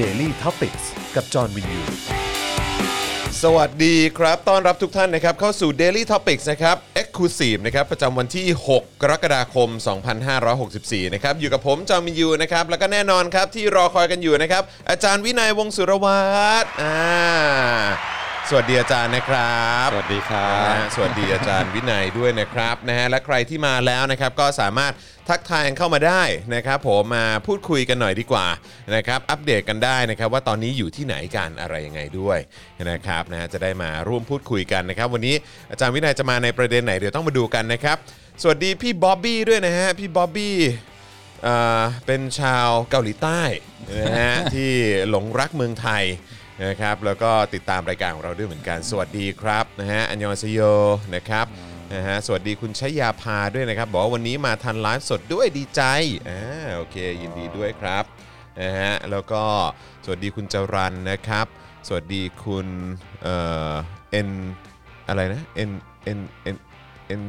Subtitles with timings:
[0.00, 0.76] Daily t o p i c ก
[1.14, 1.80] กับจอห์นวินยู
[3.42, 9.68] สวัสดีครับ ต้อนรับทุกท่านนะครับ เข้าสู่ Daily Topics นะครับ Exclusive นะครับ ประจำวันที่ 6 กรกฎาคม
[10.42, 16.22] 2564 นะครับ อยู่กับผมจอมินยูนะครับ แล้วก็แน่นอนครับที่รอคอยกันอยู่นะครับ อาจารย์วินัยวงศ์สุรวั
[16.62, 18.17] ตรอ่า
[18.50, 24.92] สวัสดีอาจารย์นะครับ สวัสดีครันะบฮะสวัสดีอาจารย์วินัยด้วยนะครับนะฮะและใครที่มาแล้วนะครับก็สามารถ
[25.28, 26.22] ทักทายเข้ามาได้
[26.54, 28.46] นะครับผมมาพูดคุยกันหน่อยดีกว่า
[28.94, 32.38] นะครับอัปเดตกันได้นะครับว่าตอนนี้อยู่ที่ไหนกันอะไรยังไงด้วย
[32.90, 35.34] นะครับนะฮะจะได้มาร่วมพูดคุยกันนะครับวันนี้
[35.70, 37.96] อาจารย์วินัยจะมาในประเด็นไหนเดี๋ยวต้องมาดูกันนะครับ
[38.42, 40.56] สวัสดีพี่บ๊อบบี้ด้วยนะฮะพี่บ๊อบบี้
[41.46, 43.42] อ่าเป็นชาวเกาหลีใต้
[44.06, 44.70] นะฮะ ที่
[45.10, 46.04] หลงรักเมืองไทย
[46.64, 50.60] นะครับแล้วก็ติดตามรายการของเราด้วยเหมือนกัน สวัสดีครับนะฮะอันยองเซโย
[51.14, 51.46] นะครับ
[51.94, 55.82] นะฮะสวัสดีคุณชัยยาพาด้วยนะครับ บอกว่าวันนี้มาทันไลฟ์สดด้วยดีใจ
[56.30, 56.42] อ่า
[56.76, 58.04] โอเค ยินดีด้วยครับ
[58.60, 59.42] นะฮะแล้วก็
[60.04, 61.46] สวัสดีคุณจรันนะครับ
[61.88, 62.66] สวัสดีคุณ
[63.22, 63.36] เอ่
[63.70, 63.72] อ
[64.10, 64.28] เอ็น
[65.08, 65.70] อะไรนะเอ็น
[66.04, 66.56] เอ็นเอ็น
[67.06, 67.22] เอ็น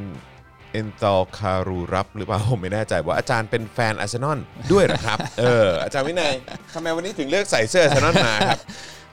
[0.72, 4.38] เอ็นตอคารูรับหรือเปล่าผมไม่แน่ใจว่าอาจารย์เป็นแฟนอาร์เซนอล
[4.72, 6.34] ด้วยเหรอครับ เอออาจารย์วินัย
[6.74, 8.60] ทำไมวันนี้ถึงเลือกใส่เสื้ออาร์เซนอลมาครับ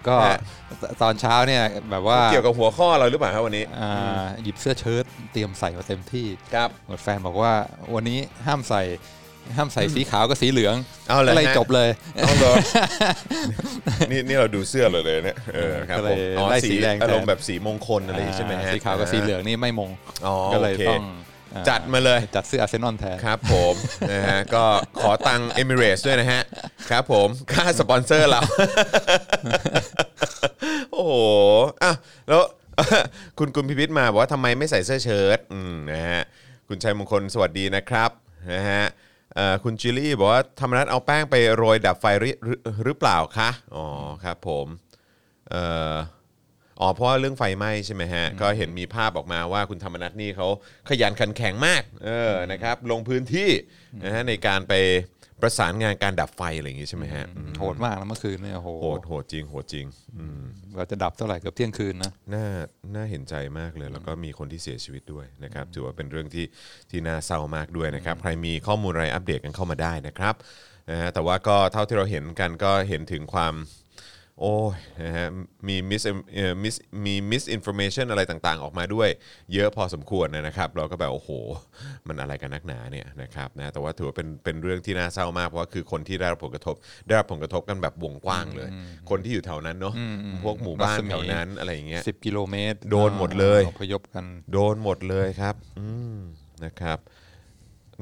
[0.10, 0.40] ก็ฮะ
[1.02, 7.54] ตอนเช้าเนี่ยแบบว่าเกี่ยวกับหัวข้อเราหรือเปล่าครับวันนี้อ่าหยิบเสื้อเชิ้ตเตรียมใส่มาเต็มที่ครับหมดแฟนบอกว่า
[7.96, 8.84] วันนี้ห้ามใส่
[9.58, 10.76] ห้ามใส่สีขาวกับสีเหลือง
[11.10, 12.58] เอาเลยก็เลยฮะจบเลยเอาเลย
[14.12, 19.90] นี่นี่เราดูเสื้อเราเลยเนี่ยเออครับก็เลผมยอ๋อไล่สีสีแดงแทนอารมณ์แบบสีมงคลอะไรอย่างงี้ใช่ไหมฮะสีขาวกับสีเหลืองนี่ไม่มง
[20.26, 21.27] อ๋อก็เลยโอเคต้องอ่า
[21.70, 23.74] จัดมาเลย จัดเสื้ออาร์เซนอลแทนครับผม
[24.12, 24.64] นะฮะก็
[25.02, 26.42] ขอตังเอมิเรสด้วยนะฮะ
[26.90, 28.42] ครับผมค่าสปอนเซอร์เรา
[30.92, 31.14] โอ้โห
[31.84, 31.94] อะ
[32.28, 32.42] แล้ว
[33.40, 36.22] คุณกุลพิพิธมาบอกว่าทำไมไม่ใส่เสื้อเชิ้ตอืมนะฮะ
[36.68, 38.10] คุณชัยมงคลสวัสดีนะครับ
[38.54, 38.84] นะฮะ
[39.36, 43.86] เอ่อคุณจิลลี่บอกว่าธรรมนัฐเอาแป้งไปโรยดับไฟหรือหรือหรือเปล่าคะ อ๋อ
[44.24, 44.68] ครับผม
[45.50, 45.94] เอ่อ
[46.82, 50.48] อ๋อเพราะว่าเรื่องไฟไหม้ใช่ไหมฮะก็เห็นมีภาพออกมาว่าคุณธรรมนัฐนี่เขา
[50.90, 53.50] ขยันขันแข็งมากเออนะครับลงพื้นที่
[54.04, 54.74] นะฮะในการไป
[55.42, 59.86] ประสานงานการดับไฟอะไรอย่างงี้ใช่ไหมฮะอืมโหดมากนะเมื่อคืนเนี่ยโอ้โหโหดโหดจริงโหดจริง
[60.18, 60.42] อืม
[60.76, 62.46] เราจะดับเท่าไหร่เกือบเที่ยงคืนนะน่า
[62.96, 66.46] น่าเห็นใจมากเลย แล้วก็มีคนที่เสียชีวิตด้วยนะครับถือว่าเป็นเรื่องที่
[66.90, 70.36] ที่น่าเศร้ามากด้วยนะครับ ใครมีข้อมูลอะไรอัปเดตกันเข้ามาได้นะครับ
[70.90, 73.54] นะฮะแต่ว่าก็เท่าที่เราเห็นกันก็เห็นถึงความ
[74.42, 75.28] โอ้ยนะฮะ
[75.68, 76.04] มี mis
[76.34, 76.76] เอ่อ mis
[77.06, 79.10] มี misinformation อะไรต่างๆ ออกมาด้วย
[79.54, 81.30] เยอะพอสมควรนะครับ เราก็แบบโอ้โห
[82.08, 86.76] มันอะไรกันนักหนาเนี่ยนะครับนะแต่ว่าถือว่าเป็นเป็นเรื่องที่น่าเศร้ามากเพราะว่าคือคนที่ได้รับผลกระทบ
[87.08, 88.70] ได้รับผลกระทบกันแบบวงกว้างเลย
[89.10, 89.94] คนที่อยู่แถวนั้นเนาะ
[90.44, 95.88] พวกหมู่บ้านรัศมีแถวนั้นอะไรอย่างเงี้ยสิบกิโลเมตร โดนหมดเลยอพยพกัน โดนหมดเลยครับอื
[96.18, 96.20] ม
[96.66, 97.00] นะครับ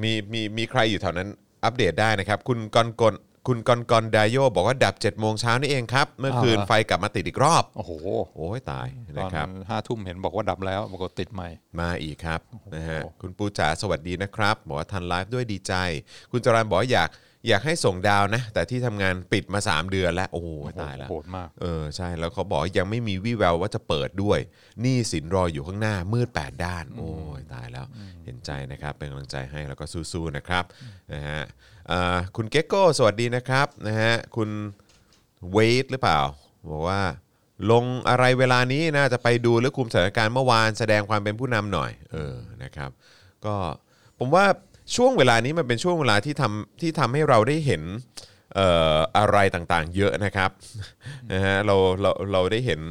[0.02, 1.30] มีมีมีใครอยู่แถวนั้น
[1.64, 3.16] อัปเดตได้นะครับ คุณกอนกอน
[3.48, 7.92] คุณกอนกอนไดโยบอกว่าดับ7จ็ดโมงเช้านี่เองครับ เมื่อคืนอ้าวเหรอไฟกลับมาติดอีกรอบ โอ้โห
[8.36, 12.40] โอ้ยตายตนะอนครับห้าทุ่มเห็นบอกว่าดับแล้วปรากฏติดใหม่ มาอีกครับ
[12.76, 15.74] นะฮะโอ้โหคุณปูจ๋าสวัสดีนะครับบอกว่าทันไลฟ์ด้วยดีใจ
[16.32, 17.10] คุณจรันบอกว่าอยาก
[17.48, 20.50] อยากให้ส่งดาวนะ แต่ที่ทำงานปิดมา 3 เดือนแล้ว โอ้โห
[20.82, 24.40] ตายแล้ว โหดมาก เออใช่แล้วเขาบอกว่ายังไม่มีวี่แววว่าจะเปิดด้วย
[24.82, 27.86] หนี้สินรออยู่ข้างหน้ามืด 8 ด้าน โอ้ยตายแล้ว
[28.26, 30.64] เห็นใจนะครับ เป็นกำลังใจให้แล้วก็สู้ๆนะครับ
[31.14, 31.42] นะฮะ
[31.92, 34.50] อ่าคุณเก็กโก้สวัสดีนะครับนะฮะคุณ
[35.52, 36.20] เวทหรือเปล่า
[36.72, 37.02] บอกว่า
[37.72, 42.92] ลงอะไรเวลานี้น่าจะไปดูหรือคุมสถานการณ์เมื่อวานแสดงความเป็นผู้นำหน่อยเออนะครับ
[43.46, 43.56] ก็
[44.20, 44.46] ผมว่า
[44.96, 47.82] ช่วงเวลานี้มันเป็นช่วงเวลาที่ทำที่ทำให้เราได้เห็น
[48.56, 50.50] เอ่ออะไรต่างๆ เยอะนะครับ
[51.32, 52.82] นะฮะเราเราเราได้เห็น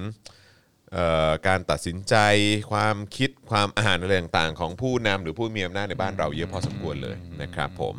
[0.92, 2.14] เอ่อการตัดสินใจ
[2.72, 7.94] ความคิดความอ่านอะไรต่างๆ ของผู้นำหรือผู้มีอำนาจในบ้านเราเยอะพอสมควรเลยนะครับผม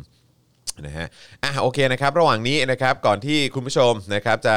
[0.86, 1.06] นะฮะ
[1.44, 4.56] อะโอเคนะครับ ระหว่างนี้นะครับก่อนที่คุณผู้ชมนะครับจะ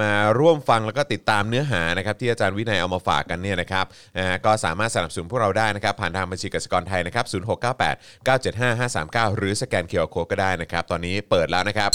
[0.00, 3.86] มาร่วมฟังแล้วก็ติดตามเนื้อหานะครับที่อาจารย์วินัยเอามาฝากกันเนี่ยนะครับ
[4.18, 11.90] นะฮะก็สามารถสนับสนุนพวกเราได้นะครับ ผ่านทางบัญชีกสิกรไทยนะครับ0698 975 539 หรือสแกน QR code ก็ได้นะครับ ตอนนี้เปิดแล้วนะครับ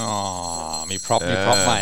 [0.00, 0.12] อ๋อ
[0.90, 1.80] มี prop มี prop ใหม่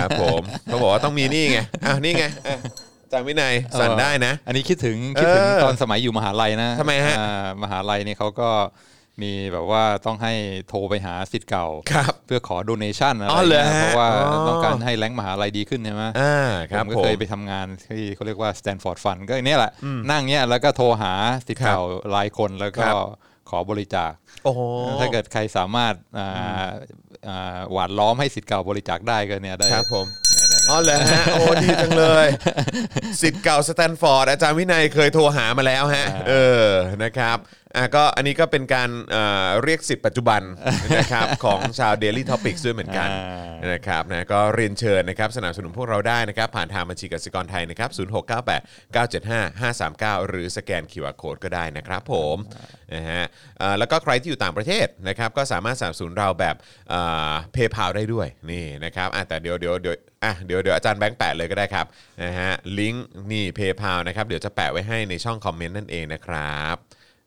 [0.00, 2.58] ครับผมเขาบอกว่าต้องมีนี่ไงอะนี่ไงอะ
[3.04, 8.48] อาจารย์วินัยสั่นได้นะ อันนี้คิดถึงคิดถึงเออตอนสมัยอยู่มหาลัยนะทำไมฮะ อ่ามหาลัยเนี่ยเขาก็
[9.22, 10.32] มีแบบว่าต้องให้
[10.68, 19.72] โทรไปหาสิทธิ์เก่าครับเพื่อขอ donation อะไรอ๋อเหรอเงี้ยฮะเพราะว่าอ๋อต้องการให้แรงค์มหาลัยดีขึ้นใช่ไหมอ่าคผรับมก็ผมเคยไปทำงานที่เขาเรียกว่า Stanford Fund ก็เนี่ยแหละ
[20.10, 21.12] นั่งเนี่ยแล้วก็โทรหา
[21.46, 21.80] สิทธิ์เก่า
[22.14, 22.96] รายคนแล้วก็ครับ
[23.50, 24.12] ขอบริจาค
[24.44, 24.60] โอ้โห
[25.00, 26.68] ถ้าเกิดใครสามารถอ่า
[27.28, 32.26] อ่าหวานล้อมให้สิทธิ์เก่าบริจาคได้ก็เนี่ยได้ครับผมเนี่ยๆๆอ๋อเหรอฮะโอ้ดีจังเลย
[33.22, 36.34] สิทธิ์เก่าสแตนฟอร์ดอาจารย์วินัยเคยโทรหามาแล้วฮะอ่าเอ
[36.66, 36.68] อ
[37.02, 37.38] นะครับ
[37.74, 40.42] อะก็อันนี้ก็เป็นการเอ่อเรียกสิทธิ์ปัจจุบัน
[40.96, 43.08] นะครับของชาว Daily Topics ด้วยเหมือนกัน
[43.62, 52.36] อ่นะครับนะก็เรียนเชิญนะครับสนับสนุนพวกเราได้นะครับ ผ่านทางบัญชีกสิกรไทยนะครับ0698 975 539 หรือสแกน QR Code ก็ได้นะครับผม
[52.94, 53.24] นะฮะ
[53.58, 56.56] เอ่อแล้วก็ใครที่อยู่ต่างประเทศนะครับก็สามารถสนับสนุนเราแบบ
[57.52, 61.86] เพย์พาได้ด้วยนี่นะครับอะแต่เดี๋ยวเดี๋ยวเดี๋ยวอะเดี๋ยวเดี๋ยวอาจารย์แบงค์แปะเลยก็ได้ครับ
[62.24, 66.76] นะฮะลิงก์นี่เพย์พานะครับเดี๋ยวจะแปะไว้ให้ในช่องคอมเมนต์นั่นเองนะครับ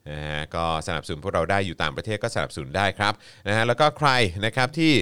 [0.10, 3.14] นะฮะก็สนับสนุนพวกเราได้อยู่ต่างประเทศก็สนับสนุนได้ครับ
[3.48, 4.10] นะฮะแล้วก็ใคร
[4.46, 4.94] นะครับที่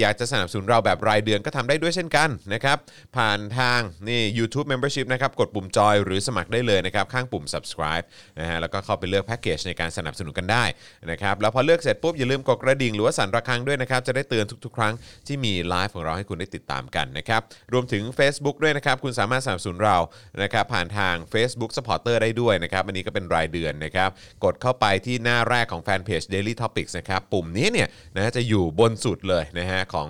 [0.00, 2.78] อยากจะสนับสนุนเราแบบรายเดือนก็ทำได้ด้วยเช่นกันนะครับ
[3.16, 8.04] ผ่านทางนี่ YouTube Membership นะครับกดปุ่มจอยหรือสมัครได้เลยนะครับข้างปุ่ม subscribe
[8.40, 10.64] นะฮะแล้วก็เข้าไปเลือกแพ็กเกจในการสนับสนุนกันได้
[11.10, 14.94] นะครับแล้วพอเลือกเสร็จปุ๊บอย่าลืมกดกระดิ่งหรือว่าสั่นระฆังด้วยนะครับจะได้เตือนทุก ๆ ครั้ง
[15.26, 17.40] ที่มีไลฟ์ของเราให้คุณได้ติดตามกันนะครับ
[17.72, 19.96] รวมถึง Facebook ด้วยนะครับคุณสามารถสนับสนุนเรา
[20.42, 24.10] นะครับผ่านทาง Facebook Supporter ได้ด้วยนะครับอันนี้ก็เป็นรายเดือนนะครับ
[24.44, 30.08] กดเข้าไปที่หน้าแรกของแฟนเพจ Daily Topics นะครับปุ่มนี้เนี่ยนะจะอยู่บนสุดเลยนะฮะของ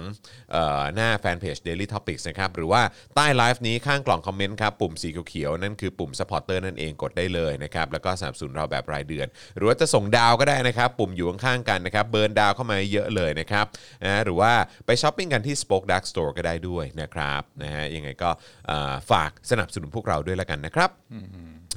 [0.53, 2.83] เอ่อหน้าแฟนเพจ Daily Topics นะครับหรือว่า
[3.15, 9.27] ใต้ไลฟ์นี้ข้างกล่องคอมเมนต์ครับปุ่มสีเขียวๆนั่นคือปุ่ม Supporter นั่นเองกดได้เลยนะครับแล้วก็สนับสนุนเราแบบรายเดือน
[9.57, 13.67] หรือว่าจะส่งดาวก็ได้นะครับปุ่มอยู่ข้างๆกันนะครับเบิร์นดาวเข้ามาเยอะเลยนะครับ
[14.05, 14.53] นะหรือว่า
[14.87, 18.31] ไปช้อปปิ้งกันที่ Spoke Dark Store ก็ได้ด้วยนะครับนะฮะยังไงก็
[18.67, 20.91] เอ่อฝากสนับสนุนพวกเราด้วยละกันนะครับ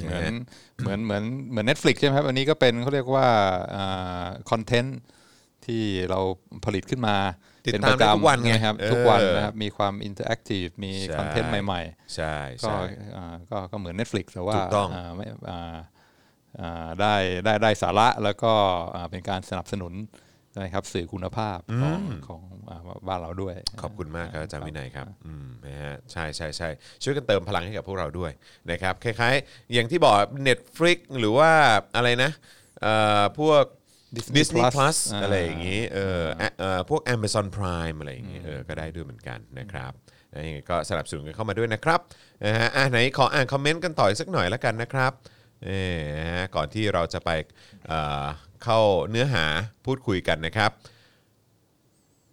[0.04, 0.34] เหมือน
[0.81, 3.27] เหมือนเหมือนเหมือน Netflix ใช่ไหมครับอันนี้ก็เป็นเขาเรียกว่า
[4.51, 5.00] คอนเทนต์
[5.66, 6.19] ที่เรา
[6.66, 7.16] ผลิตขึ้นมา
[7.66, 11.81] ติดเป็นตามประได้ทุกวันจำไงนะครับเออทุกวันนะครับมีความอินเตอร์แอคทีฟมีใช่คอนเทนต์ใหม่
[12.16, 12.80] ใช่ๆก็ใช่
[13.18, 15.78] อ่าก็ก็เหมือน Netflix แต่ว่าถูกต้องาไม่อ่า
[16.62, 17.16] อ่าได้
[17.46, 18.54] ได้ได้สาระแล้วก็
[18.96, 19.94] อ่าเป็นการสนับสนุน
[20.62, 26.69] นะครับสื่อคุณภาพของของอ่าบ้านเราด้วย ขอบคุณมากครับอาจารย์วินัยครับอืมนะฮะใช่ใช่ใช่
[27.04, 28.31] ช่วยกันเติมพลังให้กับพวกเราด้วย
[28.72, 30.16] นะครับคล้ายๆ อย่างที่บอก
[30.48, 31.52] Netflix หรือว่า
[31.96, 32.31] อะไรนะ
[32.81, 33.63] เอ่อพวก
[34.16, 39.92] Disney Disney Plus Plus อ่าอะไรอย่างนี้เอออะเอ่อพวก Amazon Prime อะไรอย่างนี้เออก็ได้ด้วยเหมือนกันนะครับ
[40.34, 42.00] นะยังไงก็สนับสนุนกันเข้ามาด้วยนะครับ
[42.44, 45.12] นะฮะอะไหนขออ่านคอมเมนต์กันต่ออีกสักหน่อยแล้วกันนะครับ
[45.66, 47.30] เออนะฮะก่อนที่เราจะไป
[47.88, 48.25] เอ่อ
[48.63, 48.80] เข้า
[49.10, 49.46] เนื้อหา
[49.86, 50.72] พูดคุยกันนะครับ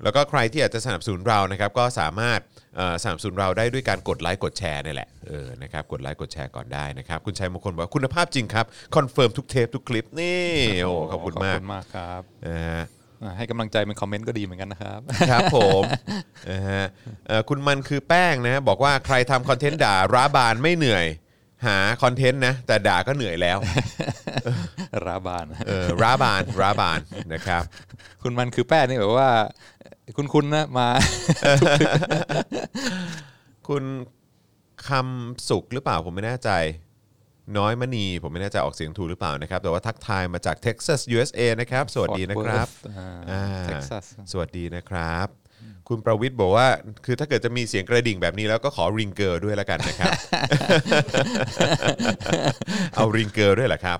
[0.02, 2.57] แล้วก็ใครที่อยากจะสนับสนุนเรานะครับ ก็สามารถเอ่อ
[3.02, 8.66] สนับสนุนเราได้ด้วยการกดไลค์กดแชร์นี่แหละเออนะครับกดไลค์กดแชร์ก่อนได้นะครับคุณชัยมงคลบอกว่าคุณภาพจริงครับ
[8.96, 10.46] คอนเฟิร์มทุกเทปทุกคลิปนี่
[10.82, 12.82] โอ้ขอบคุณมากขอบคุณมากครับนะฮะ
[13.22, 15.82] อ่าให้กำลังใจเป็นคอมเมนต์ก็ดีเหมือนกันนะครับ ครับผม
[16.50, 16.84] นะฮะ
[17.28, 21.06] เอ่อคุณมันคือแป้งนะบอกว่าใครทำคอนเทนต์ด่ารัฐบาลไม่เหนื่อย
[21.66, 23.58] หาคอนเทนต์นะ แต่ด่าก็เหนื่อยแล้ว
[25.06, 27.00] ราบานเออร้าบานร้าบาน
[27.32, 27.62] นะครับ
[28.22, 29.30] คุณมันคือแป้นี่แบบว่า
[30.16, 30.88] คุณคุณนะมา
[33.69, 33.84] คุณ
[34.88, 36.50] คำสุขหรือเปล่าผมไม่แน่ใจ
[37.58, 45.28] น้อยมณีผมไม่แน่ใจออกเสียงถูกหรือเปล่านะครับ แต่ว่าทักทายมาจากเท็กซัส USA นะครับ สวัสดีนะครับ Fort Worth อ่าอ่า Texas สวัสดีนะครับ
[45.88, 46.69] คุณประวิทย์บอกว่า
[47.04, 50.12] คือถ้าเกิดจะมีเสียงกระดิ่งแบบนี้แล้วก็ขอริงเกอร์ด้วยแล้วกันนะครับ
[52.94, 53.99] เอาริงเกอร์ด้วยเหรอครับ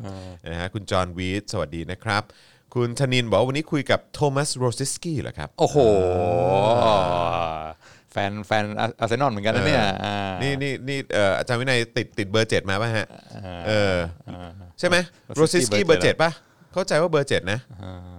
[0.53, 2.23] นะฮะคุณจอห์นวีทสวัสดีนะครับ
[2.75, 5.77] คุณธนินบอกว่าวันนี้คุยกับโทมัสโรซิสกี้เหรอครับ โอ้โห
[8.13, 8.65] แฟนแฟน
[9.01, 13.07] อาร์เซนอลเหมือนกันนะเนี่ยอ่านี่นี่นี่เอ่ออาจารย์วินัยติดติดเบอร์เจ็ดมาป่ะฮะ
[13.67, 13.97] เออ
[14.79, 14.97] ใช่ไหม
[15.37, 16.31] โรซิส Rosicki กี้เบอร์เบอร์เจ็เจ็ดดป่ะ
[16.73, 17.61] เข้าใจว่าเบอร์เจ็ดนะ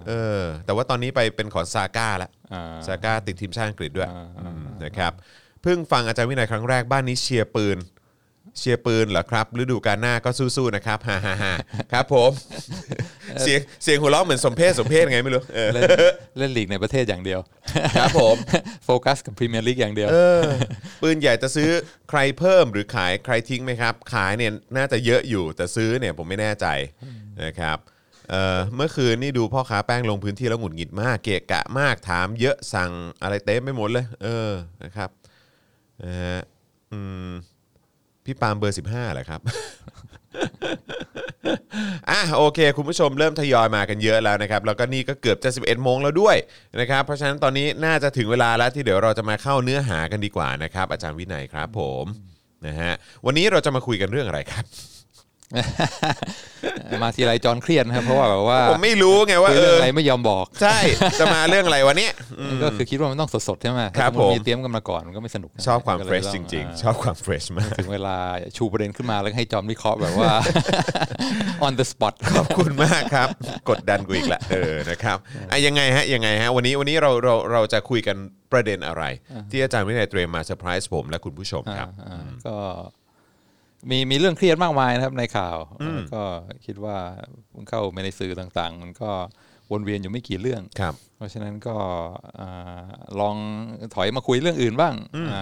[0.07, 4.09] เออ แต่ว่าตอนนี้ไปเป็นของซาก้าแล้วอ่าซาก้าติดทีมชาติอังกฤษด้วย
[4.41, 5.13] อืมนะครับ
[5.61, 7.77] เพิ่งฟังอาจารย์วินัยครั้งแรกบ้านนี้เชียร์ปืน
[8.57, 11.53] เชียร์ปืนเหรอครับฤดูกาลหน้าก็สู้ๆนะครับฮ่าฮ่าฮ่า
[11.91, 12.31] ครับผม
[13.41, 15.83] เสียงเสียงหัวเราะเหมือนสมเพศสมเพศไงไม่รู้เออเล่น
[16.37, 17.39] เล่นลีกในประเทศอย่างเดียว
[17.97, 18.35] ครับผม
[18.85, 20.41] โฟกัสกับพรีเมียร์ลีกอย่างเดียว เออ
[21.01, 21.69] ปืนใหญ่จะซื้อ
[22.09, 26.68] ใครเพิ่มหรือขายใครทิ้งไหมครับ ขายเนี่ยน่าจะเยอะอยู่แต่ซื้อเนี่ยผมไม่แน่ใจ
[27.44, 27.77] นะครับ
[28.29, 32.91] เอ่อเมื่อคืนนี่ดูพ่อค้าแป้งลงพื้นที่แล้วหงุดหงิดมากเกะกะมากถามเยอะสั่ง
[33.21, 34.51] อะไรเต็มไปหมดเลย เออ
[34.83, 35.09] นะครับ
[36.03, 36.41] นะฮะ
[36.94, 37.31] อืม
[38.30, 39.42] พี่ปาล์มเบอร์ 15เหรอครับ
[42.09, 46.36] อะโอเค คุณผู้ชมเริ่มทยอยมากันเยอะแล้วนะครับ แล้วก็นี่ก็เกือบจะ 11โมงแล้วด้วย
[46.80, 52.06] นะครับ เพราะฉะนั้นตอนนี้น่าจะถึงเวลาแล้วที่เดี๋ยวเราจะมาเข้าเนื้อหากันดีกว่านะครับ อาจารย์วินัยครับผม
[52.68, 52.94] นะฮะ
[53.26, 54.64] วันนี้เราจะมาคุยกันเรื่องอะไรครับ
[57.03, 60.77] มาทีไรจอนเครียดนะครับเพราะว่าแบบว่าผมไม่รู้ไงว่าคุยเอเรื่องออะไรไม่ยอมบอก ใช่
[61.19, 68.15] จะมาเรื่องอะไรวันนี้อืมก็คือคิดว่ามันต้องสดๆใช่ไหมครับถ้าสมมุติผมมีเตรียมกันมาก่อนมันก็ไม่สนุก ชอบความก็เฟลรยชต้จองริงาๆชอบความเฟรชมากถึงเวลา
[68.57, 70.31] ชูประเด็นขึ้นมาแล้วให้จอมวิเคราะห์แบบว่า
[71.65, 73.27] on the spot ขอบคุณมากครับ
[73.69, 75.18] กดดันกูอีกละเออนะครับ
[75.51, 78.18] อะยังไงฮะยังไงฮะวันนี้วันนี้เราเราเราจะคุยกัน
[78.51, 79.03] ประเด็นอะไร
[79.51, 82.56] ที่อาจารย์วินัยเตรียมมาเซอร์ไพรส์ผมและคุณผู้ชมครับอ่าก็
[83.90, 85.57] มีมีเรื่องเครียดมากมายนะครับในข่าว
[85.95, 86.24] แล้วก็
[86.66, 86.98] คิดว่า
[87.69, 89.12] เข้าไปในสื่อต่างๆ มันก็
[89.71, 91.76] วนเวียนอยู่ไม่กี่เรื่องครับเพราะฉะนั้นก็
[92.40, 92.86] อ่า
[93.19, 93.36] ลอง
[93.95, 94.95] ถอยมาคุยเรื่องอื่นบ้าง
[95.31, 95.42] อา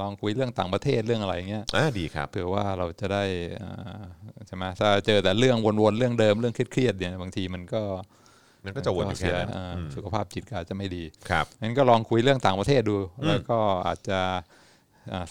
[0.00, 3.24] ลองคุยเรื่องต่างประเทศเรื่องอะไรเงี้ยอ่าดีครับเผื่อว่าเราจะได้
[3.62, 4.02] อ่า
[4.46, 7.82] ใช่ไหมถ้าเจอแต่เรื่องวนๆเรื่องเดิมเรื่องเครียดๆเนี่ยบางทีมันก็
[8.64, 14.63] มันก็จะวนอยู่แค่นั้นเสียอ่าอืมสุขภาพจิตก็อาจจะไม่ดีครับงั้นก็ลองคุยเรื่องต่างประเทศดู แล้วก็อาจจะอ่า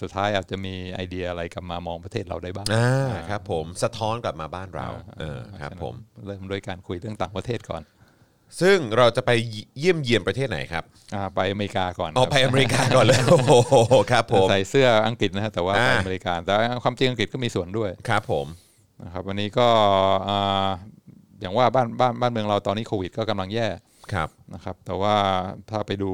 [0.02, 4.88] สุดท้ายอาจจะมีไอเดียอะไรกลับมามองประเทศเราได้บ้างอ่าครับผมสะท้อนกลับมาบ้านเรา
[5.18, 5.94] เออครับผม
[6.26, 7.82] เริ่มด้วยการคุยเรื่องต่างประเทศก่อน
[8.60, 9.30] ซึ่งเราจะไป
[9.78, 13.52] เยี่ยมเยียนประเทศไหนครับอ่าไปอเมริกาก่อนอ๋อครับไปอเมริกาก่อนเลยโอ้โห
[14.12, 16.52] ครับผมใส่เสื้ออังกฤษนะฮะแต่ว่าไปอ่าอเมริกาแต่
[16.84, 18.46] ความจริงอังกฤษก็มีส่วนด้วยครับผม
[19.04, 19.68] นะครับวันนี้ก็
[20.28, 20.68] อ่า
[21.40, 23.66] อย่างว่าบ้านบ้านบ้านเมืองเราตอนนี้โควิด ก็กำลังแย่
[24.12, 25.16] ครับนะครับแต่ว่า
[25.70, 26.12] ถ้าไปดู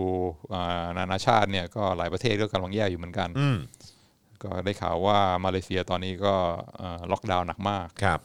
[0.54, 3.58] อ่านานาชาติเนี่ยก็หลายประเทศก็กำลังแย่อยู่เหมือนกันอืม
[4.42, 6.34] ก็ได้ข่าวว่ามาเลเซียตอนนี้ก็
[6.80, 8.20] อ่าล็อกดาวน์หนักมากครับ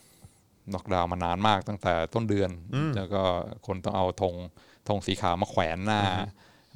[0.76, 2.52] ล็อกดาวน์มานานมากตั้งแต่ต้นเดือน
[2.96, 3.22] แล้วก็
[3.68, 4.34] คนต้องเอาธง
[4.88, 6.02] ธงสีขาวมาแขวนหน้า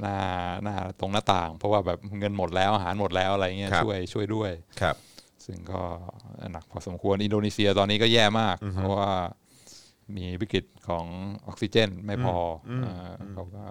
[0.02, 0.18] หน้า
[0.64, 4.96] หน้าตรงหน้าต่าง เพราะว่าแบบเงินหมดแล้วอาหารหมดแล้วอะไรเงี้ยครับช่วยช่วยด้วยครับ
[5.46, 5.82] ซึ่งก็
[6.52, 9.12] หนักพอสมควรอินโดนีเซียตอนนี้ก็แย่มาก เพราะว่า
[10.18, 11.06] มีวิกฤตของ
[11.48, 12.36] ออกซิเจนไม่พอ
[12.70, 13.64] อเอ่ออเขาก็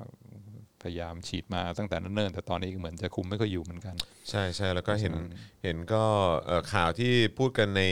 [0.83, 3.95] พยายามฉีดมาตั้งแต่เนิ่นๆแต่ตอนนี้เหมือนจะคุมไม่ค่อยอยู่เหมือนกัน
[4.31, 5.15] ใช่ใช่แล้วก็เห็น
[5.63, 6.03] เห็นก็
[6.47, 7.83] เอ่อข่าวที่พูดกันใน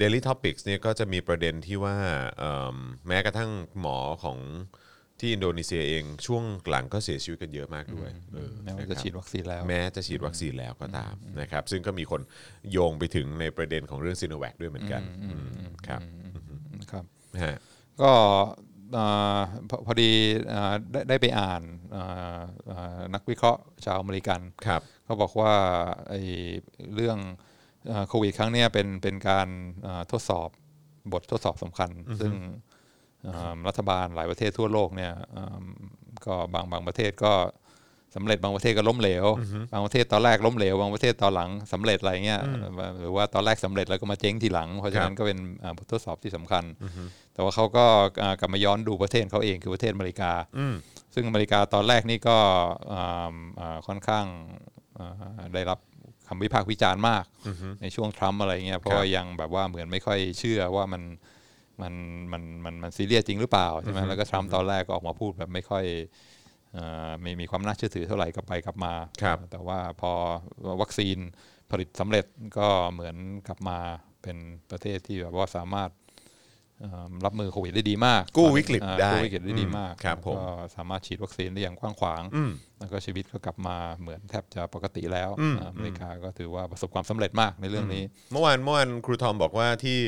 [0.00, 1.96] Daily Topics เนี่ยก็จะมีประเด็นที่ว่า
[2.38, 2.76] เอิ่ม
[3.06, 3.50] แม้กระทั่ง
[3.80, 4.38] หมอของ
[5.20, 12.20] ที่อินโดนีเซียเองช่วงหลังก็เสียชีวิตกันเยอะมากด้วยเออแม้ว่านะคจะรับฉีดวัคซีนแล้ว แม้จะฉีดวัคซีนแล้วก็ตามนะครับซึ่งก็มีคน
[12.72, 15.48] โยงไปถึงในประเด็นของเรื่องซีโนแวคด้วยเหมือนกันอืม
[15.88, 16.19] ครับครับฮะ
[18.02, 18.12] ก็
[18.96, 20.10] อ่าพอพอดี
[20.52, 21.62] อ่าได้ได้ไปอ่าน
[21.94, 22.38] อ่า
[22.70, 25.54] อ่านักวิเคราะห์ชาวอเมริกันครับเขาบอกว่า
[26.08, 26.20] ไอ้
[26.94, 27.18] เรื่อง
[27.90, 29.48] อ่าโควิดครั้งเนี้ยเป็นเป็นการ
[29.86, 30.48] อ่าทดสอบ
[31.12, 32.32] บททดสอบสำคัญ ซึ่ง
[33.26, 35.62] อ่ารัฐบาลหลายประเทศทั่วโลกเนี่ยอ่า
[36.26, 37.32] ก็บางบางประเทศก็
[38.16, 39.26] สำเร็จบางประเทศก็ล้มเหลว
[39.72, 42.40] บางประเทศตอนแรกล้มเหลว บางประเทศตอนหลังสำเร็จอะไรเงี้ย
[43.00, 46.64] หรือว่าตอนแรกสำเร็จแล้วก็มาเจ๊งทีหลัง เพราะฉะนั้นก็เป็นอ่าบททดสอบที่สำคัญ
[47.34, 47.84] แต่ว่าเขาก็
[48.22, 50.74] อ่ากลับมาย้อนดูประเทศเขาเองคือประเทศอเมริกาอืม
[51.14, 52.36] ซึ่งอเมริกาตอนแรกนี่ก็
[52.92, 54.24] อ่าอ่าค่อนข้าง
[54.98, 55.78] อ่าได้รับ
[56.26, 57.24] คำวิพากษ์วิจารณ์มาก
[57.82, 61.02] ในช่วงทรัมป์อะไรเงี้ยเพราะว่ายังแบบว่าเหมือนไม่ค่อยเชื่อว่ามัน
[61.82, 61.94] มัน
[62.32, 66.39] มันมันมันซีเรียสจริงหรือเปล่าใช่ไหมแล้วก็ทรัมป์ตอนแรกก็ออกมาพูดแบบไม่ค่อยอ่า
[67.24, 70.12] มีมีความน่าเชื่อถือเท่าไหร่ก็ไปกลับมาครับแต่ว่าพอ
[70.80, 71.18] วัคซีน
[71.70, 72.24] ผลิตสำเร็จ
[72.58, 73.16] ก็เหมือน
[73.48, 73.78] กลับมา
[74.22, 74.36] เป็น
[74.70, 75.90] ประเทศที่แบบว่าสามารถ
[76.80, 80.46] เอ่อรับมือโควิดได้ดีมาก กู้วิกฤตอ่าได้กู้วิกฤตได้ดีมากครับผมก็
[80.76, 89.98] สามารถฉีดวัคซีนได้อย่างกว้างขวางอืมแล้วก็ชีวิตก็กลับมาเหมือนแทบจะปกติแล้วอืมอ่าอเมริกาก็ถือว่าประสบความสำเร็จมากในเรื่องนี้ เมื่อวานเมื่อวานครูทอมบอกว่าที่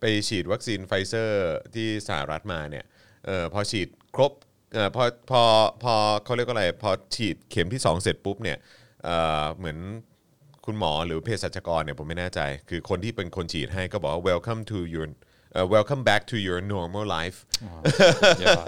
[0.00, 2.84] ไปฉีดวัคซีนไฟเซอร์ที่สหรัฐมาเนี่ย
[3.26, 4.32] เออพอฉีดครบ
[4.74, 5.42] เออพอพอ
[5.82, 5.94] พอ
[6.24, 8.58] เขาเรียกว่าอะไรพอฉีดเข็มที่ 2 เสร็จปุ๊บเนี่ย
[9.04, 9.10] เอ
[9.42, 9.78] อเหมือน
[10.66, 15.06] คุณหมอหรือเภสัชกรเนี่ยผมไม่แน่ใจ คือคนที่เป็นคนฉีดให้ก็บอกว่า welcome to your
[15.52, 17.38] เอ่อ welcome back to your normal life
[18.40, 18.64] เยอะ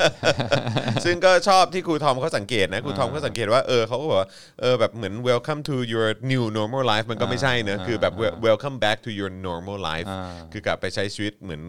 [1.05, 4.29] ซึ่งก็ชอบที่ครูทอมเขาสังเกตนะครูทอมเขาสังเกตว่าเออเขาก็บอกว่า
[4.61, 11.63] เออแบบเหมือน welcome to your new normal life มันก็ไม่ใช่เนอะคือแบบ wel- welcome back to your normal life อ่าคือกลับไปใช้ชีวิตเหมือน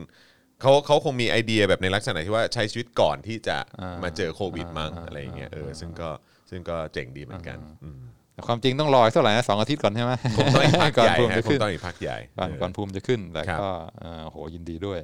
[0.61, 3.57] เขาเขาคงมีไอเดียแบบในลักษณะที่ว่าใช้ชีวิตก่อนที่จะ
[4.03, 6.09] มาเจอโควิดมั้งอะไรอย่างเงี้ยเออซึ่งก็
[6.49, 7.99] ซึ่งก็เจ๋งดีเหมือนกันอืม
[8.33, 14.99] แต่ความจริงต้องรออีกเท่าไหร่นะสองอาทิตย์ก่อนใช่ไหมคงต้องอีกพักก่อใหนญ่ภูมิฮะจะคงขึ้นต้องอีกพักใหญ่ก่อนเออก่อนภูมิจะขึ้นแต่ครับก็เอ่อโหยินดีด้วย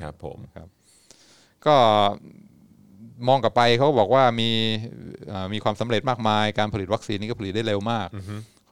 [0.00, 0.68] ครับผมครับ
[1.66, 1.76] ก็
[3.28, 4.50] มองกลับไปเขาบอกว่ามี
[5.28, 8.08] เอ่อมีความสำเร็จมากมายการผลิตวัคซีนนี่ก็ผลิตได้เร็วมาก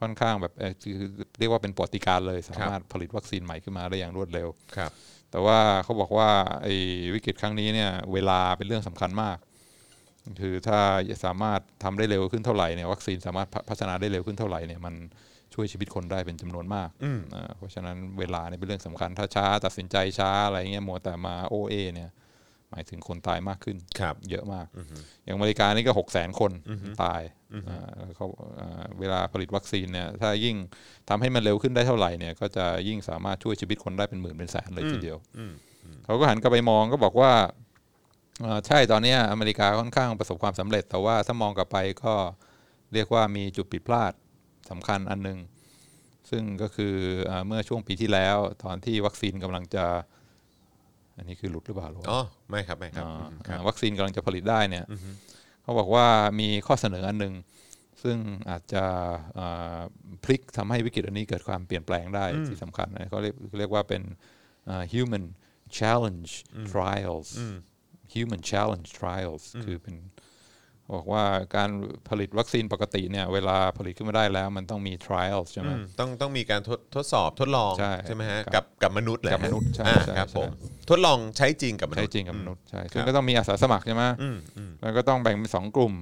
[0.01, 4.91] ค่อนข้างแบบเอ่อคือเรียกว่าเป็นปฏิการย์เลย สามารถผลิตวัคซีนใหม่ขึ้นมาได้อย่างรวดเร็วครับ
[5.33, 6.29] แต่ว่าเขาบอกว่า
[6.63, 6.73] ไอ้
[7.13, 9.37] วิกฤตครั้งนี้เนี่ยเวลาเป็นเรื่องสำคัญมาก
[10.41, 10.79] คือถ้า
[11.25, 14.95] สามารถทำได้เร็วขึ้นเท่าไหร่เนี่ยวัคซีนสามารถพัพัฒนาได้เร็วขึ้นเท่าไหร่เนี่ยมัน
[15.53, 16.89] ช่วยชีวิตคนได้เป็นจำนวนมาก
[17.35, 22.09] อ่าเพราะฉะนั้นเวลาเนี่ยเป็นเรื่องสำคัญ ถ้าช้าตัดสินใจช้าอะไรเงี้ยมัวแต่มาโอเอเนี่ย
[22.69, 24.67] หมายถึงคนตายมากขึ้นครับเยอะมาก
[25.23, 26.51] อย่างอเมริกานี่ก็หกแสนคน
[27.03, 27.42] ตายอ่าแล้ว
[28.15, 28.27] เขา
[28.59, 30.55] อ่าเวลาผลิตวัคซีนเนี่ยถ้ายิ่ง
[31.09, 35.17] ทำให้มันเร็วขึ้นได้เท่าไหร่เนี่ยก็จะยิ่งสามารถช่วยชีวิตคนได้เป็นหมื่นเป็นแสนเลยทีเดียว
[36.05, 37.31] เขาก็หันกลับไปมองก็บอกว่า
[38.41, 42.13] เอ่อใช่ตอนเนี้ยอเมริกาค่อนข้างประสบความสำเร็จ แต่ว่าถ้ามองกลับไปก็
[42.93, 44.13] เรียกว่ามีจุดผิดพลาด
[44.69, 45.39] สำคัญอันหนึง
[46.29, 46.95] ซึ่งก็คือ
[47.25, 49.85] เอ่อเมื่อช่วงปีที่แล้วตอนที่วัคซีนกำลังจะ
[51.17, 54.85] อันนี้คือหลุดหรือเปล่าหรือว่าอ๋อไม่ครับไม่ครับอ่าครับ วัคซีนกำลังจะผลิตได้เนี่ย
[55.63, 56.07] เขาบอกว่า
[56.39, 57.33] มีข้อเสนออันหนึ่ง
[58.03, 58.17] ซึ่ง
[58.49, 58.83] อาจจะ
[59.39, 59.79] อ่า
[60.23, 64.01] พลิกทำให้วิกฤตอันนี้เกิดความเปลี่ยนแปลงได้ที่สำคัญนะเขาเรียกเรียกว่าเป็น
[64.69, 65.25] อ่า human
[65.79, 66.31] challenge
[66.71, 67.29] trials
[68.15, 69.95] human challenge trials คือเป็น
[70.95, 71.23] บอกว่า
[71.55, 71.69] การ
[72.09, 77.73] ผลิตวัคซีนปกติเนี่ยเวลาผลิตขึ้นมาได้แล้ว มันต้องมี trials ใช่ไหมอืมต้องต้องมีการทดทดสอบทดลอง
[78.07, 80.49] ใช่ไหมฮะครับกับกับมนุษย์แหละกับมนุษย์ใช่อ่าใช่ครับใช่ผม
[80.89, 85.93] ทดลองใช้จริงกับมนุใช้ษย์จริงกับมนุษย์ใช่ซึ่คงรับก็ต้องมีอาสาสมัครใช่ไหมอืมอืมแล้วก็ต้องแบ่งเป็นสองกลุ่ม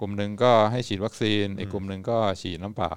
[0.00, 2.94] กลุ่มหนึ่งก็ให้ฉีดวัคซีนอีกกลุ่มหนึ่งก็ฉีดน้ำเปล่า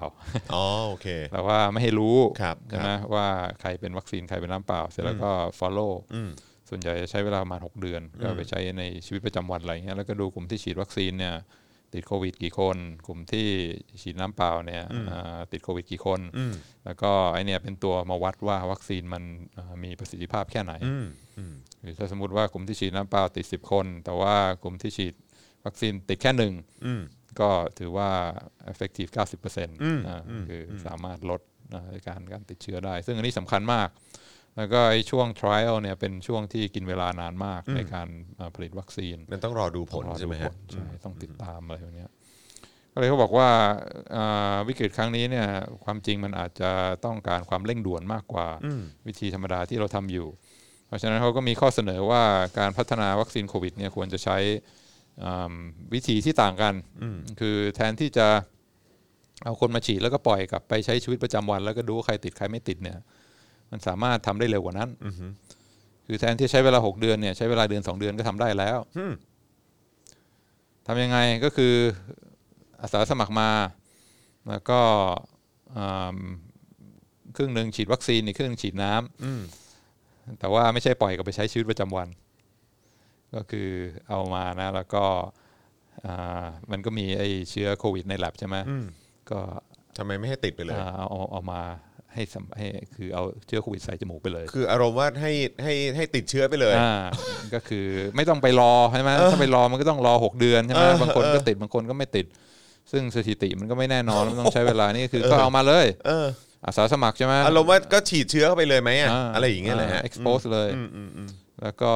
[0.54, 3.26] อ๋อโอเคแต่ว่าไม่ให้รู้ครับใช่ไหมว่า
[3.60, 6.30] ใครเป็นวัคซีนใครเป็นน้ำเปล่า เสร็จแล้วก็ follow อืม
[6.68, 11.34] ส่วนใหญ่จะใช้เวลาประมาณ 6 เดือน ก็ไปใช้ในชีวิตประจำวันอะไรเงี้ยแล้วก็ดูกลุ่มที่ฉีดวัคซีนเนี่ย
[11.94, 13.46] ติดโควิดกี่คน กลุ่มที่
[14.02, 16.54] ฉีดน้ำเปล่าเนี่ยอ่าติดโควิดกี่คนอืม
[16.84, 19.22] แล้วก็ไอเนี่ยเป็นตัวมาวัดว่าวัคซีนมัน
[19.58, 21.06] อ่ามีประสิทธิภาพแค่ไหนอืม
[21.38, 25.14] อืมหรือถ้าสมมติว่ากลุ่มที่ฉีดน้ำเปล่าติด 10 คน แต่ว่ากลุ่มที่ฉีด
[25.64, 26.54] วัคซีนติดแค่หนึ่ง
[26.86, 27.02] อืม
[27.40, 28.10] ก็ถือว่า
[28.72, 31.40] effective 90%ออืม่าอืมคืออสามารถลด
[31.74, 33.88] อ่าการการติดเชื้อได้ ซึ่งอันนี้สำคัญมาก
[34.56, 38.08] แล้วก็ไอ้ช่วง trial เนี่ยเป็นช่วงที่กินเวลานานมากในการ
[38.38, 42.10] อ่าผลิตวัคซีน มันต้องรอดูผลต้องรอใช่ไหมดูฮะผลใช่ ต้องติดตามอะไรแบบเนี้ย
[42.92, 43.48] ก็เลยเขาบอกว่า
[44.16, 45.46] อ่าวิกฤตครั้งนี้เนี่ย
[45.84, 46.70] ความจริงมันอาจจะ
[47.04, 50.28] ต้องการความเร่งด่วนมากกว่าอืมวิธีธรรมดาที่เราทำอยู่
[50.86, 52.22] เพราะฉะนั้นเขาก็มีข้อเสนอว่า
[52.58, 54.38] การพัฒนาวัคซีนโควิดเนี่ยควรจะใช้
[55.24, 55.54] อ่า
[55.94, 56.74] วิธีที่ต่างกัน
[57.40, 58.28] คือแทนที่จะ
[59.44, 62.98] เอาคนมาฉีดแล้วก็ปล่อยกลับไปใช้ชีวิตประจำวัน แล้วก็ดูว่าใครติดใครไม่ติดเนี่ย
[63.70, 65.26] มันสามารถทำได้เร็วกว่านั้นอือฮึ
[66.06, 69.12] คือแทนที่ใช้เวลา6เดือนเนี่ยใช้เวลาเดือน2เดือนก็ทำได้แล้วอืม
[70.86, 71.74] ทำยังไงก็คือ
[72.80, 73.50] อาสาสมัครมา
[74.48, 74.80] แล้วก็
[75.76, 76.18] อ่า
[77.36, 79.42] ครึ่งหนึ่งฉีดวัคซีนอีกครึ่งหนึ่งฉีดน้ำอืม
[80.38, 82.08] แต่ว่าไม่ใช่ปล่อยกลับไปใช้ชีวิตประจำวัน
[83.34, 83.68] ก็คือ
[84.08, 85.04] เอามานะ แล้วก็
[86.06, 88.86] อ่ามันก็มีไอเชื้อโควิดในแลบใช่ไหมอืม
[89.30, 89.40] ก็
[89.96, 91.60] ทำไมไม่ให้ติดไปเลยอ่าเอาเอาเอามา
[92.16, 95.32] ให้สัมให้คือเอาเชื้อโควิดใส่จมูกไปเลย คืออารมณ์ว่าให้
[95.62, 96.94] ให้ให้ติดเชื้อไปเลยอ่า
[97.54, 102.26] ก็คือไม่ต้องไปรอใช่ไหมถ้าไปรอมันก็ต้องรอ 6 เดือนใช่ไหมเออบางคนก็ติดบางคนก็ไม่ติด
[102.92, 106.26] ซึ่งสถิติมันก็ไม่แน่นอนมันต้องใช้เวลานี่คือก็เอามาเลยเออ
[106.64, 111.28] อาสาสมัครใช่ไหมอารมณ์ว่าก็ฉีดเชื้อเข้าไปเลยไหมอะาอะไรอย่างเงี้ยแหละฮะ expose เลยอืมอืมอืม
[111.62, 111.92] แล้วก็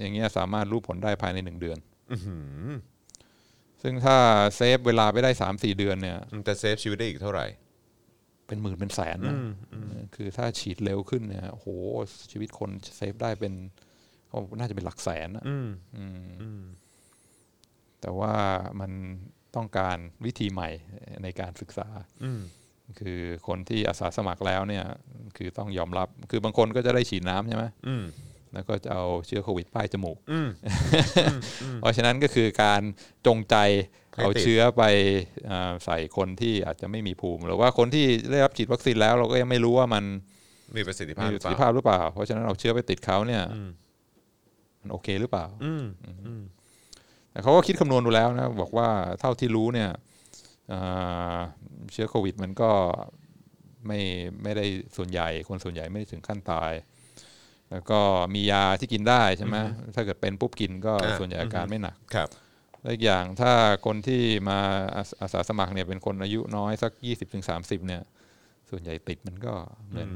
[0.00, 1.78] อย่างเงี้ยสามารถรู้ผลได้ภายในหนึ่งเดือน
[2.12, 2.70] อื้อหือ
[3.82, 4.16] ซึ่งถ้า
[4.56, 7.46] save เวลาไปได้สามสี่เดือนเนี่ยมันจะ save ชีวิตได้อีกเท่าไหร่
[8.46, 9.36] เป็นหมื่นเป็นแสนนะ
[10.14, 11.66] คือถ้าฉีดเร็วขึ้นเนี่ยโอ้โห
[12.30, 13.52] ชีวิตคนเซฟได้เป็น
[14.30, 16.62] ก็น่าจะเป็นหลักแสนนะอืมอืมอืม
[18.00, 18.34] แต่ว่า
[18.80, 18.92] มัน
[19.56, 20.70] ต้องการวิธีใหม่
[21.22, 21.88] ในการศึกษา
[22.24, 22.40] อืม
[23.00, 24.84] คือคนที่อาสาสมัครแล้วเนี่ย
[25.36, 28.04] คือต้องยอมรับ คือบางคนก็จะได้ฉีดน้ำใช่ไหมอืม
[28.54, 30.48] แล้วก็จะเอาเชื้อโควิดป้ายจมูกอืม
[31.80, 32.82] เพราะฉะนั้นก็คือการ
[33.26, 34.82] จงใจให้ติด เอาเชื้อไป
[35.50, 40.04] อ่าใส่คนที่อาจจะไม่มีภูมิ หรือว่าคนที่ได้รับฉีดวัคซีนแล้ว เราก็ยังไม่รู้ว่ามัน
[40.76, 43.70] มีประสิทธิภามีพปหรืระอสิทธิเปล่าภาพหรือเปล่า เพราะฉะนั้นเอาเชื้อไปติดเขาเนี่ยอืม
[44.80, 45.84] มันโอเคหรือเปล่าอืม
[46.26, 46.42] อืม
[47.32, 48.88] แต่เขาก็คิดคำนวณดูแล้วนะบอกว่า
[49.20, 49.90] เท่าที่รู้เนี่ย
[50.72, 51.38] อ่า
[51.92, 52.70] เชื้อโควิด มันก็
[53.86, 54.00] ไม่
[54.42, 56.72] ไม่ได้ส่วนใหญ่ คนส่วนใหญ่ไม่ได้ถึงขั้นตาย
[57.70, 58.00] แล้วก็
[58.34, 59.56] มียาที่กินได้ใช่ไหม
[59.94, 62.28] ถ้าเกิดเป็นปุ๊บกินก็อ่าส่วนใหญ่อาการไม่หนักครับ
[62.82, 63.52] และอีกอย่างถ้า
[63.86, 64.58] คนที่มา
[64.96, 66.92] อาสอาสาสมัครเนี่ยเป็นคนอายุน้อยสัก
[67.40, 68.02] 20-30เนี่ย
[68.70, 69.54] ส่วนใหญ่ติดมันก็
[69.88, 70.10] เหมือน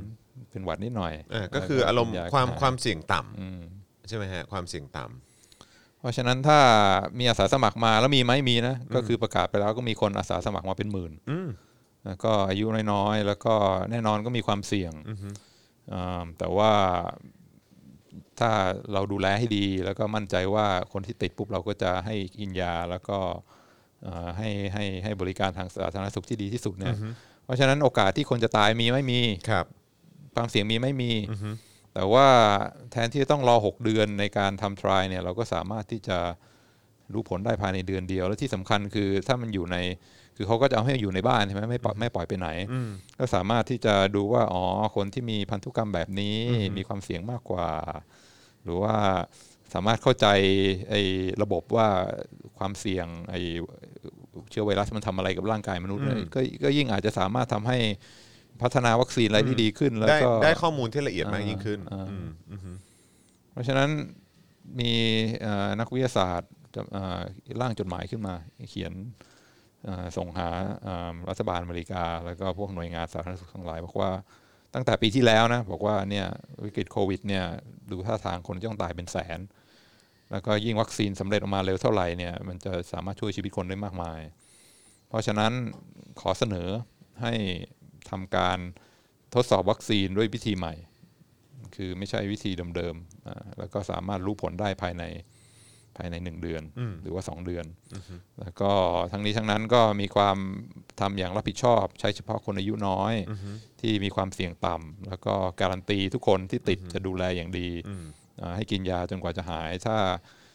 [0.51, 3.61] เป็นหวัดนิดหน่อยอ่าก็คืออารมณ์กินยความก็หยความเสี่ยงต่ำอืม
[4.09, 6.61] ใช่ไหมฮะความเสี่ยงต่ำเพราะฉะนั้นถ้า
[7.19, 11.49] มีอาสาสมัครมาแล้วมีไหมมีนะก็คือประกาศไปแล้วก็มีคนอาสาสมัครมาเป็นหมื่นอืม
[12.07, 13.55] แล้วก็อายุน้อยๆแล้วก็
[13.91, 15.29] แน่นอนก็มีความเสี่ยงอือฮึ
[15.93, 16.73] อ่าแต่ว่า
[18.41, 18.51] ถ้า
[18.93, 23.19] เราดูแลให้ดี แล้วก็มั่นใจว่าคนที่ติดปุ๊บเราก็จะให้กินยาแล้วก็
[24.07, 26.95] อ่าให้ให้ให้บริการทางสาธารณสุขที่ดีที่สุดเนี่ย
[27.45, 29.67] เพราะฉะนั้นโอกาสที่คนจะตายมีไม่มีครับ
[30.35, 31.51] ความเสี่ยงมีไม่มีอือฮึ
[31.95, 32.27] แต่ว่า
[32.91, 36.19] แทนที่จะต้องรอ 6 เดือนในการทำทรายเนี่ยเราก็สามารถที่จะ
[37.13, 39.77] รู้ผลได้ภายในเดือนเดียว และที่สำคัญคือถ้ามันอยู่ใน
[40.37, 44.63] คือเขาก็จะเอาให้อยู่ในบ้านใช่ไหมไม่ปล่อยไม่ปล่อยไปไหนอืมก็สามารถที่จะดูว่าอ๋อ
[44.97, 46.37] คนที่มีพันธุกรรมแบบนี้
[46.77, 47.69] มีความเสี่ยงมากกว่า
[48.65, 48.97] หรือว่า
[49.75, 50.27] สามารถเข้าใจ
[50.91, 51.01] ไอ้
[51.43, 51.89] ระบบว่า
[52.59, 53.41] ความเสี่ยงไอ้
[54.51, 57.79] เชื้อไวรัสมันทำอะไรกับร่างกายมนุษย์เนี่ยก็ก็ยิ่งอาจจะสามารถทำให้
[58.63, 62.73] พัฒนาวัคซีนอะไรที่ดีขึ้น แล้วได้ก็ได้ข้อมูลที่ละเอียดมากอ่ายิ่งขึ้นอ่าอืมอือฮึ
[63.53, 63.89] เพราะฉะนั้น
[64.81, 64.93] มี
[65.41, 67.21] เอ่อนักวิทยาศาสตร์จะเอ่อ
[67.61, 68.35] ร่างจดหมายขึ้นมา
[68.71, 69.36] เขียนเอ่อ
[70.17, 70.49] ส่งหา
[71.29, 74.11] รัฐบาลอเมริกา แล้วก็พวกหน่วยงานสาธารณสุขทั้งหลาย บอกว่า
[74.75, 76.27] ตั้งแต่ปีที่แล้วนะ บอกว่าเนี่ย
[76.65, 77.45] วิกฤตโควิดเนี่ย
[77.91, 79.39] ดูท่าทางคนจะต้องตายเป็นแสน
[80.33, 84.21] แล้วก็ยิ่งวัคซีนสำเร็จออกมาเร็วเท่าไหร่เนี่ยมันจะสามารถช่วยชีวิตคนได้มากมาย
[85.09, 85.53] เพราะฉะนั้น
[86.21, 86.69] ขอเสนอ
[87.23, 87.35] ให้
[88.11, 88.59] ทำการ
[89.35, 90.75] ทดสอบวัคซีนด้วยวิธีใหม่
[91.77, 95.05] คือไม่ใช่วิธีเดิมๆแล้วก็สามารถรู้ผลได้ภายใน
[95.97, 96.63] ภายในหนึ่งเดือน
[97.03, 97.67] หรือว่าสองเดือน
[98.41, 98.71] แล้วก็
[99.13, 100.37] ทั้งนี้ทั้งนั้นก็มีความ
[101.01, 103.15] ทำอย่างรับผิดชอบ ใช้เฉพาะคนอายุน้อย
[103.81, 107.69] ที่มีความเสี่ยงต่ำแล้วก็การันตีทุกคนที่ติดจะดูแลอย่างดี
[108.41, 109.97] อ่าให้กินยาจนกว่าจะหาย ถ้า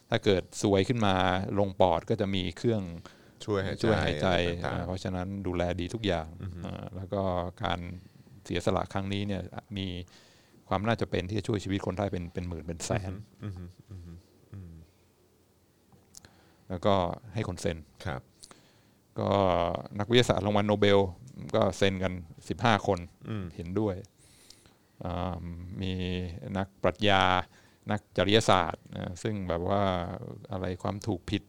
[0.09, 1.15] ถ้าเกิดซวยขึ้นมา
[1.59, 2.83] ลงปอดก็จะมีเครื่อง
[3.45, 6.27] ช่วยหายใจช่วยหายใจอะไรต่างอ่าเพราะฉะนั้นดูแลดีทุกอย่าง
[6.65, 7.23] อ่าแล้วก็
[7.63, 7.79] การ
[8.45, 9.41] เสียสละครั้งนี้เนี่ย
[9.77, 9.87] มี
[10.69, 13.13] ความน่าจะเป็นที่จะช่วยชีวิตคนไทยเป็นเป็นหมื่นเป็นแสน
[16.71, 16.95] แล้วก็
[17.33, 18.21] ให้คนเซ็นๆครับ
[19.19, 19.31] ก็
[19.99, 20.99] นักวิทยาศาสตร์รางวัลโนเบล
[21.55, 22.13] ก็เซ็นกัน
[22.49, 22.99] 15 คน
[23.55, 23.95] เห็นด้วย
[25.03, 25.43] อ่า
[25.81, 25.93] มี
[26.57, 27.23] นักปรัชญา
[27.91, 29.83] นักจริยศาสตร์นะซึ่งแบบว่า
[30.51, 31.43] อะไรความถูกผิด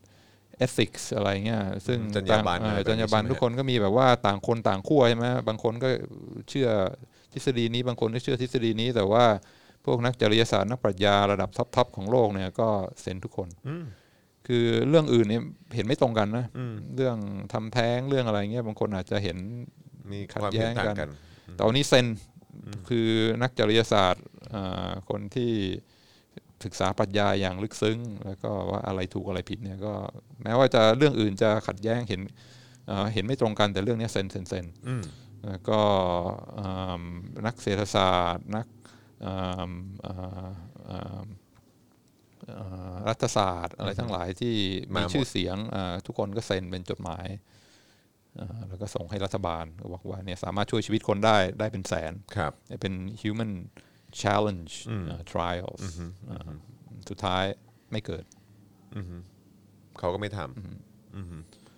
[0.67, 5.89] ethics อะไรเงี้ยซึ่งจรรยาบรรณต่งอะไรแบบนี้จรรยาบรรณใช่ไหมทุกคนก็มีแบบว่าต่างคนต่างขั้วใช่ไหมบางคนก็
[6.49, 6.69] เชื่อ
[7.33, 9.25] ทฤษฎีนี้บางคนก็เชื่อทฤษฎีนี้ แต่ว่า
[9.85, 12.69] พวกนักจริยศาสตร์นักปรัชญาระดับท็อปๆของโลกเนี่ยก็
[13.01, 13.49] เซ็นทุกคน
[14.47, 15.43] คือเรื่องอื่นเนี่ย
[15.75, 16.47] เห็นไม่ตรงกันนะ
[16.97, 17.17] เรื่อง
[17.53, 19.39] ทำแท้งเรื่องอะไรเงี้ยบางคนอาจจะเห็น
[20.11, 21.11] มีขัดความแย้เห็นงต่างกันกัน
[21.55, 22.07] แต่วันนี้เซ็น
[22.89, 23.09] คือ
[23.43, 24.25] นักจริยศาสตร์
[24.55, 25.53] อ่าคนที่
[26.65, 29.93] ศึกษาปรัชญาอย่างลึกซึ้ง แล้วก็ว่าอะไรถูกอะไรผิดเนี่ยก็
[30.43, 32.21] แม้ว่าจะเรื่องอื่นจะขัดแย้งเห็น
[32.91, 34.67] อ่าเห็นไม่ตรงกันแต่เรื่องเนี้ยเซ็นเซ็นเซ็น
[35.47, 35.81] แล้วก็
[36.59, 37.05] อ่า
[37.47, 38.67] นักเศรษฐศาสตร์นัก
[39.27, 39.71] อ่า
[40.07, 40.51] อ่า
[40.91, 41.25] อ่าอ่า
[43.09, 44.55] รัฐศาสตร์ อะไรทั้งหลายที่
[44.95, 47.27] มามีหมดชื่อเสียงอ่าทุกคนก็เซ็นเป็นจดหมาย
[48.41, 53.53] อ่าแล้วก็ส่งให้รัฐบาลก็บอกว่าเนี่ยสามารถช่วยชีวิตคนได้ได้เป็นแสนครับเป็น human
[54.23, 54.73] challenge
[55.09, 55.83] อ่า trials
[56.31, 56.51] อ่า
[57.11, 57.45] สุดท้าย
[57.93, 58.25] ไม่เกิด
[59.99, 61.27] เขาก็ไม่ทำอืม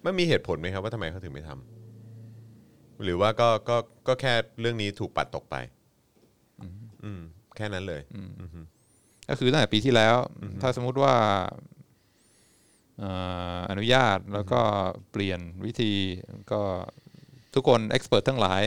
[0.04, 3.76] มันมีเหตุผลไหมครับว่าทำไมเขาถึงไม่ทำหรือว่าก็ก็
[4.08, 5.56] ก็แค่เรื่องนี้ถูกปัดตกไป
[7.04, 7.22] อืม
[7.56, 8.02] แค่นั้นเลย
[9.28, 10.16] ก็คือตั้งแต่ปีที่แล้ว
[10.62, 11.14] ถ้าสมมุติว่า
[13.02, 14.60] อ่าอนุญาตแล้วก็
[15.10, 15.92] เปลี่ยนวิธี
[16.52, 16.62] ก็
[17.54, 18.62] ทุกคนเอ็กซ์เพรสทั้งหลาย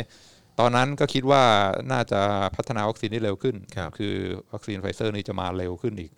[0.60, 1.44] ตอนนั้นก็คิดว่า
[1.92, 2.22] น่าจะ
[2.56, 4.02] พัฒนาวัคซีนได้เร็วขึ้นครับอ
[4.54, 6.12] วัคซีนไฟเซอร์นี่จะมาเร็วขึ้นอีก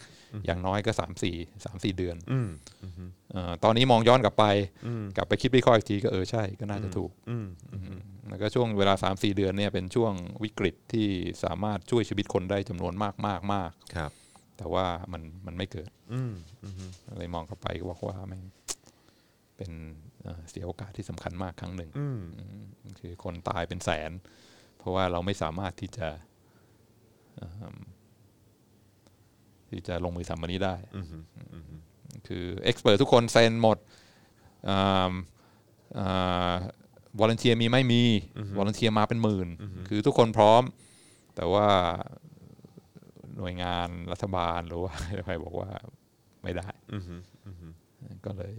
[0.45, 2.49] อย่างน้อยก็สามสี่สามสี่เดือนอืม
[3.31, 4.45] เอ่อตอนนี้มองย้อนกลับไป
[5.17, 7.47] กลับไปคิดวิเคราะห์อีกทีก็เออใช่ก็น่าจะถูกอืม
[8.29, 11.07] แล้วก็ช่วงเวลา3 4เดือนเนี่ยเป็นช่วงวิกฤตที่
[11.43, 14.11] สามารถช่วยชีวิตคนได้จำนวนมากมากมากครับ
[14.59, 16.33] แต่ว่ามันมันไม่เกิดอืม
[17.17, 18.43] เลยมองกลับไปก็บอกว่าแม่ง
[19.57, 19.71] เป็น
[20.23, 22.19] เอ่อเสียโอกาสที่สำคัญมากครั้งหนึ่งอืม
[22.99, 24.11] คือคนตายเป็นแสน
[24.77, 26.07] เพราะว่าเราไม่สามารถที่จะ
[27.37, 27.77] เอิ่ม
[29.69, 30.75] ที่จะลงมือทำมันนี้ได้
[32.27, 33.77] คือ expert ทุกคนเซ็นหมด
[37.19, 38.03] volunteer มีไม่มี
[38.57, 39.47] volunteer มาเป็นหมื่น
[39.87, 40.63] คือทุกคนพร้อม
[41.35, 41.67] แต่ว่า
[43.39, 44.93] หน่วยงานรัฐบาลหรือว่า
[45.25, 45.69] ใครบอกว่า
[46.43, 46.67] ไม่ได้
[48.25, 48.53] ก็เลย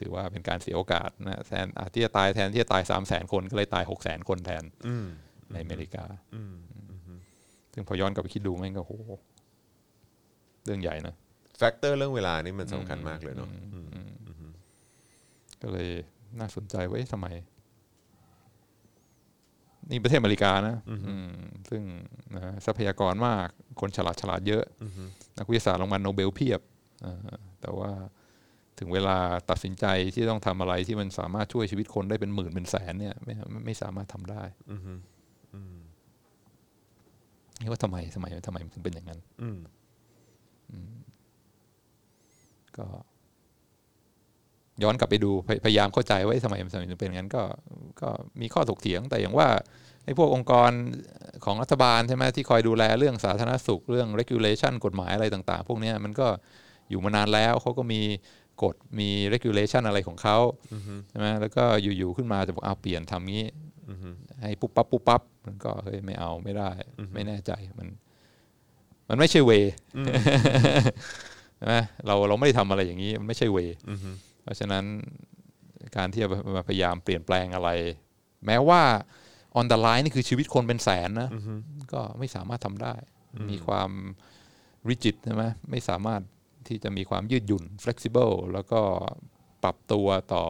[0.00, 5.06] ถือว่าเป็นการเสียโอกาสนะแทนอาที่จะตายแทนที่จะตายสามแสนคนก็เลยตายหกแสนคนแทนอืม
[5.52, 6.04] ในอเมริกา
[7.72, 8.92] ซึ่งพอย้อนกลับไปคิดดูแม่งก็โห
[10.64, 11.14] เรื่องใหญ่นะ
[11.58, 13.88] แฟกเตอร์เรื่องเวลานี่มันสำคัญมากเลยเนาะอืม
[15.62, 15.88] ก็เลย
[16.38, 17.26] น่าสนใจว่าเอ๊ะทำไม
[19.90, 21.28] นี่ประเทศอเมริกานะอืม
[21.70, 21.82] ซึ่ง
[22.34, 23.46] นะทรัพยากรมาก
[23.80, 24.64] คนฉลาดฉลาดเยอะ
[25.38, 26.60] นักวิทยาศาสตร์รางวัลโนเบลเพียบ
[27.04, 27.90] อ่าแต่ว่า
[28.78, 29.16] ถึงเวลา
[29.50, 34.42] ตัดสินใจที่ต้องทำอะไรที่มันสามารถช่วยชีวิตคนได้เป็นหมื่นเป็นแสนเนี่ยไม่ไม่ไม่สามารถทำได้
[37.60, 39.58] นี่ว่าทำไมทำไมทำไมมันถึงเป็นอย่างนั้นอืม
[42.78, 42.86] ก็
[44.82, 47.42] ย้อนกลับไปดูพยพยายามเข้าใจว่าเอ๊ะทำไมมันถึงเป็นอย่างนั้นก็
[48.00, 48.08] ก็
[48.40, 49.48] มีข้อถกเถียงแต่อย่างว่า
[50.04, 50.70] ไอ้พวกองค์กร
[51.44, 56.28] ของรัฐบาลใช่ไหมที่คอยดูแลเรื่องสาธารณสุขเรื่อง regulation กฎหมายอะไรต่าง ๆ พวกเนี้ยมันก็
[56.90, 58.02] อยู่มานานแล้วเขาก็มี
[58.62, 60.38] กฎมี regulation อะไรของเขา
[61.10, 63.46] ใช่ไหมแล้วก็อยู่ๆขึ้นมาจะบอกเอาเปลี่ยนทำงี้
[64.42, 66.70] ให้ปุ๊บปั๊บปุ๊บปั๊บมันก็เฮ้ยไม่เอาไม่ได้
[67.14, 67.88] ไม่แน่ใจมัน
[69.08, 69.52] มันไม่ใช่เว
[71.56, 73.58] ใช่ไหมเราเราไม่ได้ทำอะไรอย่างนี้มันไม่ใช่เว
[74.46, 74.84] เพราะฉะนั้น
[75.96, 77.70] การที่จะมาพยายามเปลี่ยนแปลงอะไร
[78.46, 78.82] แม้ว่า
[79.58, 81.30] on the line นี่คือชีวิตคนเป็นแสนนะ
[81.92, 82.94] ก็ไม่สามารถทำได้
[83.50, 83.90] มีความ
[84.88, 86.22] rigid ใช่ไหมไม่สามารถ
[86.68, 88.80] ที่จะมีความยืดหยุ่น flexible แล้วก็
[89.62, 90.44] ปรับตัวต่อ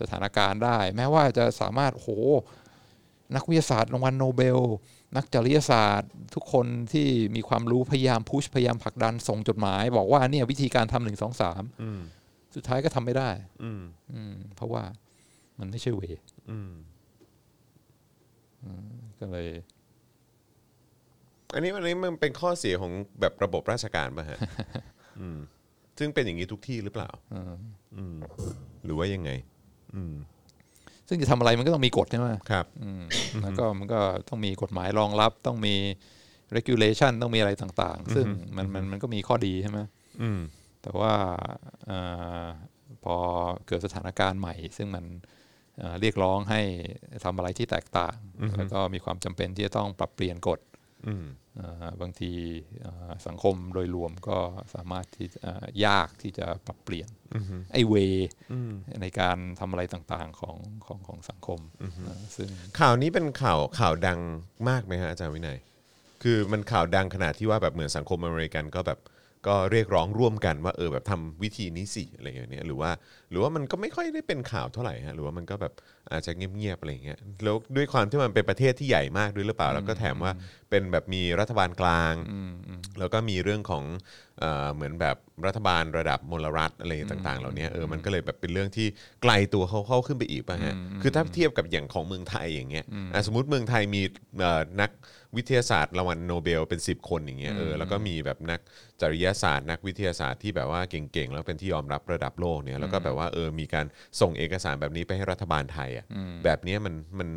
[0.00, 2.08] สถานการณ์ได้ แม้ว่าจะสามารถโห
[3.36, 4.58] นักวิทยาศาสตร์รางวัลโนเบล
[5.16, 11.62] นักจริยศาสตร์ ทุกคนที่มีความรู้พยายามพุชพยายามผลักดันส่งจดหมาย บอกว่าเนี่ยวิธีการทำหนึ่งสองสาม
[12.54, 13.30] สุดท้ายก็ทำไม่ได้
[13.62, 13.82] อืม
[14.14, 14.82] อืม เพราะว่า
[15.58, 16.00] มันไม่ใช่เว
[16.50, 16.72] อืม
[19.20, 19.48] ก็เลย
[21.54, 24.38] อันนี้อันนี้มันเป็นข้อเสียของแบบระบบราชการป่ะฮะ
[25.20, 25.38] อืม
[25.98, 27.52] ซึ่งเป็นอย่างนี้ทุกที่หรือเปล่าเออ
[27.96, 28.16] อืม
[28.84, 29.30] หรือว่ายังไง
[29.94, 30.14] อืม
[31.08, 33.02] ซึ่งจะทำอะไรมันก็ต้องมีกฎใช่ไหมครับ อืม
[33.42, 35.74] แล้วก็มันก็ต้องมีกฎหมายรองรับ ต้องมี
[36.56, 39.78] regulation ต้องมีอะไรต่าง ๆ ซึ่งมันมันมันก็มีข้อดีใช่ไหม
[40.22, 40.40] อืม
[40.82, 41.14] แต่ว่า
[41.86, 41.92] เอ
[42.44, 42.46] อ
[43.04, 43.16] พอ
[43.66, 45.04] เกิดสถานการณ์ใหม่ ซึ่งมัน
[45.78, 46.60] เอ่อเรียกร้องให้
[47.24, 48.16] ทำอะไรที่แตกต่าง
[48.56, 50.60] แล้วก็มีความจำเป็นที่จะต้องปรับเปลี่ยนกฎ
[51.06, 52.32] อืมเอ่อบางที
[52.82, 54.38] เอ่อสังคมโดยรวมก็
[54.74, 57.08] สามารถที่เอ่อยากที่จะปรับเปลี่ยน
[57.72, 57.94] ไอ้เว
[59.02, 61.60] ในการทำอะไรต่างๆของของของสังคม
[62.04, 62.48] เอ่อซึ่ง
[62.80, 64.20] ข่าวนี้เป็นข่าวข่าวดัง
[64.68, 65.58] มากไหมฮะอาจารย์วินัย
[66.22, 68.98] คือมันข่าวดังขนาดที่ว่าแบบเหมือนสังคมอเมริกันก็แบบ
[69.46, 72.90] ก็เรียกร้องร่วมกันว่าเออแบบทำวิธีนี้สิอะไรอย่างเงี้ยหรือว่า
[73.30, 75.72] หรือว่ามันก็ไม่ค่อยได้เป็นข่าวเท่าไหร่ฮะหรือว่ามันก็แบบ
[76.12, 80.32] อาจจะเงียบๆอะไรอย่างเงี้ยแล้วด้วยความที่มันเป็นประเทศที่ใหญ่มากด้วยหรือเปล่า แล้วก็แถมว่า
[80.70, 82.14] เป็นแบบมีรัฐบาลกลาง
[82.98, 83.84] แล้วก็มีเรื่องของ
[84.40, 88.86] เอ่อเหมือนแบบรัฐบาลระดับมลรัฐอะไรต่าง ๆ เหล่านี้เออมันก็เลยแบบเป็นเรื่องที่
[89.22, 94.02] ไกลตัวเขาเข้าขึ้นไปอีกป่ะฮะคือถ้าเทียบกับอย่างของเมืองไทยอย่างเงี้ยอะสมมติเมืองไทยมี
[94.40, 94.90] เอ่อนัก
[95.36, 98.60] วิทยาศาสตร์รางวัลโนเบลเป็น 10 คนอย่างเงี้ยเออแล้วก็มีแบบนัก
[99.00, 103.86] จริยศาสตร์ นักวิทยาศาสตร์ที่แบบว่าเก่งๆ แล้วเป็นที่ยอมรับระดับโลกเนี่ยแล้วก็แบบว่าเออมีการ
[104.20, 106.06] ส่งเอกสารแบบนี้ไปให้รัฐบาลไทยอะ
[106.44, 107.28] แบบเนี้ยมันมัน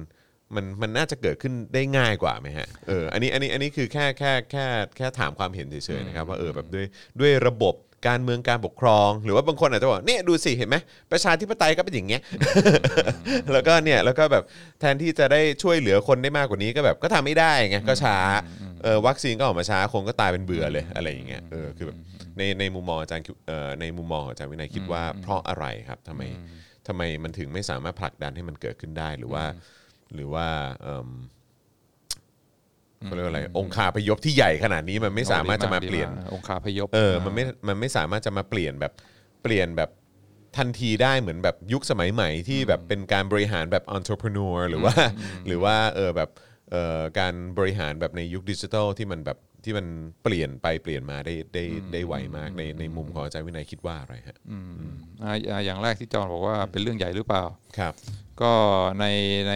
[0.55, 4.65] มันมันน่าจะเกิดขึ้นได้ง่ายกว่าไหมฮะ เออ อันนี้ อันนี้ อันนี้คือแค่ แค่ แค่
[4.97, 6.85] แค่ถามความเห็นเฉยๆนะครับว่า เออ แบบด้วย
[7.19, 7.75] ด้วยระบบ
[8.07, 10.75] การเมืองการปกครอง หรือว่าบางคนอาจจะบอกเนี่ยดูสิเห็นไหม
[11.11, 12.21] ประชาธิปไตยก็เป็นอย่างเงี้ย
[13.53, 14.43] แล้วก็เนี่ยแล้วก็แบบ
[14.79, 18.17] แทนที่จะได้ช่วยเหลือคนได้มากกว่านี้ก็แบบก็ทำไม่ได้ไงก็ช้า
[18.83, 21.97] เออวัคซีนก็ออกมาช้าคนก็ตายเป็นเบื่อเลยอะไรอย่างเงี้ยเออคือแบบ
[22.37, 26.21] ในในมุมมองอาจารย์คิดเอ่อในมุมมองของอาจารย์วินัยคิดว่า เพราะอะไรครับทำไม
[26.87, 29.43] ทำไมมันถึงไม่สามารถผลักดันให้มันเกิดขึ้นได้หรือว่า
[30.13, 30.47] หรือว่า
[33.03, 38.93] เอิ่มเขาเรียกว่าอะไรองคาพยพที่ใหญ่ขนาดนี้มันไม่สามารถจะมาเปลี่ยนดีกองคาพยพเออมันไม่มันไม่สามารถจะมาเปลี่ยนแบบ
[39.43, 39.89] เปลี่ยนแบบ
[40.57, 44.93] ทันทีได้เหมือนแบบยุคสมัยใหม่ที่แบบเป็นการบริหารแบบ entrepreneur หรือว่า
[45.47, 46.29] หรือว่าเออแบบ
[46.71, 49.87] เอ่อการบริหารแบบในยุคดิจิทัลที่มันแบบที่มัน
[50.23, 51.63] เปลี่ยนไปเปลี่ยนมาได้ได้
[51.93, 54.37] ได้ไวมากในในมุมของอาจารย์วินัยคิดว่าอะไรฮะ
[55.23, 57.43] อ่าอ่าอย่างแรกที่จอห์นบอกว่าเป็นเรื่องใหญ่หรือเปล่า
[57.77, 57.93] ครับ
[58.41, 58.51] ก็
[58.99, 59.05] ใน
[59.49, 59.53] ใน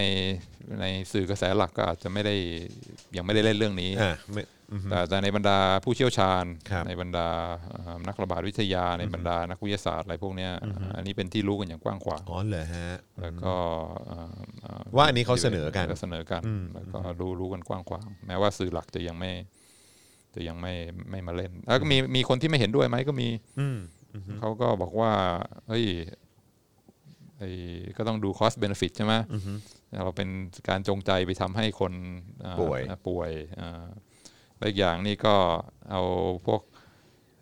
[0.81, 2.35] ในสื่อกระแสหลักก็อาจจะไม่ได้
[3.17, 7.27] ยังไม่ได้เล่นเรื่องนี้อ่าไม่อืมแต่แต่ในบรรดาผู้เชี่ยวชาญ ครับในบรรดา
[7.71, 10.51] เอ่อนักระบาดวิทยาในบรรดานักวิทยาศาสตร์อะไรพวกเนี้ย
[10.95, 12.89] อันนี้เป็นที่รู้กันอย่างกว้างขวางอ๋อเหรอฮะ
[13.21, 13.53] แล้วก็
[14.07, 16.41] เอ่อเอ่อว่าอันนี้เขาเสนอกัน เสนอกัน
[16.73, 19.31] แล้วก็รู้รู้กันกว้างขวางแม้ว่าสื่อหลักจะยังไม่
[20.35, 20.73] จะยังไม่
[21.09, 23.79] ไม่มาเล่นแล้วก็มีมีคนที่ไม่เห็นด้วยไหมก็มี อืม
[24.39, 25.11] เขาก็บอกว่า
[25.67, 25.85] เฮ้ย
[27.39, 27.49] ไอ้
[27.97, 29.13] ก็ต้องดู cost benefit ใช่ไหม
[29.95, 30.29] เราเป็น
[30.69, 31.93] การจงใจไปทำให้คน
[32.45, 33.87] อ่าป่วยป่วยอ่า
[34.57, 35.35] และอีกอย่างนี่ก็
[35.89, 36.01] เอา
[36.47, 36.61] พวก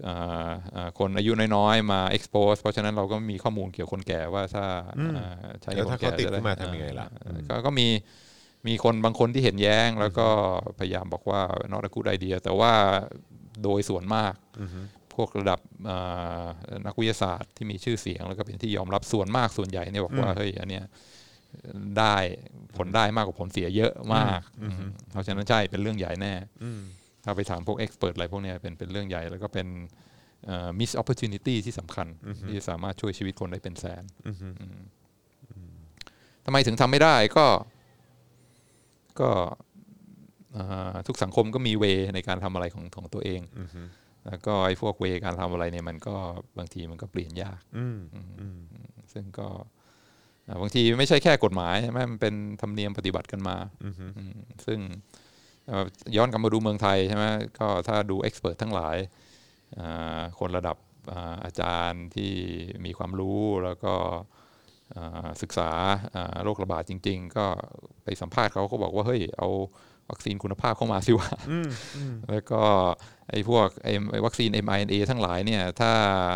[0.08, 4.66] อ่าอ่าคนอายุน้อยๆ มา expose เพราะฉะนั้นเราก็มีข้อมูลเกี่ยวกับคนแก่ว่าถ้า
[5.18, 7.88] อ่าใช้แล้วคนถ้าแก่เขาติดจะขึ้นมาทำยังไงล่ะอ่าก็ก็มี
[8.68, 10.28] มีคนบางคนที่เห็นแย้ง แล้วก็
[10.80, 11.42] พยายามบอกว่า
[11.74, 12.74] not a good idea แต่ว่า
[13.64, 14.34] โดยส่วนมาก
[15.14, 16.46] พวกระดับอ่า
[16.88, 20.86] นักวิทยาศาสตร์ที่มีชื่อเสียง แล้วก็เป็นที่ยอมรับส่วนมากส่วนใหญ่เนี่ยบอกว่าเฮ้ยอันเนี้ย
[22.00, 22.16] ได้
[22.78, 24.42] ผลได้มากกว่าผลเสียเยอะมาก
[25.12, 26.34] เพราะฉะนั้นใช่เป็นเรื่องใหญ่แน่
[27.24, 29.68] ถ้าไปถามพวกเอ็กซ์เพรสอะไรพวกเนี้ยเป็นเป็นเรื่องใหญ่ แล้วก็เป็น
[30.80, 32.08] มิสอ opportunity ที่สำคัญ
[32.48, 34.80] ที่สามารถช่วยชีวิตคนได้เป็นแสนอืม
[36.46, 37.46] ทำไมถึงทำไม่ได้ก็
[39.20, 39.30] ก็
[40.58, 43.42] อ่าทุกสังคมก็มีเวในการทำอะไรของของตัวเอง
[44.28, 46.16] แล้วก็ไอ้พวกเวการทำอะไรเนี่ยมันก็
[46.58, 47.98] บางทีมันก็เปลี่ยนยากอืม
[49.14, 49.75] ซึ่งก็อ่า
[50.62, 53.90] บางทีไม่ใช่แค่กฎหมายใช่ไหมมันเป็นธรรมเนียมปฏิบัติกันมาอื
[54.32, 54.34] ม
[54.66, 54.80] ซึ่ง
[55.68, 57.26] เอ่อย้อนกลับมาดูเมืองไทยใช่ไหม
[57.60, 58.98] ก็ถ้าดูเอ็กซ์เพรสทั้งหลาย
[59.80, 60.78] อ่าคนระดับ
[61.12, 62.34] อ่าอาจารย์ที่
[62.86, 63.94] มีความรู้แล้วก็
[64.96, 65.72] อ่าศึกษา
[66.16, 67.46] อ่าโรคระบาดจริง ๆ ก็
[68.04, 69.50] ไปสัมภาษณ์เขาเขาบอกว่า เฮ้ย เอา
[70.10, 71.30] วัคซีนคุณภาพเข้ามาสิว่า
[72.30, 72.62] แล้วก็
[73.30, 76.34] ไอ้พวกไอ้ไอ้วัคซีน mRNA ทั้งหลายเนี่ยถ้าอ่า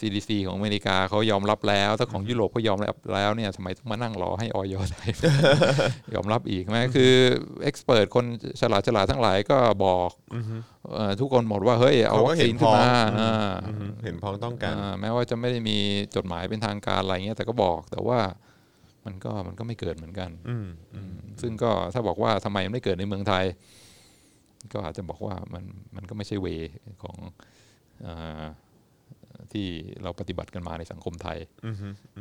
[0.00, 5.10] CDC ของอเมริกาเขายอมรับแล้วถ้าของยุโรปเขายอมรับแล้วเนี่ยทำไมต้องมานั่งรอให้ออยไทย
[6.14, 7.12] ยอมรับอีกไหมคือ
[7.62, 8.24] เอ็กซ์เพรสคน
[8.60, 10.10] ฉลาดฉลาดทั้งหลายก็บอก
[10.94, 15.76] เอ่อทุกคนหมดว่าเฮ้ยเอาเขาก็วัคเห็ซีนนขึ้นมาพ้องอ่าอืมเห็นพ้องต้องกันอ่าแม้ว่าจะไม่ได้มี
[16.16, 18.20] จดหมายเป็นทางการอะไรเงี้ยแต่ก็บอกแต่ว่า
[19.06, 20.66] มันก็มันก็ไม่เกิดเหมือนกันอืม
[21.42, 23.44] ซึ่งก็ถ้าบอกว่าทำไมมันไม่เกิดในเมืองไทย
[24.72, 25.64] ก็อาจจะบอกว่ามัน
[25.96, 26.46] มันก็ไม่ใช่เว
[27.02, 27.16] ของ
[28.02, 28.44] เอ่อ
[29.52, 29.66] ที่
[30.02, 31.38] เราปฏิบัติกันมาในสังคมไทย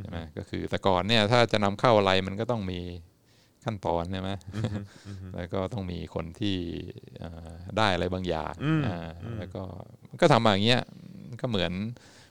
[0.01, 2.81] ใช่ไหมก็คือแต่ก่อนเนี่ยถ้าจะนำเข้าอะไรมันก็ต้องมี
[3.65, 4.31] ขั้นตอนใช่ไหม
[5.35, 6.57] แล้วก็ต้องมีคนที่
[7.19, 8.53] เอ่อได้อะไรบางอย่าง
[8.87, 9.63] อ่าแล้วก็
[10.21, 10.81] ก็ทำมาอย่างเงี้ย
[11.41, 11.71] ก็เหมือน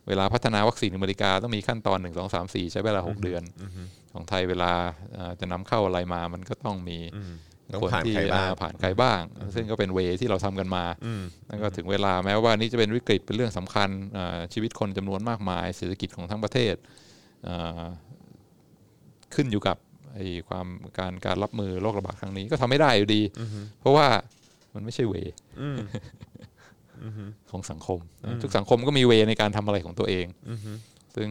[0.09, 3.43] เวลาพัฒนาวัคซีนอเมริกาต้องมีขั้นตอนหนึ่งสองสามสี่ใช้เวลาหกเดือน
[4.13, 4.73] ของไทยเวลา
[5.15, 9.21] เอ่อจะนำเข้าอะไรมา มันก็ต้องมีต้อง คนผ่านที่ใครบ้างอ่าผ่านใครบ้าง
[9.55, 16.75] ซึ่งก็เป็นเวที่เราทำกันมาอืมแล้วก็ถึงเวลาแม้ว่านี่จะเป็นวิกฤตเป็นเรื่องสำคัญอ่าชีวิตคนจำนวนมากมาย เศรษฐกิจของทั้งประเทศ
[17.47, 17.83] อ่า
[19.35, 19.77] ขึ้นอยู่กับ
[20.15, 20.67] ไอ้ความ
[20.99, 23.23] การการรับมือโรคระบาดครั้งนี้ก็ทำไม่ได้อยู่ดี
[23.81, 24.07] เพราะว่า
[24.75, 25.15] มันไม่ใช่เว
[27.51, 27.99] ของสังคม
[28.43, 30.27] ทุกสังคมก็มีเวในการทำอะไรของตัวเอง
[31.17, 31.29] ซึ่ง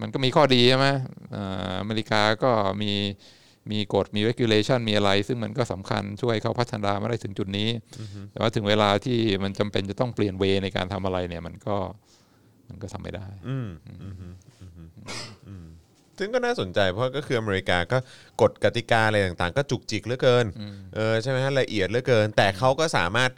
[0.00, 0.86] มันก็มีข้อดีใช่ไหม
[1.34, 2.50] อ่าอเมริกาก็
[2.82, 2.92] มี
[3.72, 7.68] มีกฎมี regulation มีอะไร ซึ่งมันก็สำคัญช่วยเขาพัฒนามาได้ถึงจุดนี้
[8.32, 11.76] แต่ว่าถึงเวลาที่มันจำเป็นจะต้องเปลี่ยนเวในการทำอะไรเนี่ย มันก็
[12.68, 14.90] มันก็ทำไม่ได้อืมอืมอืมอืม
[15.48, 15.66] อืม
[16.18, 17.98] ซึ่งก็น่าสนใจเพราะก็คืออเมริกาก็
[18.42, 20.46] กฎกติกาอะไรต่างๆ ก็จุกจิกเหลือเกิน
[20.94, 23.30] เออใช่ไหมฮะละเอียดเหลือเกิน แต่เขาก็สามารถ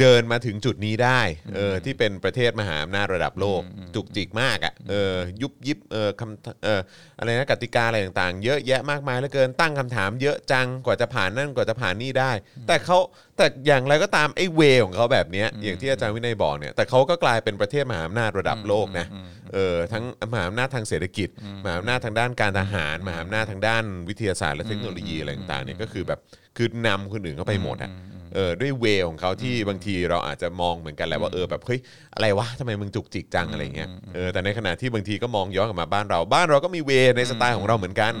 [0.00, 1.20] เดินมาถึงจุดนี้ได้
[1.56, 3.62] เออที่เป็นประเทศมหาอำนาจระดับโลก
[3.94, 6.80] จุกจิกมากอะเออยุบยิบเออคำเออ
[7.18, 12.32] อะไรนะกติกาอะไรต่างๆ เยอะแยะมากมายเหลือเกินตั้งคำถามเยอะจังกว่าจะผ่านนั่นกว่าจะผ่านนี่ได้
[12.66, 12.98] แต่เขา
[13.36, 19.06] แต่อย่างไรก็ตามไอ้เวของเขาแบบเนี้ยอย่างที่อาจารย์วินัยบอกเนี่ยแต่เขาก็กลายเป็นประเทศมหาอำนาจระดับโลกนะ
[19.52, 21.28] เออทั้งมหาอำนาจทางเศรษฐกิจ
[21.64, 26.20] มหาอำนาจทางด้านการทหารมหาอำนาจทางด้านวิทยาศาสตร์และเทคโนโลยีอะไรต่างๆเนี่ยก็คือแบบ
[26.56, 27.90] คือนำคนอื่นเข้าไปหมดอะ
[28.34, 31.80] เออด้วยเวของเขาที่บางทีเราอาจจะมองเหมือนกันแหละว่าเออแบบเฮ้ย
[32.14, 38.12] อะไรวะทำไมมึงจุกจิกจังอะไรเงี้ยเออแต่ในขณะที่บางทีก็มองย้อนกลับมาบ้านเราบ้านเราก็มีเวในสไตล์ของเราเหมือนกัน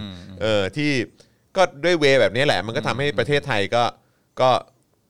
[0.42, 0.90] เออที่
[1.56, 3.82] ก็ด้วยเวแบบนี้แหละ มันก็ทำให้ประเทศไทยก็
[4.40, 4.50] ก็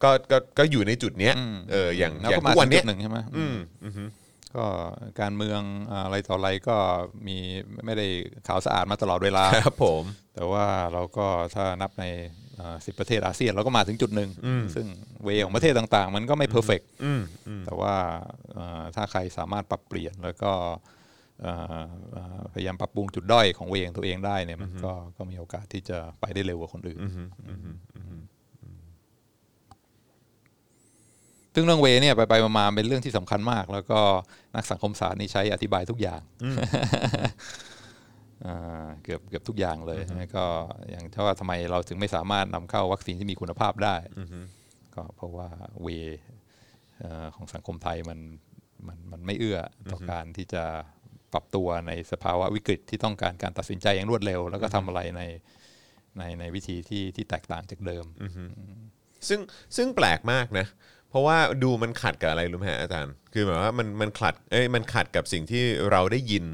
[0.03, 1.35] ก็ก็ก็อยู่ในจุดเนี้ย
[1.71, 4.11] เอออย่างแล้วอย่าก็งมาทุกวันถึงเนี้จุยดหนึ่งใช่ไหมอืมอืม
[4.57, 4.67] ก็
[5.21, 5.61] การเมือง
[5.91, 6.77] อ่าอะไรต่ออะไรก็
[7.27, 7.39] มี
[7.87, 8.07] ไม่ได้
[8.47, 10.03] ขาวสะอาดมาตลอดเวลาครับผม
[10.35, 12.05] แต่ว่าเราก็ถ้านับใน
[12.87, 14.31] สิบประเทศอาเซียนเราก็มาถึงจุดหนึ่ง
[14.75, 14.87] ซึ่ง
[15.25, 17.94] เวของประเทศต่างๆ มันก็ไม่เพอร์เฟกอืมอืมแต่ว่า
[18.53, 20.53] เอ่อถ้าใครสามารถปรับเปลี่ยนแล้วก็
[21.42, 26.99] เอ่อเอ่อพยายามปรับปรุงจุดด้อยของเวของตัวเองได้เนี่ยมันก็ก็มีโอกาสที่จะไปได้เร็วกว่าคนอื่น
[31.55, 34.01] ซึ่งเรื่องเวเนี่ยไปไปๆมาๆเป็นเรื่องที่สำคัญมาก แล้วก็
[34.55, 37.31] นักสังคมศาสตร์นี่ใช้อธิบายทุกอย่างอ่า
[39.03, 40.44] เกือบเกือบทุกอย่างเลยแล้วก็
[40.90, 43.96] อย่างถ้าว่าทำไมเราถึงไม่สามารถนำเข้าวัคซีนที่มีคุณภาพได้
[44.94, 45.48] ก็เพราะว่า
[45.83, 45.88] เว
[46.98, 48.18] เอ่อของสังคมไทยมัน
[48.87, 49.59] มันมันไม่เอื้อ
[49.90, 50.64] ต่ออการที่จะ
[51.33, 55.22] ปรับตัวในสภาวะวิกฤตที่ต้องการการตัดสินใจอย่างรวดเร็ว แล้วก็ทำอะไรใน
[56.18, 58.05] ในในวิธีที่ที่แตกต่างจากเดิม
[59.29, 59.40] ซึ่ง
[59.76, 60.66] ซึ่งแปลกมากนะ
[61.11, 66.44] เพราะว่าดูมันขัดกับอะไรรู้ไหมฮะอาจารย์ คือหมายว่ามันมันขัด เอ้ยมันขัดกับสิ่งที่เราได้ยิน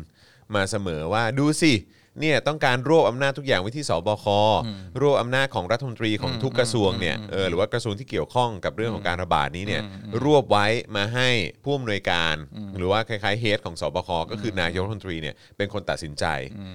[0.55, 1.73] มาเสมอว่าดูสิ
[2.21, 4.27] เนี่ยต้องการรวบอำนาจทุกอย่างไว้ที่สบค
[5.03, 9.83] รวบอำนาจของรัฐมนตรีของทุกกระทรวงเนี่ยเออหรือว่ากระทรวงที่เกี่ยวข้องกับเรื่องของการระบาดนี้เนี่ย
[10.25, 11.29] รวบไว้มาให้
[11.65, 12.35] ผู้อำนวยการ
[12.79, 16.25] หรือว่าคล้ายๆเฮดของสบคก็คือนายกรัฐมนตรีเนี่ยเป็นคนตัดสินใจ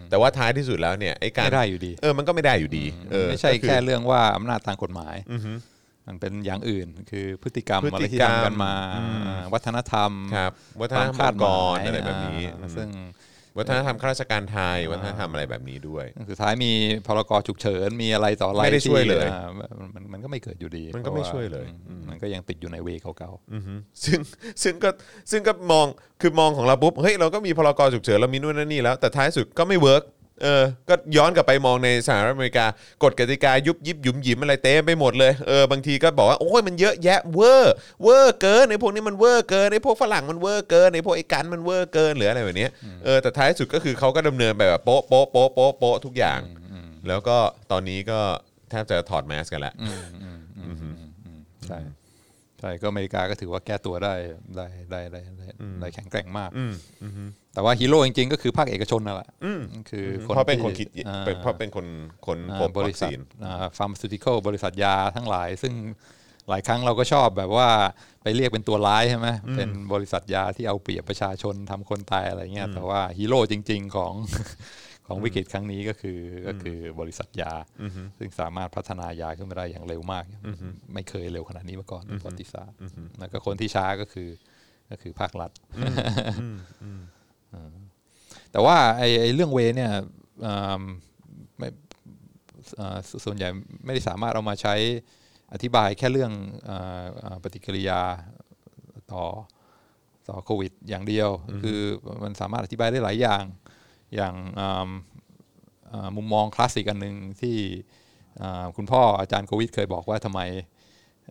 [0.09, 5.15] แต่ว่าท้ายที่สุดแล้วเนี่ยไอ้การไม่ได้อยู่ดีเออมันก็ไม่ได้อยู่ดีเออไม่ใช่ก็อแค่เรื่องว่าอำนาจทางกฎหมาย
[6.07, 8.73] มันเป็นอย่างอื่นคือพฤติกรรมพฤอะไรติที่กรรมทำกันมา
[9.53, 12.89] วัฒนธรรมครับวัฒคนวามธรคารดมหกมารยอะไรแบบนี้อ่าซึ่ง
[13.57, 16.71] วัฒนธรรมข้าราชการไทยวัฒนธรรมอะไรแบบนี้ด้วย สุดท้ายมี
[17.07, 19.49] พรกฉุกเฉินมีอะไรต่ออะไรไม่ได้ช่วยเลยที่อ่า
[19.95, 24.19] มันมันก็ไม่เกิดอยู่ดี มันก็ไม่พราะาช่วยเลยอืมมันก็ยังติดอยู่ในเวเก่าอือฮึซึ่ง
[24.63, 24.89] ซึ่งก็
[25.31, 25.85] ซึ่งก็มอง
[26.21, 30.03] คือมองของเราปุ๊บเฮ้ยเราก็มีพรกฉุกเฉินเรามีนู่นนั่นนี่แล้วแต่ท้ายสุดก็ไม่เวิร์ก
[30.43, 32.65] เออ ก็ย้อนกลับไปมองในสหรัฐอเมริกา
[33.03, 37.73] กฎกติกายุบยิบหยุมหยิมอะไรเต็มไปหมดเลย เออบางทีก็บอกว่าโอ้ยมันเยอะแยะเวอร์
[38.03, 42.71] เวอร์เกินไอ้พวกนี้มันเวอร์เกินไอ้พวกฝรั่งมันเวอร์เกินไอ้พวกไอ้กันมันเวอร์เกินหรืออะไรแบบเนี้ย
[43.05, 46.39] เออแต่ท้ายสุดก็คือเขาก็ดำเนินไปแบบโป๊ะโป๊ะโป๊ะโป๊ะโป๊ะทุกอย่าง
[47.07, 47.37] แล้วก็
[47.71, 48.19] ตอนนี้ก็
[48.69, 51.79] แทบจะถอดแมสกันแล้วๆใช่
[52.59, 54.13] ใช่ก็อเมริกาก็ถือว่าแก้ตัวได้
[54.55, 55.47] ได้ได้ได้ได้
[55.81, 56.49] ได้แข็งแกร่งมาก
[57.53, 59.29] แต่ว่าฮีโร่จริงๆ ก็คือภาคเอกชนนั่นแหละ
[59.89, 61.87] คือคนเพราะเป็นคนที่คิดอ่าเป็นเพราะเป็นคน
[62.27, 63.19] คนพอ่าบบวัริคษัทซีน
[63.77, 65.73] ฟาร์มซูติคอลบริษัทยาทั้งหลาย ซึ่ง
[66.49, 67.69] หลายครั้งเราก็ชอบแบบว่า
[68.23, 74.13] ไปเรียกเป็นตัวร้ายใช่ไหมเป็นบริษัทยาที่เอาเปรียบประชาชนทำคนตายอะไรเงี้ยแต่ว่าฮีโร่จริง ๆ ของ
[75.07, 77.53] ของวิกฤตครั้งนี้ก็คือก็คือบริษัทยา
[78.17, 80.23] ซึ่งสามารถพัฒนายาขึ้นมาได้อย่างเร็วมาก
[80.93, 82.77] ไม่เคยเร็วขนาดนี้มาก่อนในประวัติศาสตร์
[83.19, 84.29] แล้วก็คนที่ช้าก็คือ
[84.91, 85.51] ก็คือภาครัฐ
[88.51, 89.91] แต่ว่าไอ้ไอ้เรื่องเวย์เนี่ย
[90.45, 90.83] อืม
[91.57, 91.67] ไม่
[92.77, 93.49] เอ่อสส่วนใหญ่
[93.85, 94.75] ไม่ได้สามารถเอามาใช้
[95.53, 96.31] อธิบายแค่เรื่อง
[96.65, 98.01] เอ่อเอ่อปฏิกิริยา
[99.11, 99.23] ต่อ
[100.29, 101.29] ต่อโควิด อย่างเดียว
[101.63, 101.79] คือ
[102.23, 103.43] มันสามารถอธิบายได้หลายอย่าง
[104.15, 104.89] อย่างอ่า
[105.91, 107.57] อ่ามุมมองคลาสสิกอันหนึ่งที่
[108.41, 110.41] อ่าคุณพ่ออาจารย์โควิด เคยบอกว่าทำไม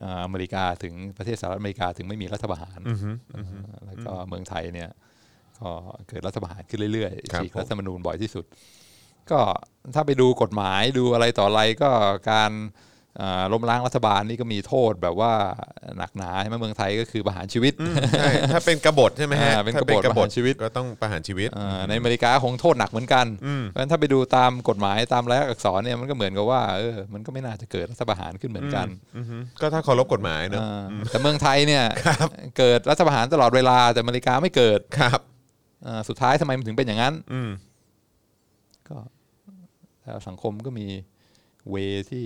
[0.02, 2.78] อ่าอเมริกาถึงประเทศสหรัฐอเมริกาถึงไม่มีรัฐประหาร
[3.34, 4.90] อ่าแล้วก็เมืองไทยเนี่ย
[5.62, 5.70] ก็
[6.08, 8.44] เกิดรัฐประหารขึ้นเรื่อยครับๆฉีกผมรัฐธรรมนูญบ่อยที่สุด
[9.30, 9.40] ก็
[9.94, 11.90] ถ้าไปดูกฎหมายดูอะไรต่ออะไรก็
[12.30, 12.52] การ
[13.20, 15.32] อ่าล้มล้างรัฐบาลนี่ก็มีโทษแบบว่า
[15.98, 17.72] หนักหนาใช่ไหมเมืองไทยก็คือประหารชีวิต
[18.18, 23.26] ใช่ถ้าเป็นกบฏใช่ไหมฮะอ่าเป็นถ้ากบฏประหารชีวิตก็ต้องประหารชีวิตอ่าในอเมริกาคงโทษหนักเหมือนกัน
[23.68, 28.86] เพราะฉะนั้นถ้าไปดูตามกฎหมายตามรายลักษณ์อักษรเนี่ยมันก็เหมือนกับว่าเออมันก็ไม่น่าจะเกิดรัฐประหารขึ้นเหมือนกัน
[29.16, 31.84] อือฮึก็ถ้าเคารพกฎหมายเนอะอ่าแต่เมืองไทยเนี่ย
[32.58, 35.29] เกิดรัฐประหารตลอดเวลาแต่อเมริกาไม่เกิดครับอ่า
[36.08, 37.50] สุดท้ายทำไมมันถึงเป็นอย่างนั้น อืม
[38.88, 38.96] ก็
[40.02, 40.86] แต่สังคมก็มี
[41.70, 41.76] เว
[42.10, 42.24] ที่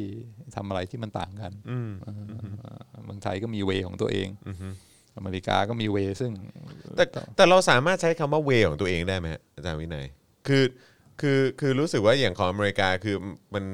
[0.57, 4.29] ทำอะไรที่มันต่างกันอืมอ่าเมืองไทยก็มีเวของตัวเอง
[5.17, 6.31] อเมริกาก็มีเวซึ่ง
[6.97, 7.05] แต่
[7.37, 10.07] แต่เราสามารถใช้คำว่าเวของตัวเองได้ไหมฮะอาจารย์วินัย
[10.47, 10.65] คือ
[11.21, 13.17] คือคือรู้สึกว่าอย่างของอเมริกาคือ
[13.55, 13.65] มัน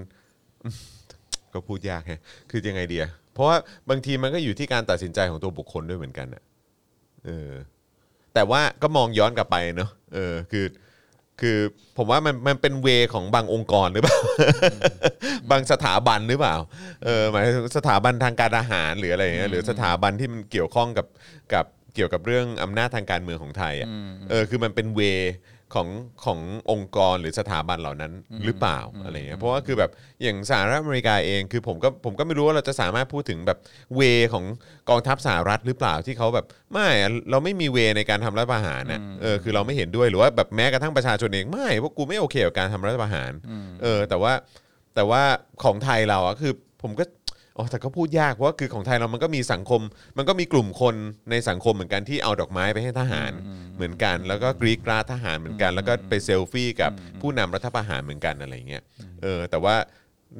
[1.52, 2.20] ก็พูดยากฮะ
[2.50, 3.56] คือยังไงเดียเพราะว่า
[3.90, 6.42] บางทีมันก็อยู่ที่การตัดสินใจของตัวบุคคลด้วยเหมือนกันอะ
[7.26, 7.50] เออ
[8.34, 10.66] แต่ว่าก็มองย้อนกลับไปเนอะเออคือ
[11.40, 11.58] คือ
[11.96, 14.18] ผมว่ามันมันเป็นเวของบางองค์กรหรือเปล่า
[15.50, 16.56] บางสถาบันหรือเปล่า
[17.04, 21.06] เออหมายถึงสถาบันทางการอาหารหรืออะไรอย่างเงี้ยหรือสถาบันที่มันเกี่ยวข้องกับ
[21.54, 23.88] กับเกี่ยวกับเรื่องอำนาจทางการเมืองของไทยอะ
[24.30, 25.00] เออคือมันเป็นเว
[25.74, 25.88] ของ
[26.24, 26.40] ของ
[26.70, 28.12] องค์กรหรือสถาบันเหล่านั้น
[28.44, 29.90] หรือเปล่าอะไรเงี้ยเพราะว่าคือแบบ
[30.22, 33.58] อย่างสหรัฐอเมริกาเองคือผมก็ผมก็ไม่รู้ว่าเราจะสามารถพูดถึงแบบ
[33.96, 34.00] เว
[34.32, 34.44] ของ
[34.88, 43.32] กองทัพสหรัฐหรือเปล่าที่เขาแบบไม่อะเราไม่มีเวในการทำรัฐประหารนะเออคือเราไม่เห็นด้วยหรือว่าแบบแม้กระทั่งประชาชนเองไม่พวกกูไม่โอเคกับการทำรัฐประหาร
[43.82, 44.32] เออแต่ว่า
[44.94, 45.22] แต่ว่า
[45.62, 46.52] ของไทยเราอะคือ
[46.82, 47.04] ผมก็
[47.60, 49.80] อ๋อแต่ก็พูดยากเพราะว่าคือของไทยเรามันก็มีสังคม
[50.18, 50.94] มันก็มีกลุ่มคน
[51.30, 53.32] ในสังคมเหมือนกันที่เอาดอกไม้ไปให้ทหาร
[53.76, 56.90] เหมือนกัน แล้วก็กรีดกราดทหารเหมือนกัน แล้วก็ไปเซลฟี่กับ
[57.20, 58.82] ผู้นำรัฐประหารเหมือนกันอะไรเงี้ย
[59.22, 59.74] เออแต่ว่า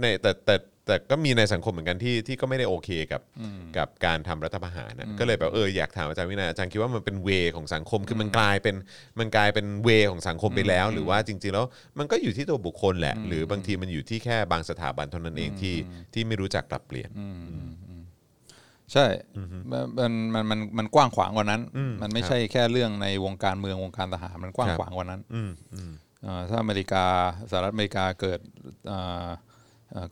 [0.01, 0.57] ในแต่แต่
[0.91, 3.23] แต่ก็มีในสังคมเหมือนกันที่ที่ก็ไม่ได้โอเคกับ
[3.77, 8.77] กับการทำรัฐประหารนะก็เลยแบบเอออยากถามอาจารย์วินัยอาจารย์คิดว่ามันเป็นเวของสังคมคือมันกลายเป็น
[9.19, 11.67] มันกลายเป็นเวของสังคมไปแล้ว หรือว่าจริง ๆ แล้ว
[11.99, 15.77] มันก็อยู่ที่ตัวบุคคลแหละ หรือบางทีมันอยู่ที่แค่บางสถาบันเท่านั้นเองที่
[16.15, 17.11] ที่ไม่รู้จักปรับเปลี่ยน
[18.93, 19.07] ใช่
[19.71, 27.05] มันมันมันมันมันกว้างขวางกว่านั้นอืมมันไม่ครับใช่แค่เรื่องในวงการเมืองวงการทหารมันกว้างครับขวางกว่านั้นอืมอืมเอ่อถ้าอเมริกา
[27.51, 28.41] สหรัฐอเมริกาเกิด
[28.89, 29.29] เอ่อเอ่อ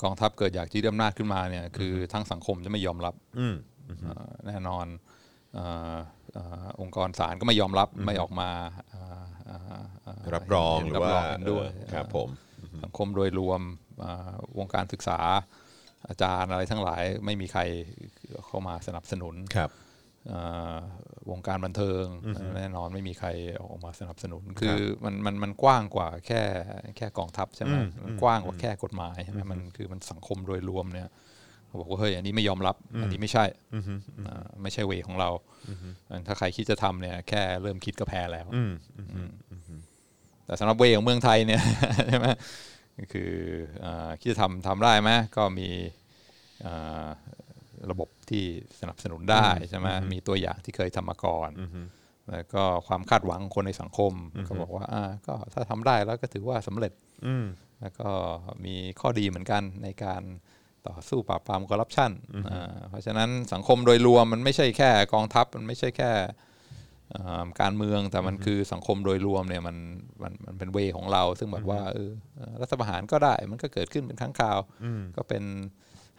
[0.03, 3.57] กองทัพเกิดอยากยึดอำนาจขึ้นมาเนี่ยคือทั้งสังคมจะไม่ยอมรับอืม
[4.03, 4.87] เอ่อแน่นอน
[5.55, 5.65] เอ่
[5.95, 5.97] อ
[6.35, 8.51] เอ่อองค์กรศาลก็ไม่ยอมรับไม่ออกมา
[8.91, 12.29] เอ่อเอ่อเอ่อรับรองหรือว่าบเห็นด้วยเออครับผม
[12.85, 13.61] สังคมโดยรวม
[14.03, 15.19] อ่าวงการศึกษา
[16.09, 17.61] อาจารย์อะไรทั้งหลายไม่มีใคร
[18.47, 19.88] เข้ามาสนับสนุนครับอ่า
[21.31, 22.05] วงการบันเทิง
[22.57, 23.29] แน่นอนไม่มีใคร
[23.61, 26.43] ออกมาสนับสนุน คือมันมันมันกว้างกว่าแค่
[26.97, 27.75] แค่กองทัพใช่ไหม
[28.05, 31.09] มันกว้างกว่าแค่กฎหมายใช่ไหมมันคือมันสังคมโดยรวมเนี่ย
[31.67, 33.45] เขาบอกว่าเฮ้ยอันนี้ไม่ยอมรับ อันนี้ไม่ใช่
[34.27, 35.31] อ่าไม่ใช่เวของเรา
[36.27, 38.73] ถ้าใครคิดจะทำเนี่ยแค่เริ่มคิดก็แพ้แล้วอืม
[40.47, 41.63] แต่สำหรับเวของเมืองไทยเนี่ย
[42.09, 42.27] ใช่ไหม
[42.99, 43.33] ก็คือ
[43.85, 45.69] อาคิดจะทำทำได้ไหมก็มี
[46.67, 47.09] อ่า
[47.91, 48.45] ระบบ ที่
[48.81, 51.51] สนับสนุนได้ใช่ไหมมีตัวอย่างที่เคยทำมาก่อน
[52.31, 54.13] แล้วก็ความคาดหวังของคนในสังคม
[54.49, 56.93] ก็บอกว่าอ่าก็ถ้าทำได้แล้วก็ถือว่าสำเร็จ
[57.27, 57.47] อืม
[57.81, 58.09] แล้วก็
[58.65, 60.23] มีข้อดีเหมือนกันในการ
[60.89, 62.11] ต่อสู้ปราบปรามคอร์รัปชัน
[62.49, 66.13] อ่าเพราะฉะนั้นสังคมโดยรวมมันไม่ใช่แค่กองทัพมันไม่ใช่แค่
[67.15, 69.77] อ่าการเมืองแต่มันคือสังคมโดยรวมเนี่ยมัน
[70.23, 74.59] มันมันเป็นเวของเรา ซึ่งแบบว่าเออเอ่อรัฐประหารก็ได้มันก็เกิดขึ้นเป็นครั้งคราว
[75.17, 75.45] ก็เป็น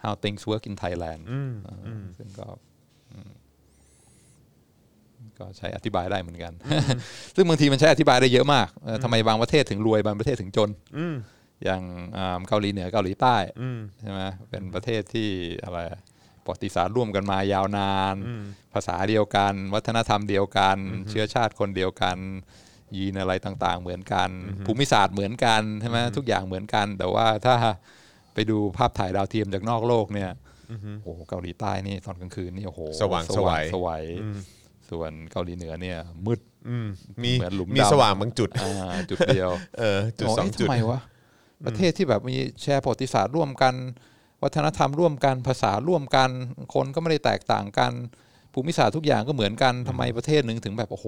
[0.02, 1.20] how things work in Thailand
[1.66, 1.78] อ่า
[2.18, 2.48] ซึ่งก็
[3.12, 3.30] อืม
[5.38, 6.52] ก็ใช้อธิบายได้เหมือนกัน
[7.34, 11.16] ซึ่งบางทีมันใช้อธิบายได้เยอะมากเอ่อทำไมบางประเทศถึงรวยบางประเทศถึงจนอืม
[11.64, 11.82] อย่าง
[12.16, 14.20] อ่าเกาหลีเหนือเกาหลีใต้อืมใช่ไหม
[14.50, 15.28] เป็นประเทศที่
[15.64, 15.78] อะไร
[16.44, 18.16] ประวัติศาสตร์ร่วมกันมายาวนาน
[18.74, 20.76] ภาษาเดียวกัน วัฒนธรรมเดียวกัน
[21.10, 22.18] เชื้อชาติคนเดียวกัน
[22.96, 24.30] ยีนอะไรต่าง ๆ เหมือนกัน
[24.66, 27.66] ภูมิศาสตร์เหมือนกันใช่ไหมทุกอย่างเหมือนกัน แต่ว่าถ้าไป
[28.50, 30.30] ดูภาพถ่ายดาวเทียมจากนอกโลกเนี่ย
[31.02, 34.04] โอ้โหเกาหลีใต้นี่ตอนกลางคืนนี่โอ้โหสว่างสวัยสวัย
[34.90, 36.88] ส่วนเกาหลีเหนือเนี่ยมืดอืม
[37.22, 41.00] มีเหมือนหลุมมีดำสว่างบางจุดอ่าจุดเดียวเออจุดบอกสองเอ๊ะจุดทำไมวะ
[41.66, 43.74] ประเทศที่แบบมีแชร์ประวัติศาสตร์ร่วมกัน
[44.42, 46.30] วัฒนธรรมร่วมกันภาษาร่วมกัน
[46.74, 47.92] คนก็ไม่ได้แตกต่างกัน
[48.52, 51.06] ภูมิศาสตร์ทุกอย่างก็เหมือนกันทำไมประเทศหนึ่งถึงแบบโอ้โห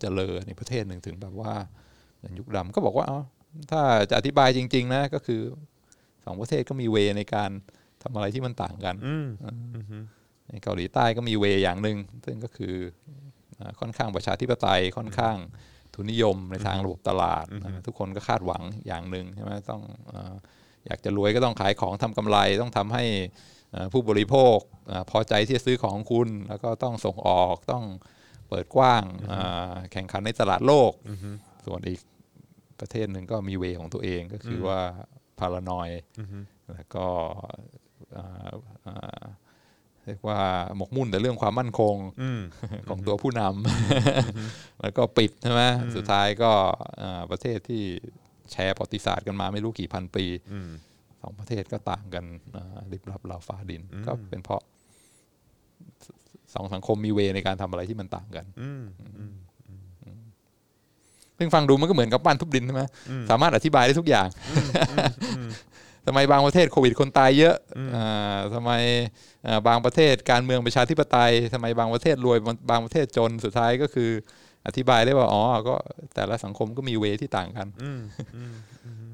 [0.00, 1.52] เจริญในประเทศหนึ่งถึงแบบว่า
[2.20, 3.20] อย่างยุคดำก็บอกว่าเอ้า
[3.70, 5.42] ถ้าจะอธิบายจริง ๆ นะ ก็คือ
[5.77, 5.77] ส
[6.30, 7.50] องประเทศก็มีเวในการ
[8.02, 9.26] ทำอะไรที่มันต่างกันอืม
[10.48, 12.74] ในเกาหลีใต้ก็มีเวอย่างหนึ่งซึ่งก็คือ
[13.58, 15.36] อ่าค่อนข้างประชาธิปไตยค่อนข้าง
[15.94, 20.34] ทุนนิยมในทางระบบตลาดอ่าทุกคนก็คาดหวังอย่างหนึ่งใช่ไหมต้องอา
[20.86, 23.04] อยากจะรวยก็ต้องขายของทำกำไรต้องทำให้
[23.74, 24.58] อ่าผู้บริโภค
[24.90, 27.84] อาพอใจที่จะซื้อของคุณ แล้วก็ต้องส่งออกต้อง
[28.48, 29.02] เปิดกว้าง
[29.32, 30.92] อ่าแข่งขันในตลาดโลก
[31.66, 32.00] ส่วนอีก
[32.80, 34.80] ประเทศหนึ่งก็มีเวของตัวเองก็คือว่า
[35.38, 35.90] พารานอย
[36.72, 37.06] แล้วก็
[38.16, 38.50] อ่า
[38.86, 39.22] อ่า
[40.06, 40.40] เรียกว่า
[40.76, 42.40] หมกมุ่นแต่เรื่องความมั่นคงอืม
[42.88, 45.62] ของตัวผู้นำแล้วก็ปิดใช่ไหม
[45.96, 46.52] สุดท้ายก็
[47.00, 47.82] อ่าประเทศที่
[48.52, 50.70] แชร์ประวัติศาสตร์กันมาไม่รู้กี่พันปีอืม
[51.20, 52.24] สองประเทศก็ต่างกัน
[52.56, 54.62] อ่าริบรับราวฟ้าดิน ก็เป็นเพราะ
[56.04, 56.06] ส
[56.54, 58.84] สองสังคมมีเวในการทำอะไรที่มันต่างกันอืม
[61.38, 62.82] ซึ่งฟังดูมันก็เหมือนกับปั้นทุบดินใช่ไหม
[63.30, 64.28] สามารถอธิบายได้ทุกอย่าง
[66.06, 67.56] ทำไมบางประเทศโควิดคนตายเยอะ
[67.94, 68.72] อ่าทำไม
[69.46, 74.10] อ่าบางประเทศการเมืองประชาธิปไตยทำไมบางประเทศรวยบางบางประเทศจนสุดท้ายก็คือ
[74.66, 75.74] อธิบายได้ว่าอ๋อก็
[76.14, 78.00] แต่ละสังคมก็มีเวที่ต่างกันอืม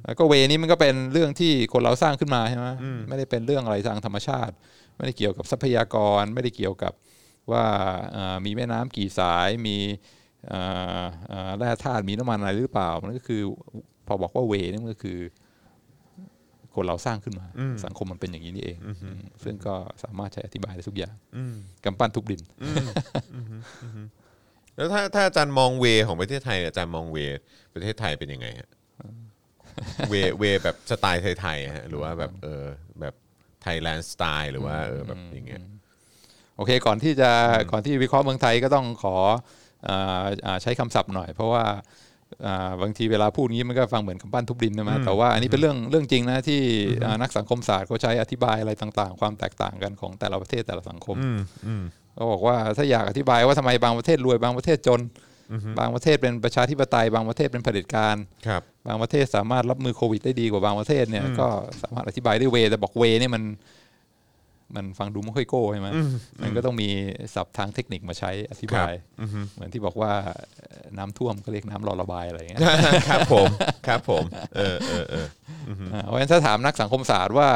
[0.04, 2.66] แล้วก็เวนี้มันก็เป็นเรื่องที่คนเราสร้างขึ้นมาใช่ไหม
[3.08, 4.54] ไม่ได้เป็นเรื่องอะไรทางธรรมชาติ
[4.96, 6.92] ไม่ได้เกี่ยวกับทรัพยากร ไม่ได้เกี่ยวกับ
[7.52, 7.64] ว่า
[8.16, 10.23] อ่ามีแม่น้ำกี่สายมีอ่าอ่า
[11.58, 13.42] แร่ธาตุมีน้ำมันอะไรหรือเปล่า มันก็คือ
[14.06, 15.18] พอบอกว่า way นี่มันก็คือ
[16.74, 17.46] คนเราสร้างขึ้นมา
[17.84, 21.14] สังคมมันเป็นอย่างนี้นี่เองอืมซึ่งก็สามารถใช้อธิบายได้ทุกอย่าง
[21.84, 22.40] กำปั้นทุบดิน
[24.76, 27.18] แล้วถ้าถ้าอาจารย์มอง way ของประเทศไทยเนี่ยอาจารย์มอง way
[27.74, 28.70] ประเทศไทยเป็นยังไงฮะ
[30.08, 32.64] way way แบบสไตล์ไทยๆฮะหรือว่าแบบเออ
[33.00, 33.14] แบบ
[33.62, 35.62] Thailand style หรือว่าเออแบบอย่างเงี้ย
[36.56, 37.30] โอเค ก่อนที่จะ
[37.70, 39.63] ก่อนที่วิเคราะห์เมืองไทยก็ต้องขออ่าอ่า
[40.62, 41.64] ใช้คำศัพท์หน่อย เพราะว่า
[42.46, 46.60] อ่าบางทีเวลาพูดงี้มันก็ฟังเหมือนคำปั้นทุบดินนะมแต่ว่าอันนี้เป็นเรื่องเรื่องจริงนะที่
[47.04, 51.16] อ่านักสังคมศาสตร์เขาใช้อธิบายอะไรต่างๆ ความแตกต่างกันของแต่ละประเทศแต่ละสังคม
[52.14, 55.00] เขาบอกว่าถ้าอยากอธิบายว่าทำไมบางประเทศรวยบางประเทศจน
[55.78, 58.16] บางประเทศเป็นประชาธิปไตย บางประเทศเป็นเผด็จการ
[58.46, 61.46] ครับ บางประเทศสามารถรับมือโควิดได้ดีกว่าบางประเทศเนี่ยก็
[61.82, 63.42] สามารถอธิบายได้เวแต่บอกเวนี่มัน
[64.76, 65.88] มันฟังดูไม่ค่อยโก้ใช่ไหม
[66.42, 66.88] มันก็ต้องมี
[67.34, 68.92] ศัพท์ทางเทคนิคมาใช้อธิบาย
[69.52, 70.12] เหมือนที่บอกว่า
[70.56, 72.60] เอ่อน้ำท่วมก็เรียกน้ำรอระบายอะไรอย่างเงี้ย
[73.08, 73.48] ครับผม
[73.86, 74.24] ครับผม
[74.56, 75.26] เออเออเออ
[75.92, 77.48] อ่าเพราะฉะนั้นถ้าถามนักสังคมศาสตร์ว่า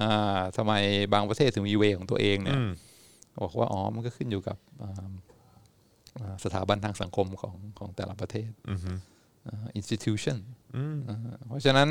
[0.00, 0.72] อ่าทำไม
[1.12, 2.58] บางประเทศถึงมีเวของตัวเองเนี่ย
[3.42, 5.10] บอกว่าอ๋อมันก็ขึ้นอยู่กับอ่า
[6.18, 8.50] อ่าสถาบันทางสังคมของของแต่ละประเทศ
[9.46, 10.38] อ่า institution
[11.08, 11.18] อ่า
[11.48, 11.88] เพราะฉะนั้น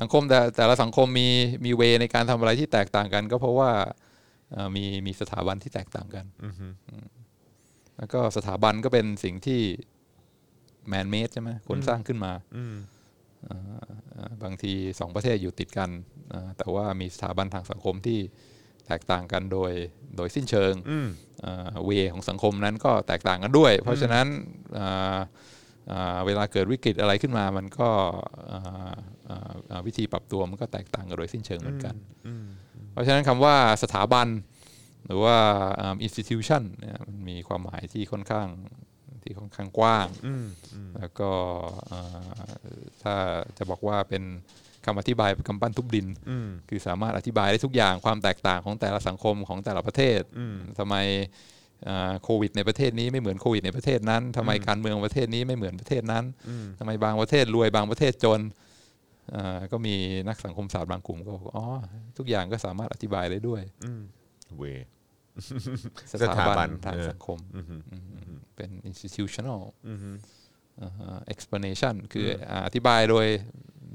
[0.00, 1.28] สังคมแต่แต่ละสังคมมี
[1.64, 3.88] มีเวในการทำอะไรที่แตกต่างกัน ก็เพราะว่าอ่า
[4.76, 6.54] มีมีสถาบันที่แตกต่างกันอืม
[7.98, 9.60] แล้วก็สถาบันก็เป็นสิ่งที่
[10.88, 12.32] แมนเมดใช่ไหมคนสร้างขึ้นมา
[13.48, 15.90] อ่าบางทีสองประเทศอยู่ติดกัน
[16.32, 18.18] อ่าแต่ว่ามีสถาบันทางสังคมที่
[18.86, 19.72] แตกต่างกันโดย
[20.16, 20.74] โดยสิ้นเชิง
[21.84, 24.26] เวของสังคมนั้นก็แตกต่างกันด้วย เพราะฉะนั้น
[24.78, 25.18] อ่าอ่า
[26.26, 27.88] เวลาเกิดวิกฤตอะไรขึ้นมา มันก็
[28.52, 28.92] อ่า
[29.28, 31.94] อ่าอ่าวิธีปรับตัวมันก็แตกต่างกันโดยสิ้นเชิงเหมือนกัน
[32.92, 34.28] เพราะฉะนั้นคำว่าสถาบัน
[35.06, 35.36] หรือว่า
[35.80, 38.48] อ่า institution เนี่ยมันมีความหมายที่ค่อนข้าง
[39.22, 40.06] ที่ค่อนข้างกว้าง
[40.98, 41.30] แล้วก็
[41.90, 42.44] อ่า
[43.02, 43.14] ถ้า
[43.58, 44.22] จะบอกว่าเป็น
[44.86, 46.06] คำอธิบายเป็นกำปั้นทุบดิน
[46.68, 50.20] คือสามารถอธิบายได้ทุกอย่างความแตกต่างของแต่ละสังคมของแต่ละประเทศ
[50.78, 51.51] ทำไมอ่า
[52.22, 56.24] โควิดในประเทศนี้ไม่เหมือนโควิดในประเทศนั้นทำไมการเมืองประเทศนี้ไม่เหมือนประเทศนั้น
[56.78, 58.40] ทำไมบางประเทศรวยบางประเทศจน
[59.34, 59.94] อ่าก็มี
[60.28, 61.66] นักสังคมศาสตร์บางกลุ่มก็บอกอ๋อ
[62.18, 63.62] ทุกอย่างก็สามารถอธิบายได้ด้วย
[64.58, 64.64] เว
[66.12, 67.60] สถาบันสถาบันทางเออสังคมอื
[68.36, 73.26] มเป็น institutional อ่าฮะ explanation คืออ่าอธิบายโดย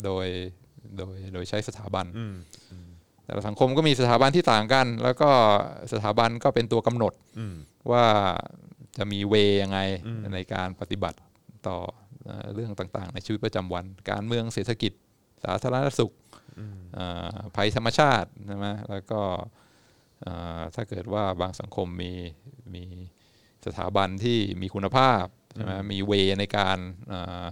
[0.05, 0.27] โดย
[0.97, 2.05] โดยโดยใช้สถาบัน
[3.27, 5.29] แต่ละสังคมก็มีสถาบันที่ต่างกัน แล้วก็
[5.93, 7.13] สถาบันก็เป็นตัวกำหนด
[7.91, 8.05] ว่า
[8.97, 9.79] จะมีเวยังไง
[10.33, 11.17] ในการปฏิบัติ
[11.67, 11.77] ต่อ
[12.25, 14.91] เอ่อเรื่องต่างๆ ในชีวิตประจำวัน การเมืองเศรษฐกิจ
[15.43, 16.13] สาธารณสุข
[16.97, 19.21] อ่าภัยธรรมชาติใช่ไหมแล้วก็
[20.25, 22.13] อ่าถ้าเกิดว่าบางสังคมมี
[22.75, 22.83] มี
[23.65, 25.23] สถาบันที่มีคุณภาพ
[25.55, 26.77] ใช่ไหมมีเวในการ
[27.11, 27.45] อ่า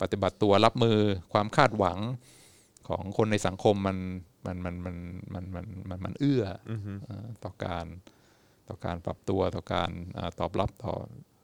[0.00, 0.98] ปฏิบัติตัวรับมือ
[1.32, 1.98] ความคาดหวัง
[2.88, 3.98] ของคนในสังคมมัน
[4.46, 4.94] มันมันมัน
[5.34, 6.72] มันมันมันมันเอื้ออ
[7.04, 7.86] เอ่อต่อการ
[8.68, 10.94] ต่อการปรับตัวต่อการอาตอบรับต่อ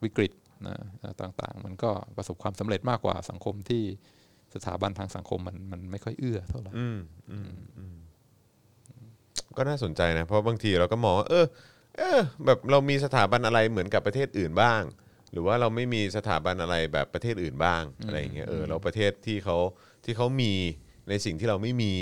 [0.04, 0.32] วิกฤต
[0.66, 0.76] นะ
[1.20, 3.84] ต่างๆ มันก็ประสบความสำเร็จมากกว่าสังคมที่
[4.54, 6.72] สถาบันทางสังคมมันมันไม่ค่อยเอื้อเท่าไหร่
[9.56, 11.46] ก็น่าสนใจนะ เพราะบางทีเราก็มองว่าเออ
[11.96, 14.82] เออแบบเรามีสถาบันอะไรเหมือนกับประเทศอื่นบ้าง
[15.32, 19.56] หรือว่าเราไม่มีสถาบันอะไรแบบประเทศอื่นบ้างอะไรอย่างเงี้ยเออเราประเทศที่เขา
[20.04, 20.52] ที่เขามี
[21.08, 21.92] ในสิ่งที่เราไม่มี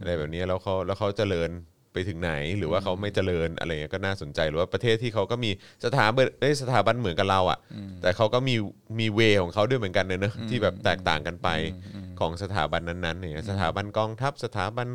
[0.00, 1.50] อะไรแบบนี้แล้วเขาแล้วเขาเจริญ
[1.92, 5.50] ไปไปถึงไหน หรือว่าเขาไม่เจริญอะไรเงี้ยก็น่าสนใจหรือว่าประเทศที่เขาก็มี
[5.84, 7.58] สถาบันเอ้ยสถาบันเหมือนกับเราอะ
[8.02, 8.54] แต่เขาก็มี
[9.00, 11.48] มีเวของเขาด้วยเหมือนกันเนอะเนอะที่แบบแตกต่างกันไป
[12.20, 14.88] ของสถาบันนั้นๆเนี่ยสถาบันกองทัพสถาบัน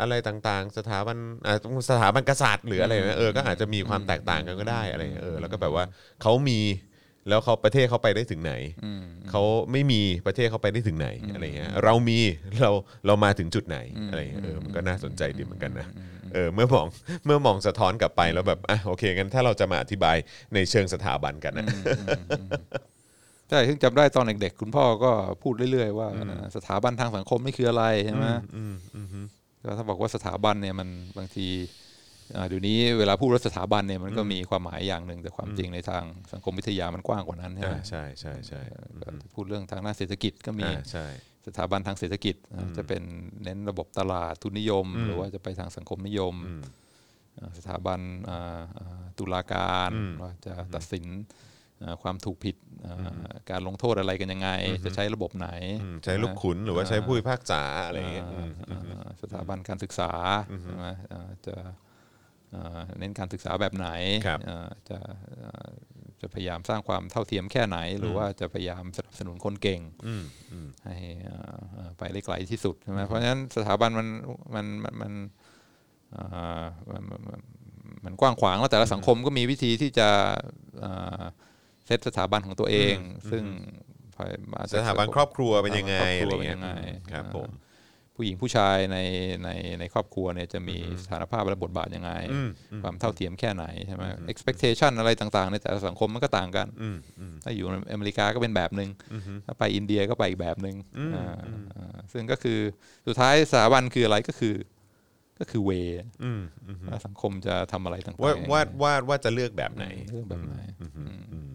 [0.00, 1.16] อะไรต่างๆ สถาบัน
[1.46, 1.56] อ่า
[1.90, 5.84] สถาบันกษัตริย์หรืออะไรนะเออก็อาจจะมีความแตกต่างกันก็ได้อะไรเงี้ยเออแล้วก็แบบว่า
[6.22, 6.58] เขามี
[7.28, 8.54] แล้วเขาประเทศเขาไปได้ถึงไหน
[9.30, 9.42] เขา
[9.72, 12.18] ไม่มีประเทศเขาไปได้ถึงไหนอะไรเงี้ยเรามี
[12.60, 12.70] เรา
[13.06, 13.78] เรามาถึงจุดไหน
[14.10, 15.86] อะไรเงี้ยเออมันก็น่าสนใจดีเหมือนกันนะ
[16.34, 16.86] เออเมื่อมอง
[17.24, 20.16] เมื่อมองสะท้อนกลับไปแล้วแบบอะโอเคงั้นถ้าเราจะมาอธิบาย
[20.54, 21.66] ในเชิงสถาบันกันนะ
[23.50, 25.10] ใช่ซึ่งจำได้ตอนเด็กๆ คุณพ่อก็
[25.42, 26.08] พูดเรื่อยๆ ว่า
[26.56, 28.24] สถาบันทางสังคมนี่คืออะไรใช่ไหม
[29.64, 31.89] ก็ถ้าบอกว่าสถาบันเนี่ยมันบางทีอ่า
[32.48, 38.60] เดี๋ยวนี้เวลาพูดว่าสถาบันเนี่ยมันก็มีความหมายอย่างหนึ่งแต่ความจริงในทางสังคมวิทยามันกว้างกว่านั้นใช่ไหมอ่าใช่ใช่ใช่
[39.02, 41.06] ก็พูดเรื่องทางด้านเศรษฐกิจก็มีอ่าใช่
[41.46, 43.02] สถาบันทางเศรษฐกิจอ่าจะเป็น
[43.42, 46.34] เน้นระบบตลาดทุนนิยม หรือว่าจะไปทางสังคมนิยม
[47.38, 48.00] อ่าสถาบัน
[48.30, 49.90] อ่าอ่าตุลาการ
[50.22, 51.06] ว่าจะตัดสิน
[51.82, 52.56] อ่าความถูกผิด
[52.86, 54.50] อ่าการลงโทษอะไรกันยังไง
[54.84, 55.48] จะใช้ระบบไหน
[55.82, 60.10] อืมใช้ลูกขุนหรือว่าใช้ผู้พิพากษาอะไรเงี้ยอืมอ่าสถาบันการศึกษา
[60.62, 61.72] ใช่ไหมอ่าจะอ่า
[62.98, 63.88] เน้นการศึกษาแบบไหน
[64.26, 64.98] ครับอ่าจะ
[65.44, 65.68] อ่า
[66.20, 70.96] จะพยายามสร้างความเท่าเทียมแค่ไหน หรือว่าจะพยายามสนับสนุนคนเก่งอืมอืมให้
[71.28, 74.08] อ่าอ่าไปได้ไกลที่สุดใช่ไหมเพราะฉะนั้นสถาบันมัน
[74.54, 75.12] มันมันมัน
[76.16, 77.40] อ่ามันมันมัน
[78.04, 80.08] มันกว้างขวางแล้วแต่ละสังคมก็มีวิธีที่จะ
[80.84, 81.22] อ่า
[81.86, 82.96] เซตสถาบันของตัวเอง
[83.30, 83.44] ซึ่ง
[84.52, 86.70] มาจสกถาบันครอบครัวเป็นยังไงครอบคอะรัไรวเป็นเงี้ยยังไง
[87.12, 87.50] ครับผม
[88.20, 88.98] ผู้หญิงผู้ชายใน
[89.44, 89.50] ใน
[89.80, 92.50] ในครอบครัวเนี่ยจะมีสถานภาพและบทบาทยังไงอืม
[92.82, 98.90] ความเท่าเทียมแค่ไหนใช่ไหม expectation อะไรต่างๆ ในแต่ละสังคมมันก็ต่างกันอืมอืมถ้าอยู่อเมริกาก็เป็นแบบหนึ่ง
[99.46, 100.76] ถ้าไปอินเดียก็ไปอีกแบบหนึ่ง
[101.14, 101.24] อ่า
[101.76, 102.58] อ่าซึ่งก็คือ
[103.06, 104.54] สุดท้ายสถาบันคืออะไรก็คือ
[105.38, 105.70] ก็คือเว
[106.24, 110.92] อืมอืมว่าสังคมจะทำอะไรต่างๆว่ายังไงว่าว่าว่าจะเลือกแบบไหนเรื่องแบบไหนอืม
[111.32, 111.52] อืม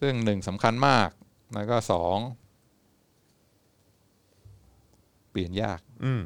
[0.00, 1.08] ซึ่งหนึ่งสำคัญมาก
[1.54, 2.16] แล้วก็สอง
[5.34, 6.22] เปลี่ยนยาก อืม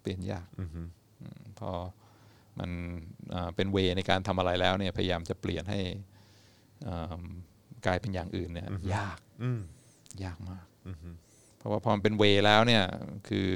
[0.00, 0.68] เปลี่ยนยากอืม
[1.58, 1.70] พอ
[2.58, 2.70] มัน
[3.34, 5.80] อ่าเป็นเวในการทำอะไรแล้วเนี่ย พยายามจะเปลี่ยนให้
[6.88, 7.22] อ่า
[7.86, 9.60] กลายเป็นอย่างอื่นเนี่ย ยากอืม
[10.24, 10.64] ยากมาก
[11.58, 12.84] เพราะว่าพอมันเป็นเวแล้วเนี่ย
[13.28, 13.50] คือ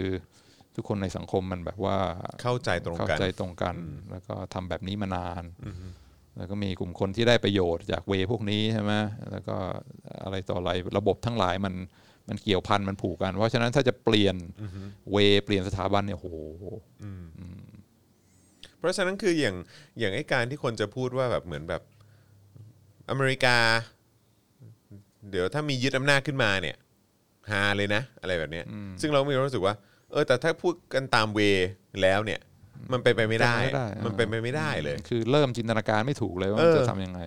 [0.74, 1.96] ทุกคนในสังคมมันแบบว่า
[2.42, 3.74] เข้าใจตรงเข้ากันใจตรงกัน
[4.10, 5.44] แล้วก็ทำแบบนี้มานาน
[6.36, 8.92] แล้วก็มีกลุ่มคนที่ได้ประโยชน์จากเวพวกนี้ใช่ไหม
[9.30, 9.56] แล้วก็
[10.24, 11.74] อะไรต่ออะไรระบบทั้งหลายมัน
[12.32, 14.36] มันเกี่ยวพันมันผูกกัน เพราะฉะนั้นถ้าจะเปลี่ยน
[15.12, 16.26] เวเปลี่ยนสถาบันเนี่ยโห
[18.78, 19.56] เพราะฉะนั้นคืออย่าง
[19.98, 21.82] อย่างไอ้การที่คนจะพูดว่าแบบเหมือนแบบ
[23.10, 23.56] อเมริกา
[25.30, 26.76] เดี๋ยวถ้ามียึดอำนาจขึ้นมาเนี่ย
[27.50, 28.64] ฮาเลยนะอะไรแบบเนี้ย
[29.00, 29.74] ซึ่งเรามีความรู้สึกว่า
[30.12, 31.40] เออแต่ถ้าพูดกันตามเว
[32.02, 32.40] แล้วเนี่ย
[32.92, 37.20] มันเป็นไปไม่ได้เป็นไปไม่ได้ มันเป็นไปไม่ได้เลย คือเริ่มจินตนาการไม่ถูกเลยว่าเอมันอจะทำยังไง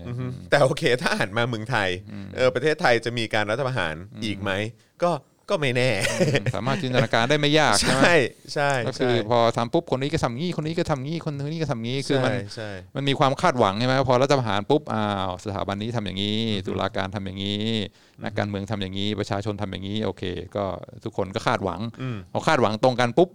[0.51, 1.89] แต่โอเคถ้าหันมาเมืองไทย
[2.35, 3.95] เออประเทศไทยจะมีการรัฐประหาร
[4.25, 4.51] อีกไหม
[5.03, 5.11] ก็
[5.49, 5.89] ก็ไม่แน่
[6.55, 8.15] สามารถจินตนาการได้ไม่ยากใช่ไหมใช่
[8.53, 17.63] ใช่ก็คือใช่พอทำปุ๊บคนนี้ก็ทำงี้คนนี้ก็ทำงี้คนนี้ก็ทำงี้คือมันใช่ใช่มันมีความคาดหวังใช่ไหมพอรัฐประหารปุ๊บอ้าวสถาบันนี้ทำอย่างนี้ตุลาการทำอย่างนี้
[18.23, 20.23] นักการเมืองทำอย่างนี้ ประชาชนทำอย่างนี้ โอเค
[20.55, 20.65] ก็
[21.03, 21.79] ทุกคนก็คาดหวัง
[22.31, 23.29] พอคาดหวังตรงกันปุ๊บ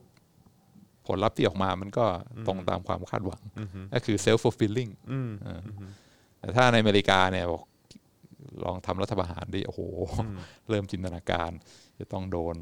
[1.07, 2.05] ผลลัพธ์ที่ออกมามันก็
[2.47, 3.41] ตรงตามความคาดหวัง
[3.95, 5.71] ก็คือ self fulfilling เอออ
[6.39, 7.63] แต่ถ้าในอเมริกาเนี่ยบอก
[8.65, 9.81] ลองทำรัฐประหารดิโอ้โห
[10.69, 11.51] เริ่มจินตนาการ
[11.99, 12.57] จะต้องโดน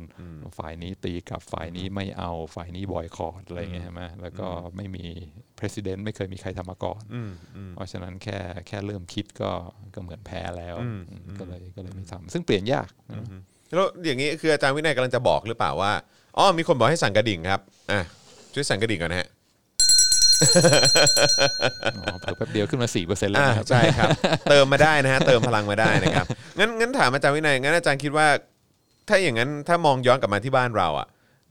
[0.58, 5.04] ฝ่ายนี้ตีกลับฝ่ายนี้ไม่เอาฝ่ายนี้บอยคอรดอะไรอย่างเงี้ยใช่ไหมแล้วก็ไม่มี
[5.58, 7.02] president ไม่เคยมีใครทำมาก่อน
[7.74, 9.50] เพราะฉะนั้นแค่แค่เริ่มคิดก็
[9.94, 10.88] ก็เหมือนแพ้แล้วอื
[11.20, 13.26] มก็เลยก็เลยไม่ทำซึ่งเปลี่ยนยากนะ
[13.74, 15.92] แล้วอย่างนี้คืออาจารย์วินัยกำลังจะบอกหรือเปล่าว่า
[16.36, 17.60] อ๋อมีคนบอกให้สั่งกระดิ่งครับ
[17.92, 18.00] อะ
[18.54, 19.28] ช่วยสั่งกระดิ่งก่อนนะฮะ
[21.98, 24.08] อ๋อเพิ่มแป๊บเดียวขึ้นมาสี่เปอร์เซ็นต์แล้วอ่านะครับใช่ครับ
[24.50, 26.26] เติมมาได้นะฮะเติมพลังมาได้นะครับ
[26.58, 28.26] งั้นงั้นถามอาจารย์วินัยงั้นอาจารย์คิดว่า
[29.08, 31.08] ถ้าอย่างนั้นถ้ามองย้อนกลับมาที่บ้านเราอะ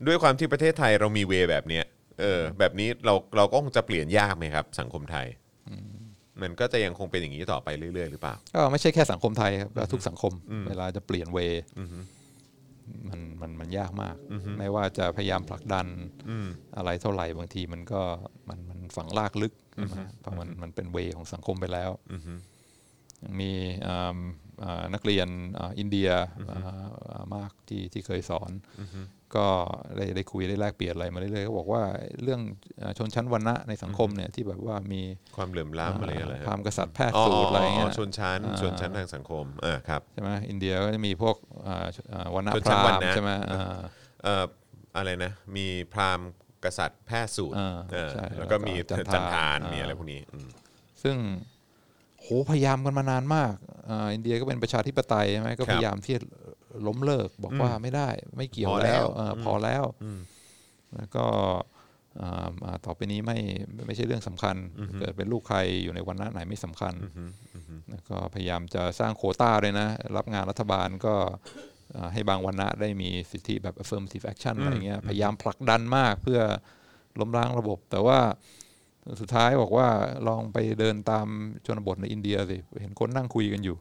[0.08, 1.86] ด้วยความที่ประเทศไทยเรามีเวแบบเนี้ย
[2.20, 5.28] เออแบบนี้เราเราก็คงจะเปลี่ยนยากไหมครับ สังคมไทย
[6.42, 10.34] มันก็จะยังคงเป็นอย่างนี้ต่อไปเรื่อยๆหรือเปล่าก็ไม่ใช่แค่สังคมไทยครับก็ทุกสังคม
[10.70, 11.40] เวลาจะเปลี่ยนเว
[13.10, 14.16] มันมันมันยากมาก
[14.58, 15.88] ไม่ว่าจะพยายามผลักดัน
[16.78, 18.02] อะไรเท่าไหร่บางทีมันก็
[18.50, 21.92] มันมันฝังลากลึกใช่ไหมเพราะมันมันเป็นเวของสังคมไปแล้ว
[23.24, 23.52] ยังมี
[23.88, 24.18] อ่าอ่า
[24.94, 25.28] นักเรียน
[25.60, 26.10] อ่าอินเดีย
[26.50, 26.60] อ่า
[27.10, 28.52] อ่ามากที่ที่เคยสอน
[29.36, 29.48] ก็
[29.98, 31.84] ได้ได้คุยได้แลกเปลี่ยนอะไรมาเรื่อยๆก็บอกว่า
[32.24, 32.42] เรื่อง
[32.82, 35.02] อ่าชนชั้นวรรณะในสังคมเนี่ยที่แบบว่ามี
[35.36, 41.36] ความเหลื่อมล้ำอะไรอะไรพราหมณ์กษัตริย์แพทย์อ๋อสูตรอะไรเงี้ยชนชั้นชนชั้นทางสังคมอ่าครับใช่ไหมอินเดียก็จะมีพวก
[41.68, 43.80] อ่าอ่าวรรณะชนพชั้นราหวรมรณ์ณะใช่ไหมอ่า
[44.24, 44.44] เอ่อ
[44.98, 46.30] อะไรนะมีพราหมณ์
[46.64, 50.48] กกษัตริย์แพทย์สูตรอ่าเออใช่แล้วก็มีแล้วก็จัจันนทาทานนมีอะไรอ่าพวกนี้อืม
[51.04, 51.16] ซึ่ง
[52.28, 53.54] โหพยายามกันมานานมาก
[53.90, 56.22] อ่าอินเดียก็เป็นประชาธิปไตยใช่ไหมก็พยายามที่จะ
[56.88, 60.20] ล้มเลิกบอกว่าไม่ได้ไม่เกี่ยวพอแล้แล้ววเอออพอแล้วอืม
[60.96, 61.26] แล้วก็
[62.22, 63.38] อ่าอ่าต่อไปนี้ไม่
[63.88, 64.56] ไม่ใช่เรื่องสำคัญ
[65.00, 66.94] เกิดเป็นลูกใครอยู่ในวันณะไหนไม่สำคัญ
[67.92, 71.16] แล้วก็พยายามจะสร้างโควต้าเลยนะ รับงานรัฐบาลก็
[71.96, 76.42] อ่าให้บางวันณะได้มีสิทธิแบบ affirmative action อะไรเงี้ยพยายามผลักดันมากเพื่อ
[77.20, 78.20] ล้มล้างระบบ แต่ว่า
[79.22, 79.88] สุดท้ายบอกว่า
[80.28, 81.28] ลองไปเดินตาม
[81.66, 83.78] ชนบทในอินเดียสิเห็นคนนั่งคุยกันอยู่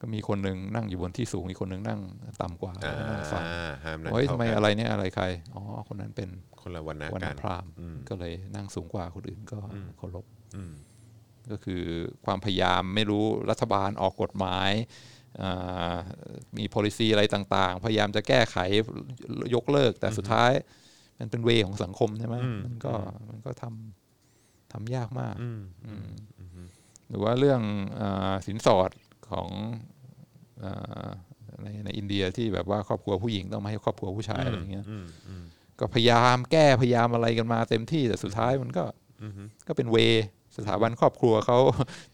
[0.00, 2.00] ก็มีคนหนึ่งนั่งอยู่บนที่สูงอีกคนหนึ่งนั่ง
[2.42, 3.42] ต่ำกว่าอ่านั่งฟัง
[3.84, 6.28] ห้ามนั่งเฮ้ยทำเข้าไมกันอะไรเนี่ยอะไรใครอ๋อคนนั้นเป็น
[6.62, 9.58] คนละวันนะวันกัณะนพราหมณ์อืมก็เลยนั่งสูงกว่าคนอื่นก็
[9.96, 10.24] เคารพ
[10.56, 10.72] อืม
[11.50, 11.82] ก็คือ
[12.26, 14.70] ความพยายามไม่รู้รัฐบาลออกกฎหมาย
[15.40, 15.94] อ่า
[16.58, 18.56] มี policy อะไรต่าง ๆ พยายามจะแก้ไข
[19.54, 20.52] ยกเลิกแต่สุดท้าย
[21.18, 22.92] มันเป็นเวของสังคมใช่ไหมอืมมันก็
[23.28, 24.03] มันก็ทำ
[24.74, 26.06] ทำยากมากอืมอืม
[27.08, 27.60] หรือว่าเรื่อง
[28.00, 28.90] อาสินสอด
[29.30, 29.48] ของ
[30.62, 31.08] อา
[31.62, 35.44] ในในอินเดียที่แบบว่าครอบครัวผู้หญิงต้องมาให้ครอบครัวผู้ชายอะไรอย่างเงี้ยอืมอืม
[35.80, 38.84] ก็พยายามแก้พยายามอะไรกันมาเต็มที่แต่สุดท้ายมันก็
[39.22, 39.32] อืม
[39.68, 39.96] ก็เป็นเว
[40.56, 41.58] สถาบันครอบครัวเขา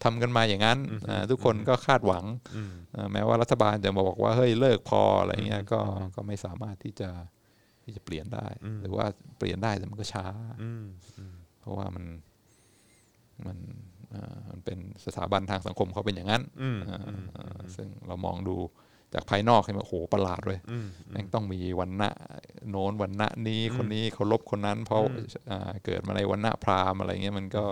[0.03, 5.81] ทำกันมาอย่างนั้นอ่าทุกคนก็คาดหวังอืมอ่าแม้ว่ารัฐบาลจะมาบอกว่าเฮ้ยเลิกพออะไรเงี้ยก็
[6.15, 7.09] ก็ไม่สามารถที่จะ
[7.83, 8.47] ที่จะเปลี่ยนได้
[8.81, 9.05] หรือว่า
[9.37, 10.25] เปลี่ยนได้แต่มันก็ช้า
[10.63, 10.85] อืม
[11.59, 12.05] เพราะว่ามัน
[13.47, 13.57] มัน
[14.13, 16.99] อ่ามันเป็นสถาบันทางสังคมเขาเป็นอย่างนั้นอืมอ่า
[17.37, 18.55] อ่าซึ่งเรามองดู
[19.13, 22.09] จากภายนอกเห็นว่าโอ้โหประหลาดเลยอืมแม่งต้องมีวันณะ
[22.69, 25.01] โน้นวันณะนี้คนนี้เคารพคนนั้น เพราะ
[25.49, 27.63] อ่าเกิดมาในวันณะพราหมณ์อะไรเงี้ยมันก็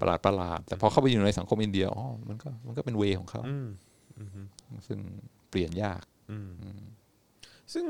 [0.00, 3.68] ประหลาดประหลาด แต่พอเข้าไปอยู่ในสังคมอินเดียอ๋อมันก็มันก็เป็นเวของเขาอืม
[4.86, 4.98] ซึ่ง
[5.50, 6.02] เปลี่ยนยาก
[7.72, 7.84] ซึ่ง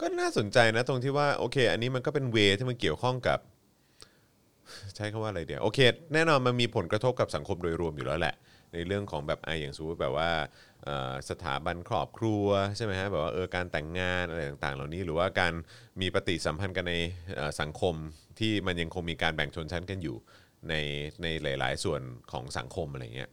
[0.00, 3.38] ก็น่าสนใจนะตรงที่ว่าโอเค อันนี้มันก็เป็นเวที่มันเกี่ยวข้องกับ
[4.96, 5.78] ใช้คำว่าอะไรเดี๋ยวโอเค
[6.14, 8.34] แน่นอนมันมีผลกระทบกับสังคมโดยรวมอยู่แล้วแหละ
[8.74, 10.30] ในเรื่องของแบบไอะอย่างสมมติแบบว่า
[11.30, 12.46] สถาบันครอบครัว
[12.76, 15.52] ใช่ไหมฮะแบบว่าเออการแต่งงานอะไรต่างๆ เหล่านี้ หรือว่าการ
[16.00, 16.94] มีปฏิสัมพันธ์กันใน
[17.60, 17.94] สังคม
[18.38, 20.16] ที่มันยังคงมีการแบ่งชนชั้นกันอยู่
[20.68, 20.74] ใน
[21.22, 22.00] ในหลาย ๆ ส่วน
[22.32, 23.30] ของสังคมอะไรเงี้ย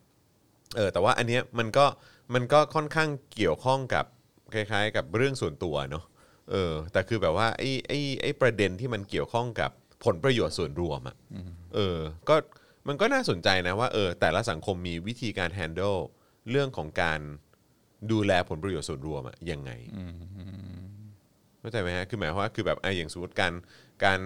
[0.75, 1.85] เออแต่ว่าอันเนี้ยมันก็
[2.33, 4.05] มันก็ค่อนข้างเกี่ยวข้องกับ
[4.53, 6.03] คล้าย ๆ กับเรื่องส่วนตัวเนาะ
[6.51, 9.71] เออแต่คือแบบว่าไอ้ไอ้ไอ้ประเด็นที่มันเกี่ยวข้องกับ
[10.03, 11.15] ผลประโยชน์ส่วนรวมอะ่ะ
[11.75, 12.35] เออก็
[12.87, 15.99] มันก็น่าสนใจนะว่าเออแต่ละสังคมมีวิธีการ handle
[16.51, 17.19] เรื่องของการ
[18.11, 19.71] ดูแลผลประโยชน์ส่วนรวมอะยังไง
[21.59, 23.53] เข้าใจไหมฮะคือหมายความว่าคือแบบไอ้อย่างสมมติการ
[24.05, 24.19] การ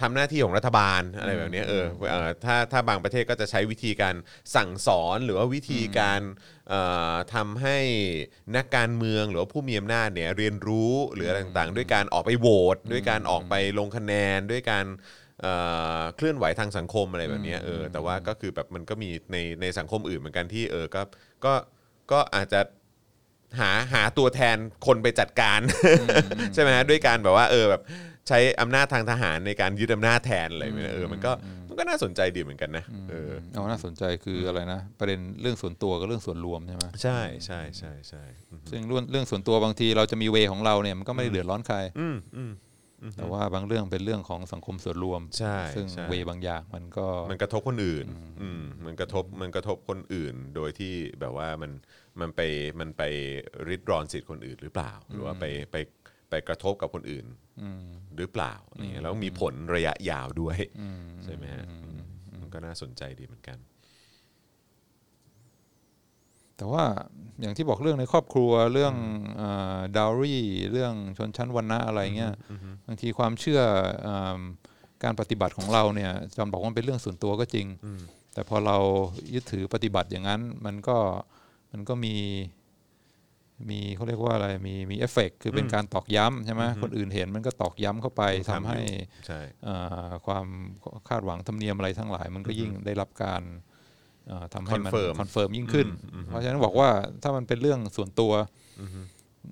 [0.00, 4.14] ทำหน้าที่ของรัฐบาลอะไรแบบเนี้ยเออเออถ้าถ้าบางประเทศก็จะใช้วิธีการ
[4.56, 6.51] สั่งสอนหรือว่าวิธีการเอ่อ
[7.34, 7.78] ทำให้
[8.56, 14.86] นักการเมืองหรือว่าผู้มีอำนาจเนี่ยเรียนรู้หรืออะไรต่างๆ ด้วยการออกไปโหวตด้วยการออกไปลงคะแนนด้วยการ
[15.42, 15.54] เอ่
[15.98, 21.02] อเคลื่อนไหวทางสังคมอะไรแบบเนี้ยเออแต่ว่าก็คือแบบมันก็มีในในสังคมอื่นเหมือนกันที่เออก็
[21.44, 21.54] ก็
[22.12, 22.60] ก็อาจจะ
[23.60, 24.56] หาหาตัวแทน
[24.86, 25.60] คนไปจัดการ
[26.54, 27.82] ใช่ไหมฮะด้วยการแบบว่าเออแบบ
[28.28, 31.32] ใช้อำนาจทางทหารในการยึดอำนาจแทนอะไรแบบนี้เออมันก็
[31.72, 42.52] มันก็น่าสนใจดีเหมือนกันนะเออเอาน่าสนใจคืออะไรนะ ประเด็นเรื่องส่วนตัวกับเรื่องส่วนรวมใช่ไหมใช่ใช่ใช่ใช่อืมซึ่งเรื่องเรื่องส่วนตัวบางทีเราจะมีเวของเราเนี่ยมันก็ไม่ได้เดือดร้อนใครอืมอืม
[43.16, 48.06] แต่ว่าบางเรื่องเป็นเรื่องของสังคมส่วนรวมใช่ซึ่งใช่เวบางอย่างมันก็มันกระทบคนอื่น
[48.42, 51.72] อืมมันกระทบมันกระทบคนอื่น โดยที่แบบว่ามัน
[52.20, 52.40] มันไป
[52.80, 53.02] มันไป
[53.68, 55.76] ริดรอนสิทธิ์คนอื่นหรือเปล่า หรือว่าไปไป
[56.32, 57.26] ไปกระทบกับคนอื่น
[58.16, 60.58] หรือเปล่าอะไรเงี้ยแล้วมีผลระยะยาวด้วย
[61.24, 62.02] ใช่ไหมฮะอืม
[62.40, 63.58] มันก็น่าสนใจดีเหมือนกัน
[66.56, 66.84] แต่ว่า
[67.40, 68.94] อย่างที่บอกเรื่องในครอบครัวเรื่อง
[69.96, 72.34] ดาวรี่เรื่องชนชั้นวรรณะอะไรเงี้ย
[72.86, 73.60] บางทีความเชื่อ
[74.06, 74.40] อ่า
[75.04, 77.66] การปฏิบัติของเราเนี่ยจอนบอกว่ามันเป็นเรื่องส่วนตัวก็จริง
[78.34, 78.76] แต่พอเรา
[79.34, 80.98] ยึดถือปฏิบัติอย่างนั้น มันก็
[81.72, 82.14] มันก็มี
[83.70, 88.80] มีเขาเรียกว่าอะไรมีมีเอฟเฟกคือเป็นการตอกย้ำใช่ไหมคนอื่นเห็นมันก็ตอกย้ำเข้าไปทำให้
[89.26, 90.46] ใช่อ่าความ
[91.08, 93.42] คาดหวังธรรมเนียมอะไรทั้งหลาย มันก็ยิ่งได้รับการ
[94.30, 95.88] อ่าทำให้มัน Confirm คอนเฟิร์มยิ่งขึ้น
[96.26, 96.88] เพราะฉะนั้นบอกว่า
[97.22, 98.32] ถ้ามันเป็นเรื่องส่วนตัว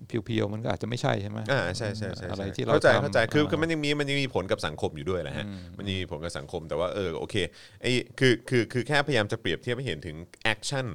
[0.07, 5.47] pure ๆมันก็อาจจะไม่ใช่ใช่ไหมอ่าใช่ใช่ใช่อะไรใช่ที่เราเข้าใจทำเข้าใจคืออ่าคือมันยังมีมันยังมีผลกับสังคมอยู่ด้วยแหละฮะ
[5.77, 7.37] มันยังมีผลกับสังคมแต่ว่าเออโอเค
[7.83, 10.87] ไอ้คือคือคือแค่พยายามจะเปรียบเทียบให้เห็นถึง action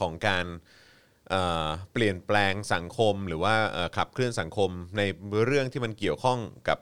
[0.00, 0.46] ของการ
[1.30, 5.02] เอ่อเปลี่ยนแปลงสังคมหรือว่าเอ่อขับเคลื่อนสังคมใน
[5.46, 6.78] เรื่องที่มันเกี่ยวข้องกับ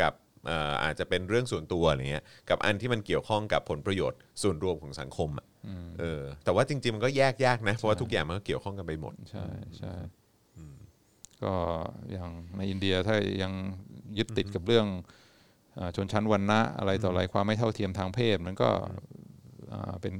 [0.00, 0.12] กับ
[0.46, 5.46] เอ่ออาจจะเป็นเรื่องส่วนตัวอะไรเงี้ยกับอันที่มันเกี่ยวข้องกับผลประโยชน์ส่วนรวมของสังคมอะ
[6.00, 9.46] เออแต่ว่าจริงๆมันก็แยกยากนะเพราะว่าทุกอย่างมันก็เกี่ยวข้องกันไปหมดใช่
[9.78, 9.94] ใช่
[11.42, 11.54] ก็
[12.12, 13.52] อย่างในอินเดียถ้ายัง
[14.18, 14.86] ยึดติดกับเรื่อง
[15.78, 18.68] อ่าชนชั้นวรรณะอะไรต่ออะไรความไม่เท่าเทียมทางเพศมันก็
[19.72, 20.14] อ่าเป็น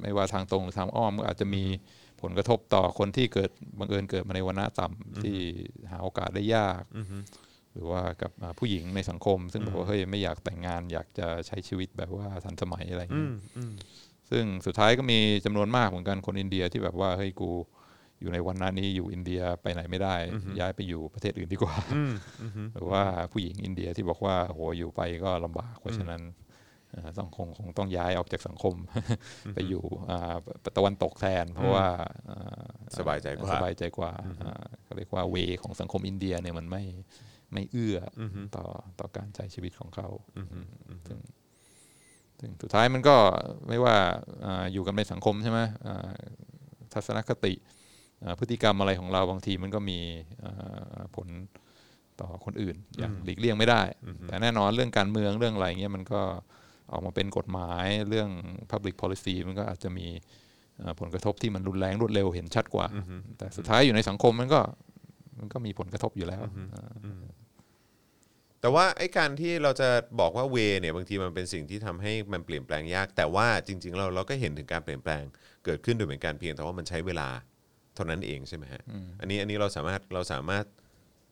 [0.00, 1.62] ไม่ว่าทางตรงหรือทางอ้อมก็อาจจะมี
[2.05, 5.38] ผ ลกระทบต่อคนที่เกิดบังเอิญเกิดมาในวรรณะต่ำที่
[5.90, 6.82] หาโอกาสได้ยาก
[7.72, 13.32] หรือว่ากับอ่าผู้หญิงในสังคม ซึ่งบอกว่าเฮ้ยไม่อยากแต่งงานอยากจะใช้ชีวิตแบบว่าทันสมัยอะไรอย่างเงี้ย
[14.30, 17.50] ซึ่งสุดท้ายก็มีจำนวนมากเหมือนกันคนอินเดียที่แบบว่าเฮ้ยกู
[18.20, 20.14] อยู่ในวันนั้นนี้อยู่อินเดียไปไหนไม่ได้
[20.60, 21.74] ย้ายไปอยู่ประเทศอื่นดีกว่า
[22.74, 23.02] หรือว่า
[23.32, 26.20] ผู้หญิงอินเดียที่บอกว่าโหอยู่ไปก็ลำบากเพราะฉะนั้น
[26.96, 28.74] เอ่อต้องคงคงต้องย้ายออกจากสังคม
[29.54, 30.36] ไปอยู่อ่า
[30.76, 31.86] ตะวันตกแทน เพราะว่า
[32.30, 32.64] อ่า
[32.98, 36.84] สบายใจกว่าสบายใจกว่าอ่าเขาเรียกว่าเวของสังคมอินเดียเนี่ยมันไม่
[37.52, 38.22] ไม่เอื้ออ
[38.56, 38.66] ต่อ
[39.00, 40.08] ต่อการใช้ชีวิตของเขา
[41.08, 41.18] ซึ่ง
[42.40, 43.16] ซึ่งสุดท้ายมันก็
[43.68, 43.96] ไม่ว่า
[44.46, 46.10] อ่าอยู่กันในสังคมใช่ไหมอ่า
[46.94, 47.54] ทัศนคติ
[48.22, 49.98] อ่าพฤติกรรมอะไรของเราบางทีมันก็มี
[50.44, 51.28] อ่าผล
[52.20, 53.82] ต่อคนอื่นอย่างหลีกเลี่ยงไม่ได้
[54.28, 56.22] แต่แน่นอนเรื่องการเมืองเรื่องอะไรเงี้ยมันก็
[56.92, 58.28] ออกมาเป็นกฎหมายเรื่อง
[58.70, 60.06] public policy มันก็อาจจะมี
[60.78, 62.86] เอ่อผลกระทบที่มันรุนแรงรวดเร็วเห็นชัดกว่า
[63.38, 64.60] แต่สุดท้ายอยู่ในสังคมมันก็
[65.38, 66.42] มันก็มีผลกระทบอยู่แล้ว
[66.74, 66.92] อ่า
[68.60, 69.88] แต่ว่าไอ้การที่เราจะ
[70.20, 75.22] บอกว่าเวเนี่ยบางทีมันเป็นสิ่งที่ทำให้มันเปลี่ยนแปลงยาก แต่ว่าจริง ๆ เราเราก็เห็นถึงการเปลี่ยนแปลง
[75.64, 77.28] เกิดขึ้นโดยเหมือนกันเพียงแต่ว่ามันใช้เวลา
[77.94, 78.82] เท่านั้นเองใช่ไหมฮะ
[79.20, 80.64] อันนี้อันนี้เราสามารถเราสามารถ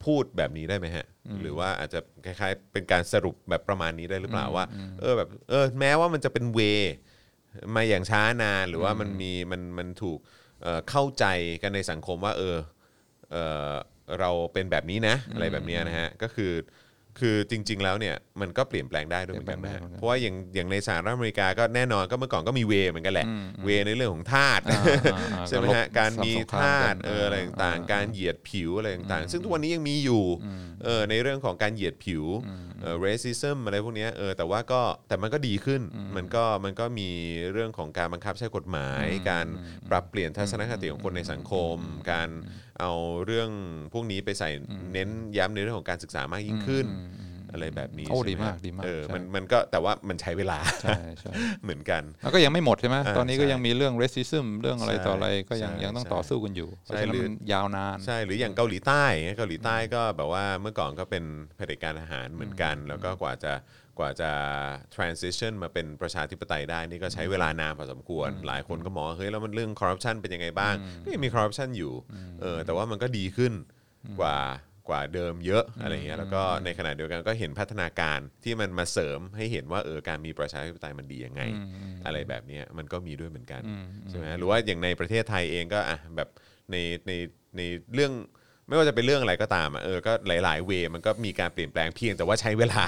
[0.06, 1.06] พูดแบบนี้ได้ไหมฮะ
[1.42, 4.64] หรือว่าอาจจะคล้ายๆ เป็นการสรุปแบบประมาณนี้ได้หรือเปล่าว่า
[5.00, 6.60] เออแบบเออแม้ว่ามันจะเป็นเว
[7.74, 10.18] มาอย่างช้านานหรือว่ามันมีมันมันถูก
[10.62, 11.24] เอ่อเข้าใจ
[11.62, 12.56] กันในสังคมว่า เออ
[13.30, 13.72] เอ่อ
[14.20, 16.52] เราเป็นแบบนี้นะ อะไรแบบเนี้ยนะฮะก็คือ
[17.20, 23.26] คือจริง ๆ แล้วเนี่ยมันก็เปลี่ยนแปลงได้ด้วยเหมือนกันนะฮะเปลี่ยนแปลงได้เหมือนกันเพราะว่าอย่างอย่างในสหรัฐอเมริกาก็แน่นอนก็เมื่อก่อนก็มีเวเหมือนกันแหละ
[23.64, 24.82] เวในเรื่องของทาสอ่า
[25.34, 30.24] อ่าใช่ไหมฮะก็ลบการมีสงครามทากัสนเอออะไรต่างๆ การเหยียดผิวอะไรต่างๆ ซึ่งทุกวันนี้ยังมีอยู่
[30.84, 32.24] เออในเรื่องของการเหยียดผิว
[32.82, 35.82] เออ racism อะไรพวกเนี้ยเออแต่ว่าก็แต่มันก็ดีขึ้น
[36.16, 37.10] มันก็มันก็มี
[37.52, 39.46] เรื่องของการบังคับใช้กฎหมาย การ
[39.90, 41.76] ปรับเปลี่ยนทัศนคติของคนในสังคม
[42.12, 42.30] การ
[42.80, 42.92] เอา
[43.26, 43.50] เรื่อง
[43.92, 44.48] พวกนี้ไปใส่
[44.92, 45.08] เน้น
[45.38, 46.86] ย้ำในเรื่องของการศึกษามากยิ่งขึ้น
[47.52, 59.04] อะไรแบบนี้โอ้ใช่ไหดีมากดีมากเออใช่มันมันก็แต่ว่ามันใช้เวลาใช่ใช่เหมือนกัน แล้วก็ยังไม่หมดใช่ไหมอ่าตอนนี้ก็ใช่ยังมีเรื่อง racism เรื่องอะไรใช่ต่ออะไรก็ยังใช่ยังต้องใช่ต่อสู้กันอยู่เพราะฉะนั้นหรือมันยาวนานใช่หรืออย่างเกาหลีใต้
[59.38, 61.24] เกาหลีใต้ก็แบบว่าเมื่อก่อนก็เป็น
[61.56, 63.52] เผด็จการทหารเหมือนกัน แล้วก็กว่าจะ
[63.98, 64.30] กว่าจะ
[64.94, 70.74] transition มาเป็นประชาธิปไตยได้นี่ก็ใช้เวลานานพอสมควร หลายคนก็มองว่าเฮ้ยแล้วมันเรื่อง corruption เป็นยังไงบ้าง
[71.04, 71.92] ก็ยังมี corruption อยู่
[72.40, 73.52] เออแต่ว่ามันก็ดีขึ้น
[74.20, 74.38] กว่า
[74.88, 81.42] กว่าเดิมเยอะอะไรเงี้ยแล้วก็ในขณะเดียวกันก็เห็นพัฒนาการที่มันมาเสริมให้เห็นว่าเออการมีประชาธิปไตยมันดียังไง
[82.06, 83.62] อะไรแบบเนี้ยมันก็มีด้วยเหมือนกัน
[84.08, 86.28] ใช่ไหมหรือว่าอย่างในประเทศไทยเองก็อะแบบ
[86.70, 86.76] ใน
[87.06, 87.12] ใน
[87.56, 87.62] ใน
[87.94, 88.12] เรื่อง
[88.68, 92.82] ไม่ว่าจะเป็นเรื่องอะไรก็ตามอะเออก็หลาย ๆ เวย์มันก็มีการเปลี่ยนแปลงเพียงแต่ว่าใช้เวลา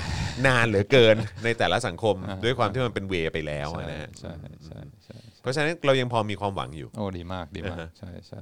[0.47, 4.33] นานเหลือเกินในแต่ละสังคม ด้วยความที่มันเป็นเวย์ไปแล้วใช่อะนะฮะใช่
[4.67, 8.41] ใช่ใช่เพราะฉะนั้นเรายังพอมีความหวังอยู่ โอ้ดีมากดีมากอ่าฮะใช่ใช่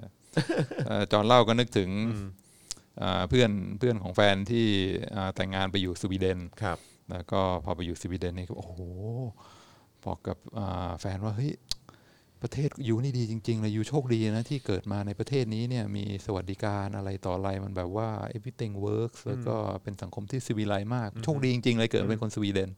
[0.87, 1.91] เอ่อจอห์นเล่าก็นึกถึง
[3.03, 4.67] อ่าเพื่อนเพื่อนของแฟนที่
[5.15, 6.79] อ่าแต่งงานไปอยู่สวีเดนครับ
[7.11, 8.81] แล้วก็พอไปอยู่สวีเดนนี่ก็โอ้โห
[10.07, 11.53] บอกกับอ่าแฟนว่าเฮ้ย
[12.45, 22.71] ประเทศยูนี่ดีจริงๆเลยยูโชคดีนะที่เกิดมาในประเทศนี้เนี่ยมีสวัสดิการอะไรต่ออะไรมันแบบว่า everything works แล้วก็เป็นสังคมที่สวีไลมาก โชคดีจริงๆเลยเกิดมาเป็นคนสวีเดน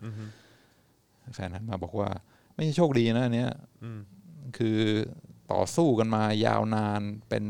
[1.35, 2.09] แฟนหันมาบอกว่า
[2.55, 3.51] ไม่ใช่โชคดีนะอันเนี้ย
[4.59, 4.79] คือ
[5.53, 7.45] ต่อสู้กันมายาวนานเป็น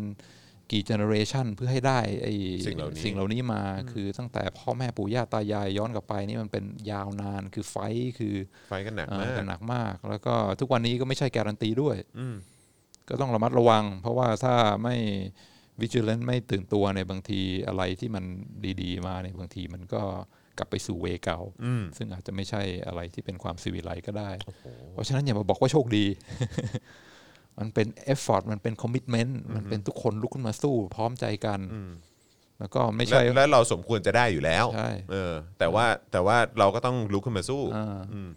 [0.72, 2.34] กี่เจเนอเรชันเพื่อให้ได้ไอ้
[2.66, 3.62] สิ่งเหล่านี้สิ่งเหล่านี้มา
[3.92, 8.34] คือตั้งแต่พ่อแม่ปู่ย่าตายายย้อนกลับไปนี่มันเป็นยาวนานคือไฟท์คือ
[8.68, 12.36] fight กันหนักเอ่อมากกันหนักมาก แล้วก็ทุกวันนี้ก็ไม่ใช่การันตีด้วยอืม
[13.08, 14.96] ก็ต้องระมัดระวัง เพราะว่าถ้าไม่
[15.80, 18.24] vigilant ไม่ตื่นตัวเนี่ยบางทีอะไรที่มัน
[18.82, 20.02] ดีๆ มาเนี่ยบางทีมันก็
[20.58, 24.30] กลับไปสู่ way เก่าอืมซึ่งอาจจะไม่ใช่อะไรที่เป็นความศิวิไลซ์ก็ได้
[24.92, 26.06] เพราะฉะนั้นอย่ามาบอกว่าโชคดี
[27.58, 31.60] มันเป็น effort มันเป็น commitment มันเป็นทุกคนลุกขึ้นมาสู้ พร้อมใจกัน
[32.58, 38.30] แล้วก็ไม่และใช่และเราสมควรจะได้อยู่แล้วใช่เออ แต่ว่าแต่ว่าเราก็ต้องลุกขึ้นมาสู้อ่าอืม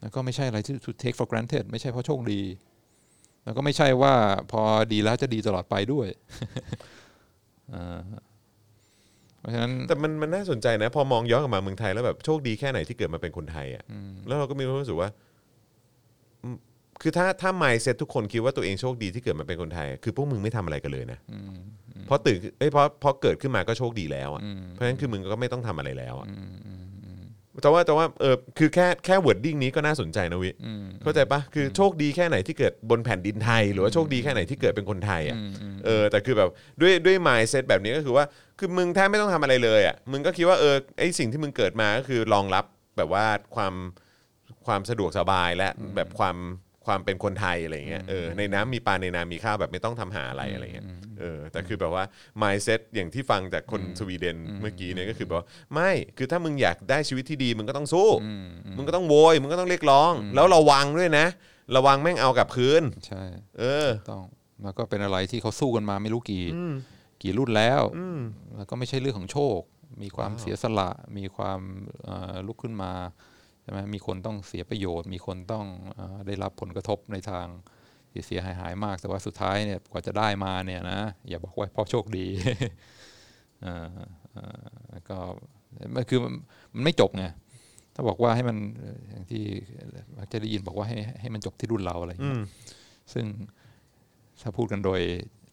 [0.00, 2.42] แล้วก็ไม่ใช่อะไรที่ to take for granted ไม่ใช่เพราะโชคดี
[3.44, 4.14] แล้วก็ไม่ใช่ว่า
[4.52, 4.62] พอ
[4.92, 6.08] ดีแล้วจะดีตลอดไปด้วย
[7.74, 7.98] อ่า
[9.40, 13.84] เพราะฉะนั้นแต่มันมันน่าสนใจนะ พอมองย้อนกลับมาเมืองไทยแล้วแบบโชคดีแค่ไหนที่เกิดมาเป็นคนไทยอะ
[14.26, 15.27] แล้วเราก็มีความรู้สึกว่าอืม
[17.02, 21.18] คือถ้าถ้า mindset ทุกคนคิดว่าตัวเองโชคดีที่เกิดมาเป็นคนไทยอะคือพวกมึงไม่ทำอะไรกันเลยนะ
[22.06, 24.42] เพราะตื่นเอ้ยเพราะเพราะเกิดขึ้นมาก็โชคดีแล้วอะ
[24.72, 26.28] เพราะฉะนั้นคือมึงก็ไม่ต้องทำอะไรแล้วอะ
[27.62, 36.48] แต่ว่าแต่ว่าเออคือแค่แค่ wording นี้ก็น่าสนใจนะวิอืมเข้าใจปะคือโชคดีแค่ไหนที่เกิดบนแผ่นดินไทย หรือว่าโชคดีแค่ไหนที่เกิดเป็นคนไทยอะอืมอืมเออแต่คือแบบ
[36.80, 38.24] ด้วยด้วย mindset แบบนี้ก็คือว่า
[38.58, 42.64] คือมึงแทบไม่ต้องทำอะไรเลยอะมึงก็คิดว่าเออไอสิ่งที่มึงเกิดมาก็คือรองรับ
[42.96, 43.26] แบบว่า
[43.56, 43.74] ความ
[44.66, 46.36] ความสะดวกสบายและแบบความ
[46.88, 50.86] ความเป็นคนไทยอะไรเงี้ยเออในน้ำมีปลาในนามีข้าวแบบไม่ต้องทำหาอะไรอะไรเงี้ย
[51.20, 52.04] เออแต่คือแบบว่า
[52.42, 61.26] mindset อย่างที่ฟังจากคนสวีเดนเมื่อกี้เนี่ยก็คือแบบว่าไม่คือถ้ามึงอยากได้ชีวิตที่ดีมึงก็ต้องสู้อืมอืมมึงก็ต้องโวยมึงก็ต้องเรียกร้อง แล้วระวังด้วยนะ
[61.76, 63.22] ระวังแม่งเอากลับคืนใช่
[63.58, 64.22] เออต้อง
[64.62, 66.44] แล้วก็เป็นอะไรที่เขาสู้กันมาไม่รู้กี่
[67.22, 68.20] กี่รุ่นแล้วอืม
[68.56, 69.60] แล้วก็ไม่ใช่เรื่องของโชค
[70.02, 71.60] มีความเสียสละ มีความ
[72.04, 72.92] เอ่อลุกขึ้นมา
[73.37, 77.46] ใช่ไหมมีคนต้องเสียประโยชน์ มีคนต้องเออได้รับผลกระทบในทาง
[78.10, 82.26] ที่เสียหายหายๆมาก แต่ว่าสุดท้ายเนี่ยกว่าจะได้มาเนี่ยนะอย่าบอกว่าเพราะโชคดี
[83.62, 83.86] เอ่อ
[84.32, 85.16] เอ่อแล้วก็
[85.94, 86.34] มันคือมัน
[86.74, 87.24] มันไม่จบไง
[87.94, 89.44] ถ้าบอกว่าให้มันเอ่ออย่างที่
[90.18, 92.42] มักจะได้ยินบอกว่าให้ให้มันจบที่รุ่นเราอะไรอย่างอืเงี้ยม
[93.12, 93.26] ซึ่ง
[94.42, 95.00] ถ้าพูดกันโดย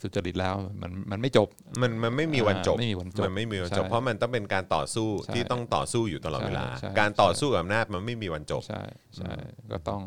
[0.05, 1.47] สุจริตแล้วมันมันไม่จบ
[1.81, 8.83] มันมันไม่มีวันจบอ่าไม่มีวันจบ มันไม่มีวันจบใช่เพราะมันต้องเป็นการต่อสู้ใช่ที่ต้องต่อสู้อยู่ตลอดเวลาใช่ใช่การต่อสู้กับอำนาจมันไม่มีวันจบ ใช่
[9.15, 9.33] ใช่
[9.71, 10.01] ก็ต้อง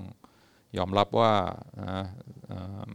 [0.76, 1.32] ยอมรับว่า
[1.78, 2.05] อ่า
[2.51, 2.90] อ่า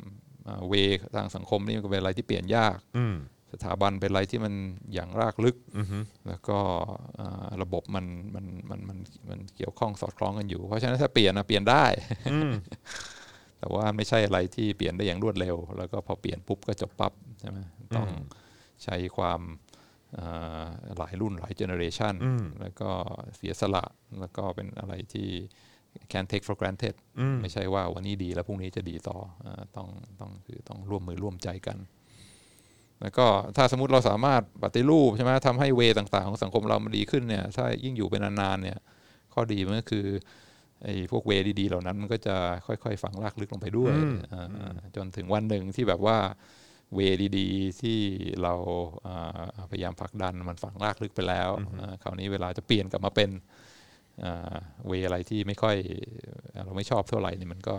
[0.47, 0.73] อ่าเว
[1.15, 3.15] ทางสังคมนี่มันก็เป็นอะไรที่เปลี่ยนยากอืม
[3.55, 4.53] สถาบันเป็นอะไรที่มัน
[4.93, 6.59] อย่างรากลึกอือฮึแล้วก็
[7.19, 8.97] อ่าระบบมันมันมันมัน
[9.29, 11.85] มันเกี่ยวข้องสอดคล้องกันอยู่ เพราะฉะนั้นถ้าเปลี่ยนนะเปลี่ยนได้
[12.33, 12.51] อืม
[13.63, 17.57] แต่ว่าไม่ใช่อะไรที่เปลี่ยนได้อย่างรวดเร็ว แล้วก็พอเปลี่ยนปุ๊บก็จบปั๊บใช่ไหม
[17.95, 18.07] ต้อง
[18.83, 19.41] ใช้ความ
[20.17, 20.65] อ่า
[20.97, 22.89] หลายรุ่นหลายเจเนอเรชันอืมแล้วก็
[23.35, 23.85] เสียสละ
[24.19, 25.29] แล้วก็เป็นอะไรที่
[26.11, 29.87] can take for granted อืมไม่ใช่ว่าวันนี้ดีแล้วพรุ่งนี้จะดีต่ออาต้อง
[30.19, 31.77] ต้องคือต้องร่วมมือร่วมใจกัน
[33.01, 38.79] แล้วก็ถ้าสมมติเราสามารถปฏิรูปใช่ไหมทำให้เวต่างๆ ของสังคมเรามันดีขึ้นเนี่ยถ้ายิ่งอยู่เป็นนานๆเนี่ย
[39.33, 40.05] ข้อดีมันก็คือ
[40.83, 42.35] ไอ้พวกเวดีๆเหล่านั้นมันก็จะ
[42.67, 43.97] ค่อยๆฝังรากลึกลงไปด้วย
[44.33, 46.17] อ่าจนถึงวันหนึ่งที่แบบว่า
[46.95, 46.99] เว
[47.37, 47.99] ดีๆที่
[48.43, 48.53] เรา
[49.07, 51.49] อ่าพยายามผลักดันมันฝังรากลึกไปแล้ว
[51.81, 53.29] อ่าคราวนี้เวลาจะเปลี่ยนกลับมาเป็น
[54.23, 54.55] อ่า
[54.87, 55.77] เวอะไรที่ไม่ค่อย
[56.51, 57.75] เอ่อเราไม่ชอบเท่าไหร่นี่มันก็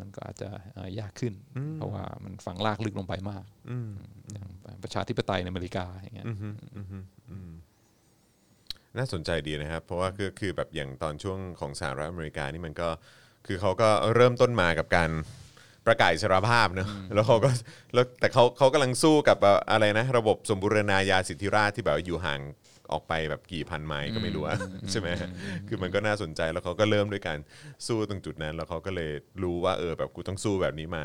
[0.00, 1.34] มันก็อาจจะเอ่อยากขึ้น
[1.76, 3.90] เพราะว่ามันฝังลากลึกลงไปมากอืม
[4.32, 6.98] อย่างประชาธิปไตยในอเมริกาอย่างเงี้ยอือฮึอือฮึ
[7.30, 7.50] อืม
[8.96, 12.88] น่าสนใจดีนะครับ เพราะว่าคือคือแบบอย่างตอนช่วงของสหรัฐอเมริกานี่มันก็
[13.46, 15.10] คือเขาก็เริ่มต้นมากับการ
[15.86, 17.50] ประกาศอิสรภาพเนอะแล้วเขาก็
[17.94, 22.40] แล้วแต่เขาเขากำลังสู้กับแบบอะไรนะ ระบบสมบูรณาญาสิทธิราชย์ที่แบบว่าอยู่ห่าง
[22.92, 24.58] ออกไปแบบกี่พันไมล์ก็ไม่รู้อะ
[24.90, 25.08] ใช่ไหม
[25.68, 27.38] คือมันก็น่าสนใจแล้วเขาก็เริ่มด้วยการ
[27.86, 29.12] สู้ตรงจุดนั้น แล้วเขาก็เลย
[29.42, 31.04] รู้ว่าเออแบบกูต้องสู้แบบนี้มา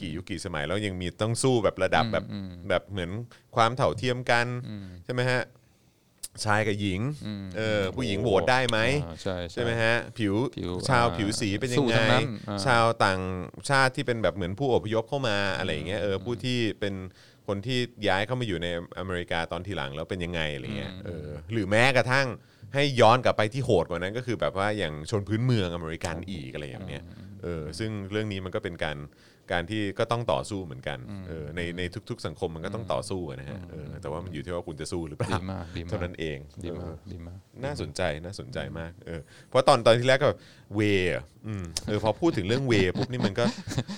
[0.00, 2.24] กี่ยุคกี่สมัยแล้วยังมีต้องสู้แบบระดับแบบ
[2.68, 3.10] แบบเหมือน
[3.56, 4.46] ความเท่าเทียมกัน
[5.04, 5.42] ใช่ไหมฮะ
[6.44, 7.00] ชายกับหญิง
[7.56, 13.20] เออผู้หญิงโหวตได้ไหมอ่าใช่ใช่ไหมฮะผิวผิวชาวอ่าผิวสีเป็นยัสู้งไง ทั้งนั้นอ่า ชาวต่าง
[13.70, 16.94] ชาติที่เป็นแบบเหมือนผู้อพยพเข้ามาอะไรอย่างเงี้ยเออผู้ที่เป็น
[17.46, 18.68] คนที่ย้ายเข้ามาอยู่ใน
[18.98, 22.26] อเมริกาตอนทีหลังแล้วเป็นยังไงอะไรเงี้ยเออหรือแม้กระทั่ง
[22.74, 27.02] ให้ย้อนกลับไปที่โหดกว่านั้นก็คือแบบว่าอย่างชนพื้นเมืองอเมริกันอีกอะไรอย่างเนี้ย
[27.42, 28.96] เออซึ่งเรื่องนี้มันก็เป็นการ
[29.52, 40.38] การที่ก็ต้องต่อสู้เหมือนกันเออในในทุก ๆ สังคมมันก็ต้องต่อสู้อะนะฮะเออแต่ว่ามันอยู่ที่ว่าคุณจะสู้หรือเปล่าดีมากดีมากเท่านั้นเองดีเอมาอกดีมากน่าสนใจน่าสนใจมากเออเพราะตอนตอนที่แรกก็แบบ
[40.74, 40.80] เว
[41.14, 43.44] อะอืมเออพอพูดถึงเรื่องเวปุ๊บนี่มันก็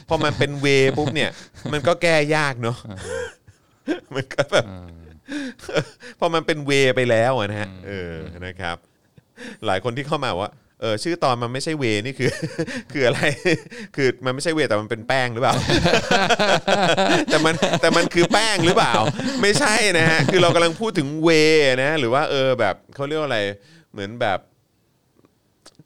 [0.08, 1.30] พอมันเป็นเวปุ๊บเนี่ย
[1.72, 2.76] มันก็แก้ยากเนาะ
[4.14, 4.64] มันก็แบบ
[6.20, 8.14] พอมันเป็นเวไปแล้วอะนะฮะเออ
[8.46, 8.76] นะครับ
[9.66, 12.30] หลายคนที่เข้ามาว่า เออชื่อตอนมันไม่ใช่เวนี่คือ
[12.92, 13.20] คืออะไร
[13.96, 15.54] คือมันไม่ใช่เวแต่มันเป็นแป้งหรือเปล่า
[17.30, 18.94] แต่มันแต่มันคือแป้งหรือเปล่า
[19.42, 21.28] ไม่ใช่นะฮะคือเรากำลังพูดถึงเว
[21.82, 23.40] นะหรือว่าเออแบบเขาเรียกว่าอะไร
[23.92, 24.38] เหมือนแบบ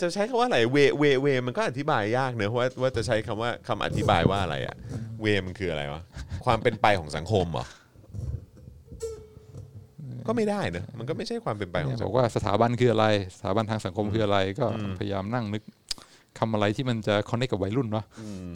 [0.00, 4.76] จะใช้คำว่าอะไรเวเวเวมันก็อธิบายยากเนอะว่าว่าจะใช้คำว่าคำอธิบายว่าอะไรอะ
[5.22, 6.02] เวมันคืออะไรวะ
[6.44, 7.66] ความเป็นไปของสังคมเหรอ
[10.26, 13.06] ก็ไม่ได้เนอะมันก็ไม่ใช่ความเป็นไปของเนี่ยสับงอคกมว่าสถาบันคืออะไร
[13.36, 14.66] สถาบันทางสังคมคืออะไร ก็
[14.98, 15.62] พยายามนั่งนึก
[16.38, 18.04] คำอะไรที่มันจะคอนเนคกับวัยรุ่นเนาะ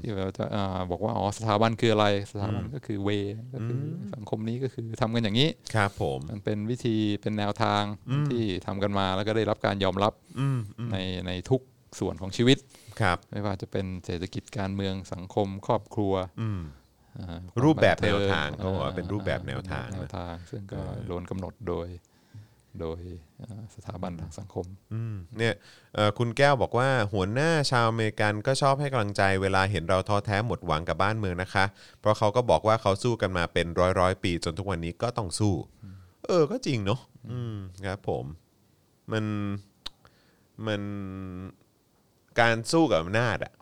[0.01, 3.11] ที่เราจะอ่าบอกว่าอ๋อสถาบันคืออะไร สถาบันก็คือเว
[3.55, 7.83] ก็คืออสังคมนี้ก็คือทำกันอย่างนี้ครับผมมันเป็นวิธีเป็นแนวทาง
[8.29, 10.97] ที่ทำกันมาแล้วก็ได้รับการยอมรับอืมอืมใน
[11.27, 11.61] ในทุก
[11.99, 12.59] ส่วนของชีวิต
[13.01, 16.88] ครับ ไม่ว่าจะเป็นเศรษฐกิจการเมืองสังคมครอบครัวอืมอ่า
[17.65, 21.89] รูปแบบความแนวบันทิทางเขาบอกว่าเป็นรูปแบบแนวทางแนวทาง ซึ่งก็โดนกำหนดโดย
[22.81, 23.01] โดย
[23.43, 25.55] อ่าสถาบันทางสังคมอืมเนี่ย
[25.95, 31.65] เอ่อคุณแก้วบอกว่าหัวหน้าชาวอเมริกันก็ชอบให้กำลังใจเวลาเห็นเราท้อแท้หมดหวังกับบ้านเมืองนะคะ
[32.01, 35.55] เพราะเขาก็บอกว่าเขาสู้กันมาเป็นร้อยร้อยๆปี จนทุกวันนี้ก็ต้องสู้
[36.27, 37.01] เออก็จริงเนาะ
[37.31, 37.57] อืม
[37.87, 38.25] ครับผม
[39.13, 39.25] มัน
[40.67, 40.83] มัน
[42.41, 43.53] การสู้กับอำนาจอะ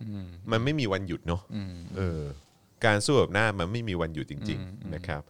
[0.50, 2.22] มันไม่มีวันหยุดเนาะอืมเออ
[2.86, 5.22] การสู้กับอำนาจมันไม่มีวันหยุดจริง ๆ นะครับ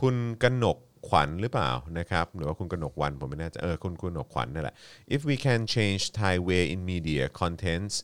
[0.00, 0.78] คุณกนก
[1.08, 4.74] ขวัญหรือเปล่านะครับหรือว่าคุณกนกวันผมไม่แน่ใจเออคุณคุณกนกขวัญนั่นแหละ
[5.14, 7.94] if we can change Thai way in media contents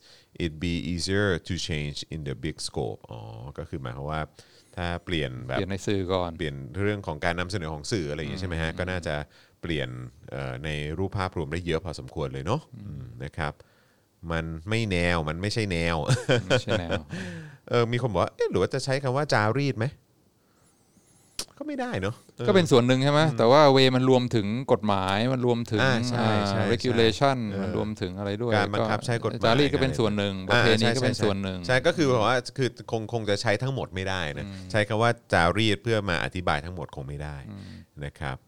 [0.44, 3.20] it be easier to change in the big scope อ๋อ
[3.58, 4.20] ก็คือหมายความว่า
[4.76, 9.14] ถ้าเปลี่ยนแบเปบลี่ยนในสื่อก่อนเปลี่ยนเรื่องของการนำเสนอของสื่ออะไรอย่างนี้ใช่ไหมฮะก็น่าจะ
[9.62, 9.88] เปลี่ยน
[10.30, 10.68] เอ่อใน
[10.98, 13.52] รูปภาพรวมได้เยอะพอสมควรเลยเนาะอืมนะครับ
[14.32, 15.96] มันไม่แนวมันไม่ใช่แนว
[16.46, 17.00] ไม่ใช่แนว
[17.68, 19.86] เออมีคนบอกว่าเอ๊ะหรือว่าจะใช้คำว่าจารีตไหม
[21.58, 37.36] ก็ไม่ได้เนาะออ ก็เป็นส่วนหนึ่งใช่ไหมแต่ว่าเวมันรวมถึงกฎหมายมันรวมถึง อ่าใช่ใช่อ่า regulation เออมันรวมถึงอะไรด้วยการบังคับใช้กฎหมาย จารีตก็เป็นส่วนหนึ่งประเพณีอ่าใช่ก็เป็นใช่ส่วนหนึ่ง ใช่ก็คือบอกว่าคือคงคงจะใช้ทั้งหมดไม่ได้นะใช้คำว่าจารีตเพื่อมาอธิบายทั้งหมดคงไม่ได้
[38.04, 38.38] นะครับ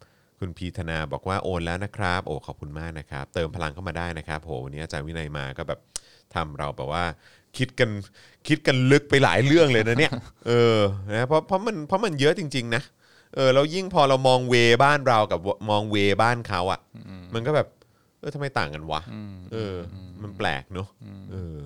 [0.41, 5.81] คุณพีธนาบอกว่าโอนแล้วนะครับ โอ้ขอบคุณมากนะครับ เติมพลังเข้ามาได้นะครับโหวันนี้อาจารย์วินัยมาก็แบบ
[6.35, 7.05] ทำเราแบบว่า
[7.57, 7.91] คิดกัน
[8.49, 10.13] คิดกันลึกไปหลายเรื่องเลยนะเนี่ย
[10.47, 10.79] เออ
[11.15, 12.83] นะเพราะเพราะมันเพราะมันเยอะจริง ๆ นะ
[13.35, 16.81] เออแล้วยิ่งพอเรามองเวบ้านเรากับมองเวบ้านเขาอะ
[17.35, 17.69] มันก็แบบ
[18.21, 19.01] เออทำไมต่างกันวะ
[19.53, 19.77] เอออ
[20.23, 20.89] มันแปลกเนอะ
[21.33, 21.57] เออ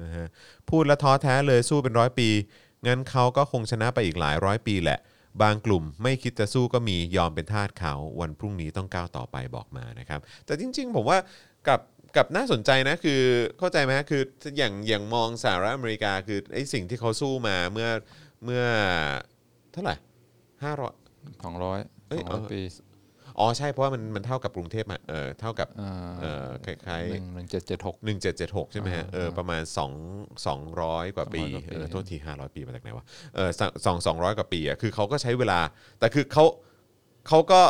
[0.00, 0.26] นะฮะ
[0.70, 2.28] พูดแล้วท้อแท้เลยสู้เป็นร้อยปี
[2.86, 4.98] งั้นเขาก็คงชนะไปอีกหลายร้อยปีแหละ
[5.42, 11.18] บางกลุ่มไม่คิดจะสู้ก็มียอมเป็นทาสเขาวันพรุ่งนี้ต้องก้าวต่อไปบอกมานะครับ แต่จริง ๆ ผมว่า
[11.68, 11.80] กับ
[12.16, 13.20] กับน่าสนใจนะคือ
[13.58, 14.22] เข้าใจไหมฮะคือ
[14.58, 17.88] อย่างอย่างมองสหรัฐอเมริกาคือไอ้สิ่งที่เขาสู้มาเมื่อ
[18.44, 18.64] เมื่อ
[19.72, 19.94] เท่าไหร่
[20.64, 20.94] ห้าร้อย
[21.44, 21.78] สองร้อย
[22.08, 22.60] เอ้ยสองร้อยเออปี
[23.38, 29.92] อ๋อใช่เพราะว่ามันมันเท่ากับกรุงเทพมาเออเท่ากับอ่าเออคล้ายๆหนึ่งหนึ่งเจ็ดเจ็ดหกหนึ่งเจ็ดเจ็ดหกใช่ไหมฮะเออประมาณสอง
[30.46, 33.04] สองร้อยกว่าปี200กว่าปีเออโทษทีห้าร้อยปีมาจากไหนวะ
[33.34, 35.60] เออสองสองสองร้อยกว่าปีอะคือเขาก็ใช้เวลา
[35.98, 36.44] แต่คือเขา
[37.28, 37.60] เขาก็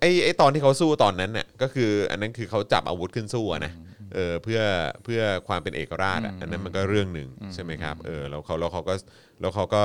[0.00, 3.72] ไอไอตอนที่เขาสู้ตอนนั้นเนี่ยก็คืออันนั้นคือเขาจับอาวุธขึ้นสู้อะนะ
[4.14, 4.60] เออเพื่อ
[5.04, 8.94] เพื่อความเป็นเอกราชอะอันนั้นมันก็เรื่องหนึ่งใช่ไหมครับเออแล้วเขาแล้วเขาก็
[9.40, 9.82] แล้วเขาก็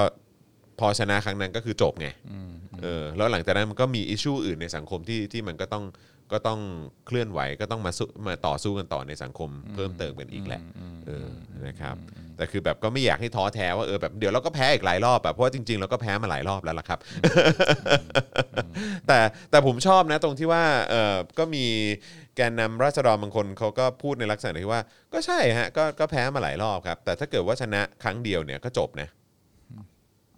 [0.80, 2.08] พอชนะครั้งนั้นก็คือจบไง
[2.84, 5.84] เออแล้วหลังจากนั้นมันก็มีอิชชูอื่นในสังคมที่ที่มันก็ต้อง
[6.34, 6.60] ก็ต้อง
[7.08, 10.62] เคลื่อนไหวก็ต้องมาสู้มาต่อสู้กันต่อในสังคมเพิ่มเติมกันอีกแหละ
[11.08, 11.30] เออ
[11.68, 11.96] นะครับ
[12.38, 17.00] แต่คือแบบก็ไม่อยากให้ท้อแท้ว่าเออแบบเดี๋ยวเราก็แพ้อีกหลายรอบแบบเพราะว่าจริงๆเราก็แพ้มาหลายรอบแล้วล่ะครับ
[19.08, 19.20] แต่
[19.52, 21.66] แต่ผมชอบนะตรงที่ว่าเออก็มี
[22.36, 24.82] แกนนำราษฎรบางคนเขาก็พูดในลักษณะที่ว่า
[25.14, 29.10] ก็ใช่ฮะก็ก็แพ้มาหลายรอบครับ แต่ถ้าเกิดว่าชนะครั้งเดียวเนี่ยก็จบนะ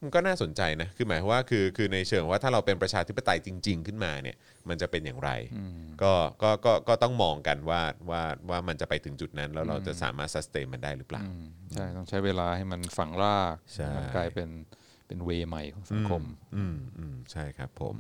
[0.04, 4.38] มันก็น่าสนใจนะ คือหมายความว่าคือคือในเชิงว่าถ้าเราเป็นประชาธิปไตยจริง ๆ ขึ้นมาเนี่ย
[4.70, 5.32] มันจะเป็นอย่างไร
[6.04, 11.24] ก็ก็ก็ก็ต้องมองกันว่าว่าว่ามันจะไปถึงจุดนั้น แล้วเราจะสามารถ sustain มันได้หรือเปล่า
[11.74, 14.50] ใช่ ต้องใช้เวลาให้มันฝังรากใช่ให้มันกลายเป็น
[15.08, 16.24] เป็นเวใหม่ของสังคม
[16.56, 17.96] อืมอืมใช่ครับผม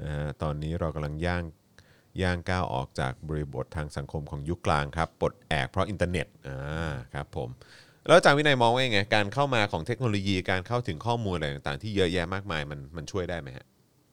[0.00, 1.44] นะฮะตอนนี้เรากำลังย่าง
[2.22, 7.50] ย่างก้าวออกจากบริบททางสังคมของยุคกลางครับปลดแอกเพราะอินเทอร์เน็ตอ่าครับผม
[8.06, 13.66] แล้วอาจารย์วินัยมองว่ายังไงการเข้ามาของเทคโนโลยีการเข้าถึงข้อมูลอะไรต่างๆที่เยอะแยะมากมายมันมันช่วยได้ไหมฮะ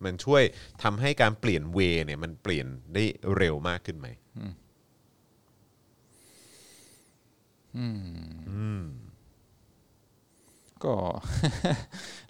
[0.05, 0.43] มันช่วย
[0.83, 3.03] ทำให้การเปลี่ยนเวเนี่ยมันเปลี่ยนได้
[3.37, 4.07] เร็วมากขึ้นไหม
[10.83, 10.93] ก็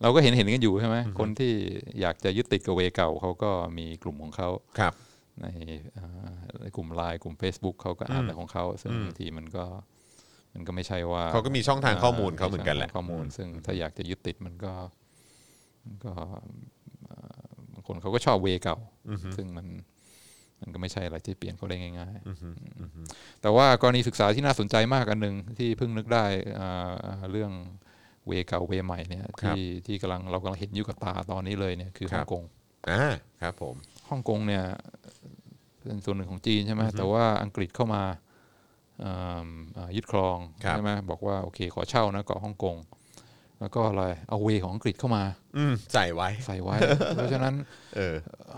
[0.01, 1.53] เราก็เห็นเห็นกันอยู่ใช่ไหมคนที่
[2.01, 4.49] อยากจะยึดติดกับเวเก่าเขาก็มีกลุ่มของเขา
[4.80, 4.93] ครับ
[5.41, 5.47] ใน
[5.97, 6.07] อ่า
[6.62, 9.66] ในกลุ่มไลน์กลุ่ม Facebook เขาก็อ่านอะไรของเขาซึ่งบางทีมันก็
[10.54, 14.74] มันก็ไม่ใช่ว่าเขาก็มีช่องทางข้อมูลเขาเหมือนกันแหละข้อมูล ซึ่งถ้าอยากจะยึดติดมันก็
[15.86, 16.12] มันก็
[17.10, 18.78] อ่าบางคนเขาก็ชอบเวเก่า
[19.38, 19.68] ซึ่งมัน
[20.62, 26.26] มันก็ไม่ใช่อะไรที่เปลี่ยนเขาได้ง่ายๆแต่ว่ากรณีศึกษาที่น่าสนใจมากอันหนึ่งที่เพิ่งนึกได้
[26.60, 27.52] อ่าเรื่อง
[28.28, 32.43] เวเก่าเวใหม่เนี่ยที่ที่กำลังเรากำลังเห็นอยู่กับตาตอนนี้เลยเนี่ยคือฮ่องกง
[32.89, 33.04] อ่า
[33.41, 33.76] ครับผม
[34.10, 34.64] ฮ่องกงเนี่ย
[35.82, 38.31] เป็นส่วนหนึ่งของจีนใช่ไหมแต่ว่าอังกฤษเข้ามาเอิ่มอ่า
[39.95, 42.78] ยึดครองครับใช่ไหมบอกว่าโอเคขอเช่านะเกาะฮ่องกง
[43.60, 45.23] แล้วก็อะไรเอาเวของอังกฤษเข้ามา
[45.57, 46.78] อืมใส่ไว้ใส่ไว้
[47.15, 47.56] เพราะฉะนั้น
[47.95, 48.15] เออ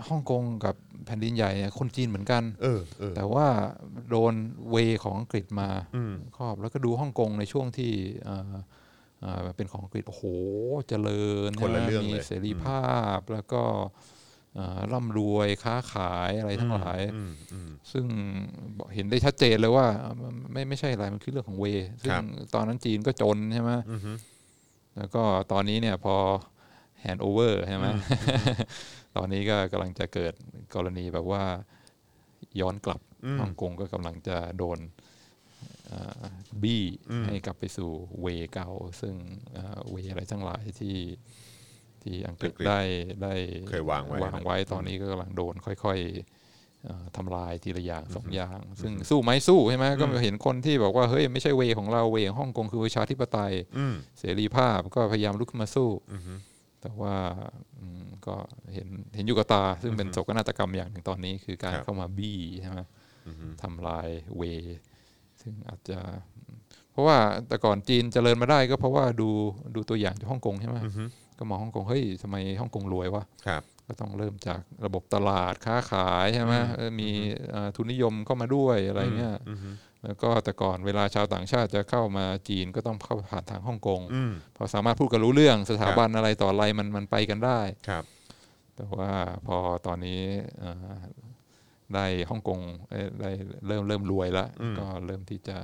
[0.08, 0.74] ฮ่องกงกับ
[1.06, 3.46] แผ่นดินใหญ่เนี่ยคนจีนเหมือนกันเออเออแต่ว่า
[4.10, 4.34] โดน
[4.70, 7.92] เวของอังกฤษมาอืมครอบแล้วก็ดูฮ่องกงในช่วงที่
[8.24, 8.52] เอ่อ
[9.20, 10.24] เอ่อเป็นของอังกฤษโอ้โห
[10.88, 12.86] เจริญคนละใช่ไหมเรื่องมีเลยเสรีภา
[13.18, 14.13] พแล้วก็เอ่อ
[14.92, 18.04] ร่ำรวยค้าขายอะไรทั้งหลายอืมอืมซึ่ง
[18.78, 19.86] บอกเห็นได้ชัดเจนเลยว่า
[20.52, 21.66] ไม่ไม่ใช่อะไรมันคือเรื่องของเว
[22.02, 22.24] ซึ่คงรับ
[22.54, 24.12] ตอนนั้นจีนก็จนใช่ไหมอือฮึ
[24.96, 25.22] แล้วก็
[25.52, 26.16] ตอนนี้เนี่ยพอ
[27.00, 27.86] แฮนด์โอเวอร์ใช่ไหม
[29.16, 30.34] ตอนนี้ก็กำลังจะเกิด
[30.74, 31.44] กรณีแบบว่า
[32.60, 34.78] ย้อนกลับอืมฮ่องกงก็กำลังจะโดน
[35.86, 36.22] เอ่อ
[36.62, 37.90] บี้อืมให้กลับไปสู่
[38.20, 38.70] เวเก่า
[39.00, 39.14] ซึ่ง
[39.52, 40.96] เอ่อเวอะไรทั้งหลายที่
[42.04, 42.80] ที่อังกฤษได้
[43.22, 43.34] ได้
[43.68, 56.34] เคยวางไว้วางไว้ตอนนี้ก็กำลังโดนค่อยๆเอ่อทำลายทีละอย่างสองอย่าง ซึ่งสู้ไหมสู้ใช่ไหมก็เห็นคนที่บอกว่าเฮ้ยไม่ใช่เวของเราเวของฮ่องกงคือประชาธิปไตยอืมเสรีภาพก็พยายามลุกขึ้นมาสู้อือฮึ
[56.82, 57.14] แต่ว่า
[57.78, 58.34] อืมก็
[58.74, 62.80] เห็นเห็นอยู่กับตา ซึ่งเป็นโศกนาฏกรรมอย่างหนึ่งตอนนี้ คือการครับเข้ามาบี้ใช่ไหม
[63.26, 64.42] อือฮึทำลายเว
[65.40, 65.98] ซึ่งอาจจะ
[66.92, 67.18] เพราะว่า
[67.48, 69.28] แต่ก่อนจีนเจริญมาได้ก็เพราะว่าดู
[69.74, 71.04] ดูตัวอย่างจากฮ่องกงใช่ไหมอือฮึ
[71.38, 77.10] ก็มองฮ่องกงเฮ้ยทำไมฮ่องกงรวยวะครับก็ต้องเริ่มจากระบบตลาดค้าขายใช่ไหมเออมี
[77.50, 79.70] เอ่อทุนนิยมเข้ามาด้วยอะไรเงี้ยอือฮึ
[80.04, 88.04] แล้วก็แต่ก่อนเวลาชาวต่างชาติจะเข้ามาจีนก็ต้องเข้าผ่านทางฮ่องกงอืมพอสามารถพูดกันรู้เรื่องสถาบันอะไรต่ออะไรมันมันไปกันได้ครับ
[88.76, 89.10] แต่ว่า
[89.46, 89.56] พอ
[89.86, 90.22] ตอนนี้
[90.60, 90.96] เอ่อ
[91.94, 93.30] ได้ฮ่องกงเอ่อได้
[93.66, 94.48] เริ่มเริ่มรวยแล้ว
[94.78, 95.56] ก็เริ่มที่จะ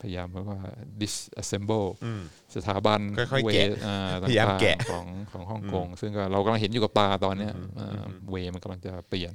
[0.00, 0.60] พยายามว่า
[1.00, 2.22] disassemble อืม
[2.54, 3.94] สถาบันค่อยๆเวแกะอ่
[4.28, 9.32] พยายามต่งๆแกะของของฮ่องกง ซึ่งก็เรากำลังเห็นอยู่กับตาตอนเนี้ยเอ่ออเวมันกำลังจะเปลี่ยน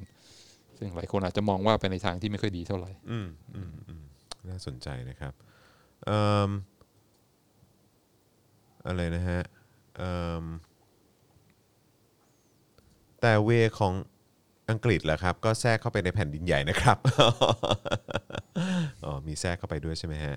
[0.78, 4.04] ซึ่งหลายคนอาจจะมองว่าไปในทางที่ไม่ค่อยดีเท่าไหร่อืมอืมอืม
[4.50, 5.34] น่าสนใจนะครับ
[6.06, 6.50] เอิ่ม
[8.88, 9.42] อะไรนะฮะ
[9.98, 10.46] เอิ่ม
[13.22, 13.94] แต่เวของ
[14.72, 16.98] อังกฤษแหละครับ ก็แทรกเข้าไปในแผ่นดินใหญ่นะครับ
[19.06, 20.36] อ๋อ มีแทรกเข้าไปด้วยใช่ไหมฮะ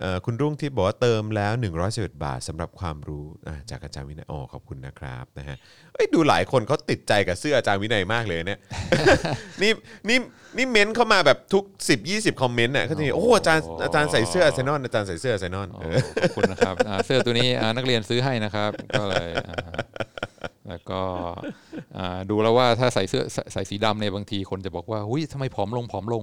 [0.00, 1.52] เอ่อคุณรุ่งทิพย์บอกว่าเติมแล้ว
[1.88, 5.56] 111บาทสำหรับความรู้อ่าจากอาจารย์วินัยอ๋อขอบคุณนะครับนะฮะ
[5.94, 8.60] เอ้ยดูหลายคนเขาติดใจกับเสื้ออาจารย์วินัยมากเลยเนี่ย
[9.62, 9.72] นี่
[10.08, 10.18] นี่
[10.56, 19.56] นี่เม้นเข้ามาแบบทุก 10 20 คอมเมนต์น่ะเขาจะมีโอ้อาจารย์อาจารย์ใส่เสื้ออาร์เซนอลอาจารย์ใส่เสื้ออาร์เซนอลอ๋อเออขอบคุณนะครับอ่าเสื้อตัวนี้อ่านักเรียนซื้อให้นะครับ ก็เลยอ่า
[20.68, 21.00] แล้วก็
[21.96, 26.22] อ่าดูแล้วว่าถ้าใส่เสื้อใส่ใส่สีดำเนี่ยบางทีคนจะบอกว่าหุ้ยทำไมผอมลงผอมลง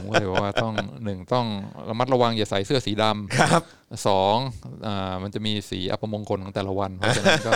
[0.00, 0.74] ผมก็เลยบอกว่าต้อง
[1.04, 1.46] หนึ่งต้อง
[1.88, 3.62] ระมัดระวังอย่าใส่เสื้อสีดำครับ
[4.08, 4.36] สอง
[4.86, 7.52] อ่ามันจะมีสีอัปมงคลของแต่ละวัน เพราะฉะนั้นก็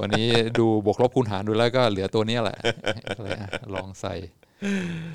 [0.00, 0.28] วันนี้
[0.58, 2.58] ดูบวกลบคูณหารดูแล้วก็เหลือตัวเนี้ยแหละ
[3.16, 4.14] ก็เลยอะลองใส่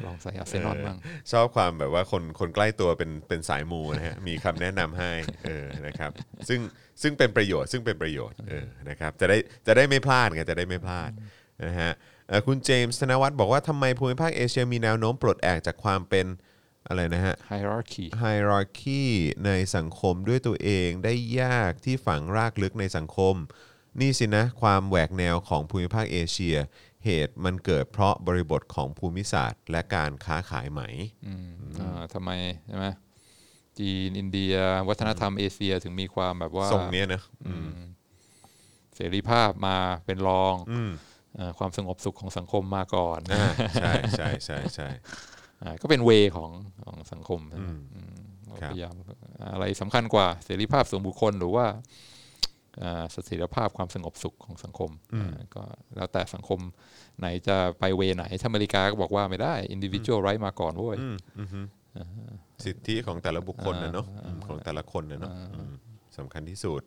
[0.06, 0.98] ลองใส่อาร์เซนอลบ้าง
[1.32, 5.12] ชอบความแบบว่าคนคนใกล้ตัวเป็นเป็นสายมูนะฮะมีคำแนะนำให้
[5.46, 6.12] เออนะครับ
[6.50, 6.60] ซึ่ง
[7.02, 11.12] ซึ่งเป็นประโยชน์ซึ่งเป็นประโยชน์เออนะครับจะได้จะได้ไม่พลาดไงจะได้ไม่พลาด
[11.70, 11.92] นะฮะ
[12.28, 16.28] เอ่อคุณเจมส์ธนวัฒน์บอกว่าทำไมภูมิภาคเอเชียมีแนวโน้มปลดแอกจากความเป็น
[16.88, 19.04] อะไรนะฮะ hierarchy ไฮรักี
[19.46, 23.36] ในสังคมด้วยตัวเองได้ยากที่ฝังรากลึกในสังคม
[24.00, 26.58] นี่สินะ ความแหวกแนวของภูมิภาคเอเชีย
[27.06, 30.82] เหตุมันเกิดเพราะบริบทของภูมิศาสตร์ และการค้าขายไหม
[31.80, 32.32] อ่าทำไม
[32.68, 32.88] ใช่ไหม
[33.80, 34.53] จีนอินเดีย
[34.90, 37.68] วัฒนธรรมเอเชียถึงมีความแบบว่าทรงเนี้ยนะอืม
[38.95, 40.91] เสรีภาพมาเป็นรองอืม
[41.36, 43.48] เอ่อความสงบสุขของสังคมมาก่อนอ่า
[43.82, 44.88] ใช่ใช่ใช่ใช่
[45.61, 46.52] อ่าก็เป็นเวของ
[46.86, 48.15] ของสังคมใช่ไหมอืม
[48.45, 48.94] เราครับ พยายาม
[49.53, 51.80] อะไรสำคัญกว่าเสรีภาพส่วนบุคคลหรือว่าอ่า
[53.12, 55.64] เสถียรภาพความสงบสุขของสังคมอ่าก็
[55.96, 56.60] แล้วแต่สังคม
[57.20, 61.62] ไหนจะไปเวไหนถ้าอเมริกาก็บอกว่าไม่ได้ individual right มาก่อนเว้ยอืมอืมฮึ
[62.66, 65.74] สิทธิของแต่ละบุคคลนะเนาะอืมของแต่ละคนนะเนาะอืม
[66.18, 66.82] สำคัญที่สุด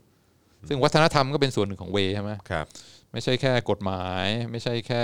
[0.68, 2.66] ซึ่งวัฒนธรรมก็เป็นส่วนหนึ่งของเวใช่ไหมครับ
[3.12, 5.02] ไม่ใช่แค่กฎหมาย ไม่ใช่แค่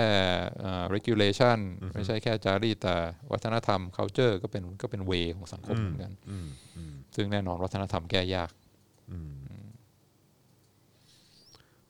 [0.64, 1.58] อ่า regulation
[1.94, 2.94] ไม่ใช่แค่จารีตแต่
[3.32, 6.46] วัฒนธรรม culture ก็เป็นก็เป็นเวของสังคมเหมือนกันอืม
[6.76, 8.50] อืมซึ่งแน่นอนวัฒนธรรมแก้ยาก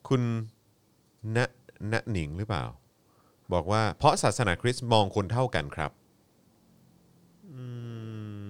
[0.08, 0.22] คุณ
[1.36, 1.38] ณ
[1.92, 2.64] ณหนิงหรือเปล่า
[3.54, 5.90] บอกว่าเพราะศาสนาคริสต์มองคนเท่ากันครับ
[7.52, 7.64] อื
[8.42, 8.44] ม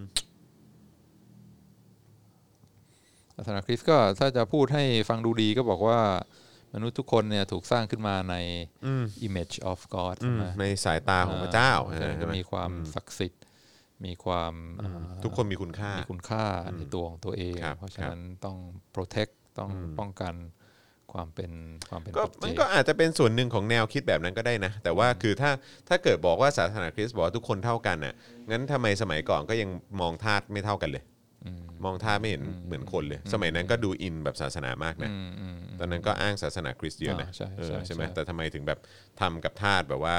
[3.34, 6.00] ศาสนาคริสต์ก็ถ้าจะพูดให้ฟังดูดีก็บอกว่า
[6.74, 8.34] มนุษย์ทุกคนเนี่ยถูกสร้างขึ้นมาใน
[8.86, 13.42] อืม image of God อืใช่มไหมในสายตาของพระเจ้าอ่ฉะนั้นใช่ก็ไหมีความศักดิ์สิทธิ์
[14.04, 14.90] มีความอ่า
[15.24, 16.44] ทุกคนมีคุณค่ามีคุณค่า
[16.76, 18.56] ในตัวของตัวเองครับเพราะฉะนั้นต้อง
[18.94, 20.34] protect ต้องป้องกัน
[21.14, 21.50] ความเป็น
[21.90, 25.50] ความเป็นก็ปัจเจมันกก็อาจจะเป็นส่วนหนึ่งของแนวคิดแบบนั้นก็ได้นะ แต่ว่าคือถ้า
[25.88, 28.14] ถ้าเกิดบอกว่าศาสนาคริสต์บอกว่าทุกคนเท่ากันน่ะ
[28.50, 29.70] งั้นทำไมสมัยก่อนก็ยัง
[30.00, 31.04] มองทาสไม่เท่ากันเลย
[31.84, 38.78] มองทาสไม่เห็นเหมือนคนเลย สมัยนั้นก็ดูอินแบบศาสนามากนะอืมอืมตอนนั้นก็อ้างศาสนาคริสต์เยอะนะอ่าใช่เออใช่ใช่ไหมใช่แต่ทำไมถึงแบบ
[39.20, 40.16] ทำกับทาสแบบว่า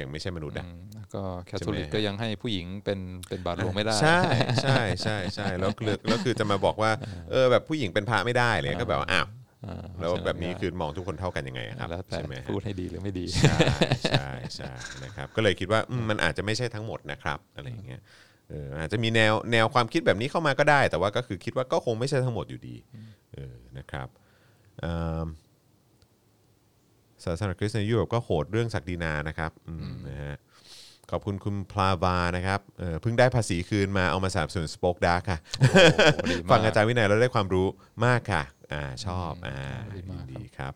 [0.00, 4.20] ยังไม่ใช่มนุษย์อะอืมแล้วก็แคทใช่อไหมลิกก็ยังให้ผู้หญิงเป็นเป็นบาทหลวงไม่ได้ ใช่
[4.62, 6.90] ใช่ใช่ใช่แล้วคือแล้วคือจะมาบอกว่า
[7.30, 9.37] เออแบบผู้หญิงเป็นพระไม่ได้เลยก็แบบว่าอ้าวอ่า
[10.00, 13.56] แล้วแบบนี้คือมองทุกคนเท่ากันยังไงอะครับแล้วแต่ใช่ไหมฮะพูดให้ดีหรือไม่ดี ใช่
[14.10, 14.72] ใช่ใช่
[15.04, 18.00] นะครับ ก็เลยคิดว่าอืมมันอาจจะไม่ใช่ทั้งหมดนะครับอะไรอย่างเงี้ย
[18.50, 22.76] เอออาจจะมีแนวแนวความคิดแบบนี้เข้ามาก็ได้ แต่ว่าก็คือคิดว่าก็คงไม่ใช่ทั้งหมดอยู่ดี
[23.34, 24.08] เออนะครับ
[24.84, 24.92] อื
[25.24, 25.26] ม
[27.24, 30.36] ศาสนาคริสต์ในยุโรปก็โหดเรื่องศักดินานะครับอืมนะฮะ
[31.10, 35.76] ขอบคุณคุณพลาวานะครับเออเพิ่งได้ภาษีคืนมาเอามาสนับสนุน SpokeDark่ะโอ้โห
[36.32, 37.66] ดีมากฟังอาจารย์วินัยแล้วได้ความรู้
[38.06, 38.42] มากค่ะ
[38.72, 39.56] อ่าชอบอ่า
[39.94, 40.72] ดีมากดีครับ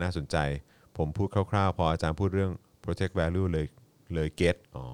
[0.00, 0.36] น่าสนใจ
[0.98, 2.52] ผมพูดคร่าวๆ พออาจารย์พูดเรื่อง
[2.84, 3.66] protected value เลย
[4.14, 4.86] เลย get อ๋อ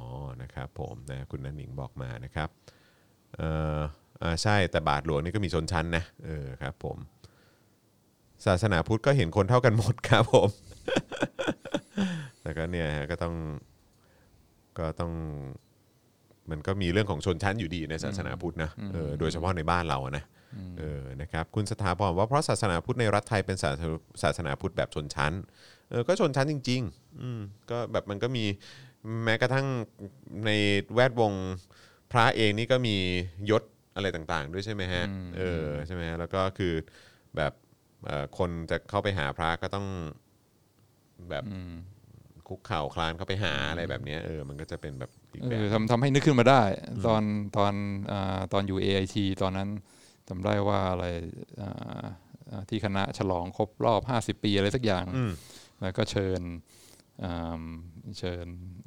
[0.43, 2.49] นะครับผมนะคุณนันหนิงบอกมานะครับ
[3.37, 3.49] เอ่
[3.79, 3.81] อ
[4.23, 6.97] อ่าใช่แต่บาทหลวงนี่ก็มีชนชั้นนะเออครับผม
[8.47, 10.49] ศาสนาพุทธก็เห็นคนเท่ากันหมดครับผม
[12.43, 13.35] แต่ก็เนี่ยฮะก็ต้อง
[14.79, 15.13] ก็ต้อง
[16.51, 20.25] มันก็มีเรื่องของชนชั้นอยู่ดีในศาสนาพุทธนะเออโดยเฉพาะในบ้านเราอะนะ
[20.79, 23.89] เออนะครับคุณสถาพรว่าเพราะศาสนาพุทธในรัฐไทยเป็นศาสนา
[24.23, 25.33] ศาสนาพุทธแบบชนชั้น
[25.91, 28.45] เออก็ชนชั้นจริงๆอืมก็แบบมันก็มี
[29.25, 29.67] แม้กระทั่ง
[30.47, 30.51] ใน
[30.95, 31.33] แวดวง
[32.13, 32.97] พระเองนี่ก็มี
[33.51, 33.63] ยศ
[33.95, 35.05] อะไรต่างๆ ด้วยใช่ไหมฮะ
[35.37, 36.75] เออใช่ไหมฮะแล้วก็คือ
[37.37, 37.53] แบบ
[38.07, 39.87] เอ่อคนจะเข้าไปหาพระก็ต้อง
[41.31, 41.45] แบบ
[42.49, 46.63] คุกเข่าคลานเข้าไปหาอะไรแบบเนี้ยเออมันก็จะเป็นแบบอีกเอแบบอทำทำให้นึกขึ้นมาได้
[47.07, 47.23] ตอน
[47.57, 47.73] ตอน
[48.13, 49.69] อาตอนอยู่ AIT ตอนนั้น
[50.29, 51.07] จำได้ว่าอะไร
[51.61, 52.05] อ่า
[52.51, 54.01] อ่าที่คณะฉลองครบรอบ
[54.39, 55.33] 50 ปีอะไรสักอย่างอืม
[55.83, 56.41] แล้วก็เชิญ
[57.25, 57.63] อ่า
[58.19, 58.47] เชิญ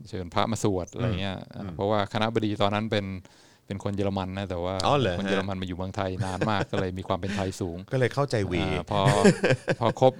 [0.09, 3.07] เชิญพระมาสวดอะไรเงี้ยอ่าเพราะว่าคณะบดีตอนนั้นเป็น
[3.67, 9.01] เป็นคนเยอรมันนะแต่ว่าอ๋อเหรอคนฮะเยอรมันมาอยู่เมืองไทยนานมากก็เลยมีความเป็นไทยสูง ก็เลยเข้าใจเวอาพอ
[9.79, 10.13] พอครบ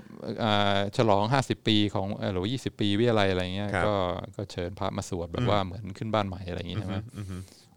[0.43, 3.95] อ่าฉลอง 50 ปีของเอ่อหรือว่า20 ปีวิทยาลัยอะไรเงี้ยครับก็
[4.35, 6.95] ก็เชิญพระมาสวดแบบว่าเหมือนขึ้นบ้านใหม่อะไรอย่างงี้ใช่ไหม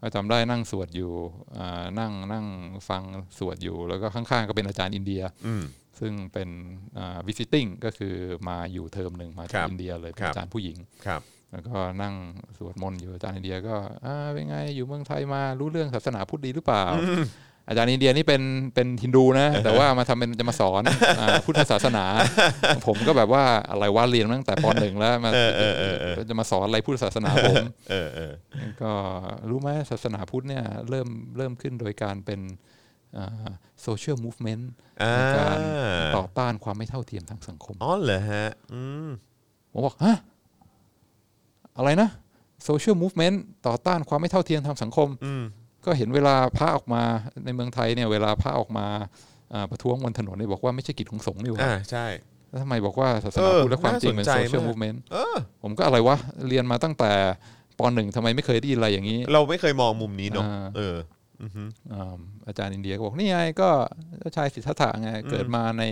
[0.05, 1.13] ก็จำได้นั่งสวดอยู่
[1.57, 2.45] อ่านั่งนั่ง
[2.89, 3.03] ฟัง
[3.39, 5.63] สวดอยู่ แล้วก็ข้างๆก็เป็นอาจารย์อินเดียอืม
[5.99, 6.49] ซึ่งเป็น
[6.97, 8.15] อ่า visiting ก็คือ
[8.49, 11.21] มาอยู่เทอมหนึ่งมาคจากรับอินเดียเลยเป็คนรับอาจารย์ผู้หญิงครับ
[11.51, 12.15] แล้วก็นั่ง
[12.57, 13.75] สวดมนต์อยู่อาจารย์อินเดียก็
[14.05, 16.83] อ่าเป็นไงอยู่เมืองไทยมารู้เรื่องศาสนาพุทธดีหรือเปล่า
[17.67, 18.41] อาจารย์อินเดียนี่เป็น
[18.75, 20.83] เป็นฮินดูนะ แต่ว่ามาทำเป็นจะมาสอน
[21.19, 22.05] อ่าพุทธศาสนา
[22.87, 28.33] ผมก็แบบว่าอะไรว่าเรียนมาตั้งแต่ปหนึ่งแล้วมาเออเออเออเออจะมาสอนอะไรพุทธศาสนาผมเออเออ
[28.81, 28.91] ก็
[29.49, 32.39] รู้ไหมศาสนาพุทธเนี่ยเริ่มเริ่มขึ้นโดยการเป็น
[33.81, 34.69] social movement
[35.03, 35.57] อ่าในการ
[36.17, 39.09] ต่อต้านความไม่เท่าเทียมทางสังคมอ๋อเหรอฮะอืม
[39.71, 40.15] ผมบอกฮะ
[41.77, 42.09] อะไรนะ
[42.63, 45.43] social movement ต่อต้านความไม่เท่าเทียมทางสังคมอืม
[45.85, 47.03] ก็เห็นเวลาพระออกมา
[47.45, 48.87] ในเมืองไทยเนี่ยเวลาพระออกมา
[49.53, 52.05] อ่าประท้วงบนถนนเนี่ยบอกว่าไม่ใช่กิจของสงฆ์นี่หว่าอ่าใช่
[52.49, 56.17] แล้วทำไมบอกว่าศาสนาเออพุทธและความจริงเป็นน่าสนใจโซเชียลมาก movement เออผมก็อะไรวะ
[56.47, 57.11] เรียนมาตั้งแต่
[57.77, 60.97] ปหนึ่งทำไมไม่เคยได้ยินอะไรอย่างนี้ เราไม่เคยมองมุมนี้เนาะอ่าเออ
[61.41, 61.63] อือฮึ
[61.93, 63.69] อ่าอาจารย์อินเดียก็บอกนี่ไงก็
[64.19, 65.83] เจ้าชายสิทธัตถะไงเกิดมาใน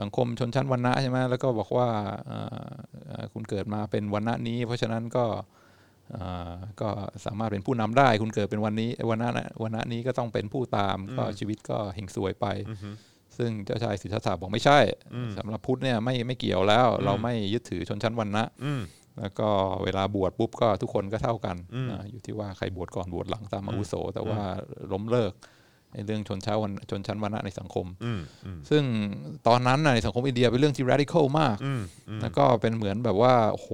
[0.00, 1.88] สังคมชนชั้นวรรณะใช่ไหมแล้วก็บอกว่า
[2.30, 2.66] อ่า
[3.10, 5.44] อ่าคุณเกิดมาเป็นวรรณะนี้ เพราะฉะนั้นก็อ่า
[6.80, 6.88] ก็
[7.24, 12.46] สามารถเป็นผู้นำได้ คุณเกิดเป็นวันนี้วันนั้นวันนี้ก็ต้องเป็นผู้ตามก็ชีวิตก็เฮงซวยไป
[13.38, 14.78] ซึ่งเจ้าชายสิทธัตถะบอกไม่ใช่
[15.38, 18.82] สำหรับพุทธเนี่ยไม่ไม่เกี่ยวแล้ว เราไม่ยึดถือชนชั้นวรรณะอืม
[19.20, 19.48] แล้วก็
[19.84, 21.56] เวลาบวชปุ๊บก็ทุกคนก็เท่ากัน
[21.90, 24.40] อ่าอยู่ที่ว่าใครบวชก่อนบวชหลังตามอาวุโส แต่ว่า
[24.92, 25.32] ล้มเลิก
[25.92, 28.82] ในเรื่องชนชั้นวันชนชั้นวรรณะในสังคมอืมอืมซึ่ง
[29.48, 33.70] ตอนนั้นน่ะในสังคมอินเดียเป็นเรื่องที่ radical มากอืมอืมแล้วก็เป็นเหมือนแบบว่าโอ้โห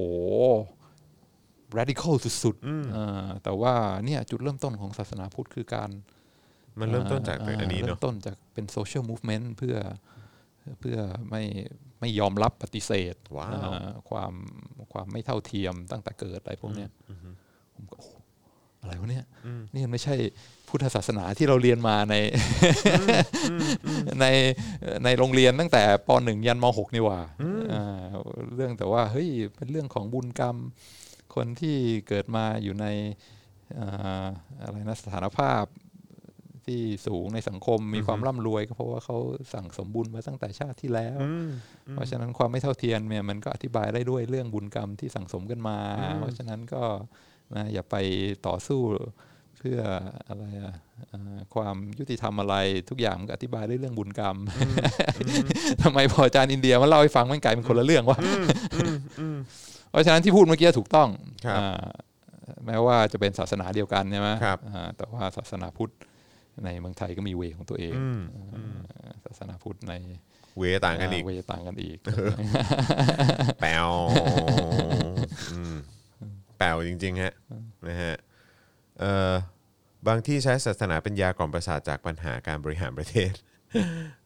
[1.78, 3.74] radical สุดๆอ่าแต่ว่า
[4.04, 5.90] เนี่ยจุดเริ่มต้นของศาสนาพุทธคือการ
[6.80, 9.76] มันเริ่มต้นจากอ่อันนี้เริ่เนาะมต้นจากเป็น social movement เพื่อ
[10.80, 10.96] เพื่อ
[11.30, 11.42] ไม่
[12.00, 14.32] ไม่ยอมรับปฏิเสธว้าวอ่าความ
[14.92, 16.90] ความไม่เท่าเทียมตั้งแต่เกิดอะไรพวกเนี้ย
[17.74, 18.10] ผมก็โอ้โห
[18.80, 19.24] อะไรวะเนี่ย
[19.74, 20.16] นี่มันไม่ใช่
[20.68, 22.14] พุทธศาสนาที่เราเรียนมาใน
[24.20, 24.26] ใน
[25.04, 27.20] ในโรงเรียนตั้งแต่ปหนึ่งยันมหกนี่หว่า
[27.72, 28.06] อ่า
[28.54, 30.56] เรื่องแต่ว่าเฮ้ยเป็นเรื่องของบุญกรรม
[31.38, 31.76] คนที่
[32.08, 32.86] เกิดมาอยู่ใน
[33.78, 34.26] อ่า
[34.62, 35.64] อะไรนะสถานภาพ
[36.66, 39.16] ที่สูงในสังคมมีความร่ำรวยก็เพราะว่าเขา
[39.54, 41.18] สั่งสมบุญมาตั้งแต่ชาติที่แล้ว
[41.92, 45.78] เพราะฉะนั้นความไม่เท่าเทียมเนี่ยมันก็อธิบายได้ด้วยเรื่องบุญกรรมที่สั่งสมกันมา
[46.18, 46.82] เพราะฉะนั้นก็
[47.54, 47.96] นะอย่าไป
[48.46, 48.80] ต่อสู้
[49.58, 49.80] เพื่อ
[50.28, 50.74] อะไรอะ
[51.12, 52.56] อ่าความยุติธรรมอะไร
[52.90, 54.36] ทุกอย่างมันก็อธิบายได้เรื่องบุญกรรม
[55.82, 58.18] ทำไมพออาจารย์อินเดียมาเล่าให้ฟังมันกลายเป็นคนละเรื่องวะ
[59.90, 61.08] เพราะฉะนั้นที่พูดเมื่อกี้ถูกต้อง
[61.46, 61.86] ครับอ่า
[62.66, 65.92] แม้ว่าจะเป็นศาสนาเดียวกันใช่ไหมครับอ่าแต่ว่าศาสนาพุทธ
[66.64, 68.20] ในเมืองไทยก็มีเวของตัวเองอืม
[68.54, 69.94] อ่าศาสนาพุทธใน
[70.58, 71.98] เวต่างกันอีกเวต่างกันอีก
[73.60, 73.88] แปลว
[75.52, 75.76] อืม
[76.58, 77.34] แปลวจริงๆฮะ
[77.88, 78.14] นะฮะ
[79.00, 79.32] เอ่อ
[80.08, 83.32] บางที่ใช้ศาสนาเป็นยากล่อมประสาทจากปัญหาการบริหารประเทศ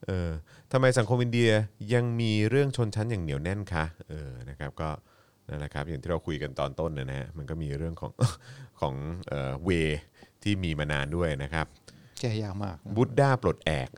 [0.06, 0.30] เออ
[0.72, 1.50] ทำไมสังคมอินเดีย
[1.94, 4.88] ยังมีเรื่องชนชั้นอย่างเหนียวแน่นคะเออนะครับก็
[5.48, 8.12] นั่นแหละครับอย่างที่เราคุยกันตอนต้นนะฮะมันก็มีเรื่องของ
[8.80, 8.94] ของ
[9.28, 9.70] เอ่อเว
[10.42, 11.66] ที่มีมานานด้วยนะครับ
[12.20, 13.88] แก้ยากมากบุตด้าปลดแอก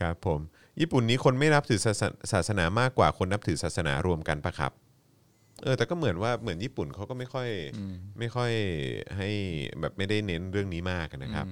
[0.00, 0.40] ครับผม
[0.80, 4.72] ญี่ปุ่นนี้คนไม่นับถือศาสนศาสนามากกว่าคนนับถือศาสนารวมกันปะครับ
[5.62, 7.48] เออแต่ก็เหมือนว่าเหมือนญี่ปุ่นเขาก็ไม่ค่อย
[8.18, 8.52] ไม่ค่อย
[9.16, 9.30] ให้
[9.80, 11.46] แบบไม่ได้เน้นเรื่องนี้มากนะครับ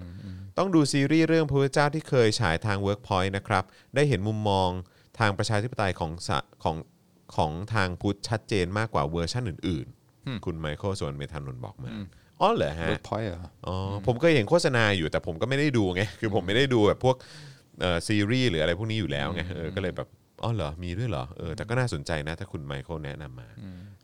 [0.58, 3.64] ต้องดูซีรีส์เรื่องพระพุทธเจ้าที่เคยฉายทาง Workpoint นะครับ
[3.94, 4.68] ได้เห็นมุมมอง
[5.18, 6.76] ทางประชาธิปไตยของสะของ
[7.36, 9.86] ของทางพุทธชัดเจนมากกว่าเวอร์ชันอื่น
[10.44, 11.90] คุณไมเคิลส่วนเมธานนท์บอกมา
[12.40, 17.16] อ๋อเหรอฮะเวิร์กพอยต์เหรออ๋ออผมก็เห็นโฆษณาอยู่แต่ผมก็ไม่ได้ดูไงคือผมไม่ได้ดูแบบพวก
[17.80, 20.08] เอ่อซีรีส์หรืออะไรพวกนี้อยู่แล้วไงเออก็เลยแบบ
[20.42, 23.48] อ๋อเหรอมีด้วยเหรอเออแต่ก็น่าสนใจนะ ถ้าคุณไมเคิลแนะนำมา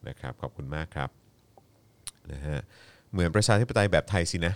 [0.09, 1.11] นะครับขอบคุณมากครับ
[2.33, 2.61] นะฮะ
[3.13, 4.55] เหมือนประชาธิปไตยแบบไทยสินะ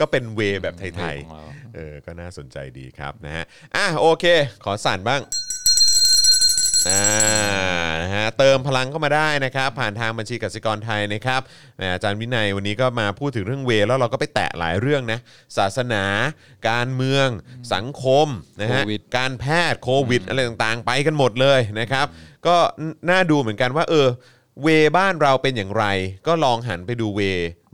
[0.00, 3.44] ก็เป็นเวแบบไทยของเราๆเออก็น่าสนใจดีครับนะฮะ
[3.76, 4.24] อะโอเค
[4.64, 5.20] ขอสั่นบ้าง
[6.88, 7.04] อ่า
[8.02, 11.40] นะฮะเติมพลังเข้ามาได้นะครับ ผ่านทางบัญชีกสิกรไทยนะครับ
[11.76, 15.18] แหมอาจารย์วินัยวันนี้ก็มาพูดถึงเรื่องเวย์แล้วเราก็ไปแตะหลายเรื่องนะ
[15.56, 16.04] ศาสนา
[16.68, 17.28] การเมือง
[17.74, 18.26] สังคม
[18.60, 22.06] นะฮะโควิด การแพทย์โควิดอะไรต่างๆ ไปกันหมดเลยนะครับ
[22.46, 22.56] ก็
[23.10, 24.08] น่าดูเหมือนกันว่าเออ
[24.62, 24.68] เว
[24.98, 25.84] บ้านเราเป็นอย่างไร
[26.26, 27.20] ก็ลองหันไปดูเว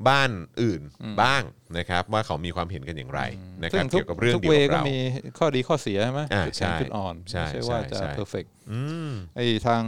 [0.08, 0.30] บ้าน
[0.62, 0.80] อื่น
[1.22, 1.42] บ้าง
[1.78, 3.20] นะครับ ว่าเขามีความเห็นกันอย่างไร
[3.62, 4.98] นะคซึ่รับงทุกเกี่ยวกับเรื่องทุกเดียวเวกับก็เรามี
[5.38, 9.82] ข้อดีข้อเสียใช่ไหมอ่าจุดแข็งใช่จุดอ่อนใช่ไม่ใช่ว่าใช่จะใช่ perfect อืมไอ้ทาง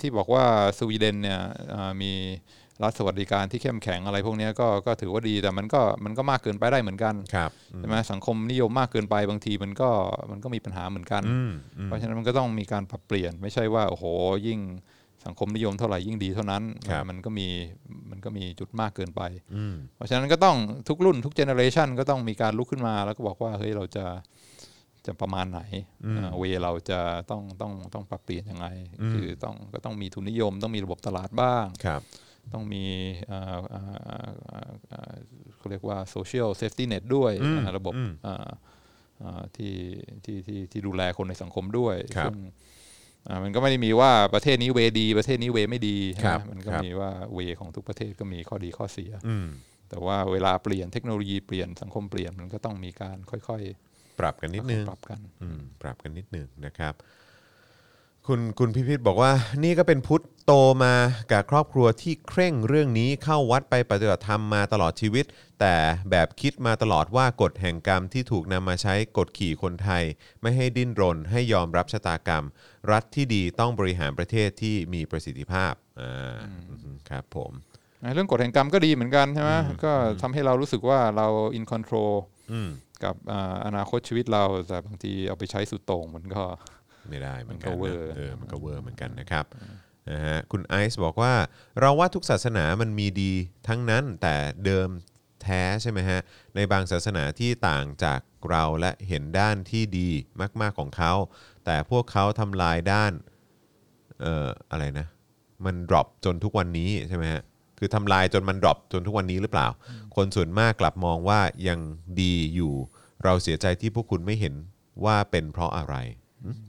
[0.00, 0.44] ที่บอกว่า
[0.78, 1.40] สวีเดนเนี่ย
[1.74, 2.12] อ่ามี
[2.82, 9.90] รัฐสวัสดิการที่เข้มแข็งอะไรพวกเนี้ยก็ก็ถือว่าดีแต่มันก็มันก็มากเกินไปได้เหมือนกันครับใช่ไหมสังคมนิยมมากเกินไปบางทีมันก็
[10.30, 14.04] มันก็มีปัญหาเหมือนกันอืมอืมเพราะฉะนั้นมันก็ต้องมีการปรับเปลี่ยนไม่ใช่ว่าโอ้โห
[14.46, 14.60] ยิ่ง
[15.26, 17.48] สังคมนิยมเท่าไหร่ยิ่งดีเท่านั้นครับมันก็มี
[18.10, 19.22] มันก็มีจุดมากเกินไป
[19.56, 20.56] อืมเพราะฉะนั้นก็ต้อง
[20.88, 24.06] ทุกรุ่นทุกเจเนอเรชันก็ต้องมีการลุกขึ้นมา แล้วก็บอกว่าเฮ้ยเราจะ
[25.06, 25.60] จะประมาณไหน
[26.38, 27.00] เวเราจะ
[27.30, 28.66] ต้องต้องต้องปรับเปลี่ยนยังไง
[29.12, 32.02] คือต้องก็ต้องมีทุนนิยม ต้องมีระบบตลาดบ้างครับ
[32.52, 32.84] ต้องมี
[33.28, 35.14] เอ่อเอ่อเอ่อเอ่อเอ่อ
[35.56, 38.50] เขาเรียกว่า social safety net ด้วยอืมอ่าระบบอืมเอ่อ
[39.20, 39.74] เอ่อที่
[40.24, 42.50] ที่ที่ที่ดูแลคนในสังคมด้วยครับซึ่งอ่า
[43.44, 49.46] มันก็ไม่ได้มีว่าประเทศนี้เวดี ประเทศนี้เวไม่ดีใช่ไหครัมบมันก็ครับมีว่าเวของทุกประเทศก็มีข้อดีข้อเสียอืม
[49.88, 53.62] แต่ว่าเวลาเปลี่ยนเทคโนโลยีเปลี่ยนสังคมเปลี่ยนมันก็ต้องมีการค่อย
[54.20, 56.94] ปรับกันนิดๆนึงปรับกันอืมปรับกันนิดนึงนะครับ
[58.28, 59.32] คุณคุณพิพิธบอกว่า
[59.64, 60.52] นี่ก็เป็นพุทธโต
[60.84, 60.94] มา
[61.32, 65.24] กับครอบครัวที่เคร่งเรื่องนี้เข้าวัดไปปฏิบัติธรรมมาตลอดชีวิต
[65.60, 65.74] แต่
[66.10, 70.04] แบบคิดมาตลอดว่ากฎแห่งกรรมที่ถูกนำมาใช้กดขี่คนไทย
[70.42, 72.44] ไม่ให้ดิ้นรน ให้ยอมรับชะตากรรม
[72.92, 76.38] รัฐที่ดีต้องบริหารประเทศที่มีประสิทธิภาพอ่า
[77.10, 77.52] ครับผม
[78.14, 79.52] เรื่องกฎแห่งกรรมก็ดีเหมือนกันใช่ไหม
[79.84, 79.92] ก็
[80.22, 81.26] ทำให้เรารู้สึกว่าเรา
[81.58, 82.12] in control
[82.52, 82.70] อืม
[83.04, 86.42] กับอ่าอนาคตชีวิตเราแต่บางทีเอาไปใช้สุดโต่งมันก็
[87.10, 89.44] ไม่ได้เหมือนกันมันก็เวอร์นะเออมันก็เวอร์เหมือนกันนะครับ
[90.10, 91.34] นะฮะคุณไอซ์บอกว่า
[91.80, 93.32] เราว่าทุกศาสนามันมีดี
[93.68, 94.34] ทั้งนั้นแต่
[94.64, 94.88] เดิม
[95.42, 96.20] แท้ใช่ไหมฮะ
[96.54, 98.20] ในบางศาสนาที่ต่างจาก
[98.50, 100.10] เราและเห็นด้านที่ดี
[100.60, 101.12] มากๆของเขา
[101.64, 103.12] แต่พวกเขาทำลายด้าน
[104.20, 105.06] เอ่ออะไรนะ
[105.64, 107.42] มัน drop จนทุกวันนี้ใช่ไหมฮะ
[107.78, 109.68] คือทำลายจนมัน drop จนทุกวันนี้หรือเปล่า
[110.16, 111.80] คนส่วนมากกลับมองว่ายัง
[112.20, 112.74] ดีอยู่
[113.24, 114.54] เราเสียใจที่พวกคุณไม่เห็น
[115.04, 116.21] ว่าเป็นเพราะอะไรหึ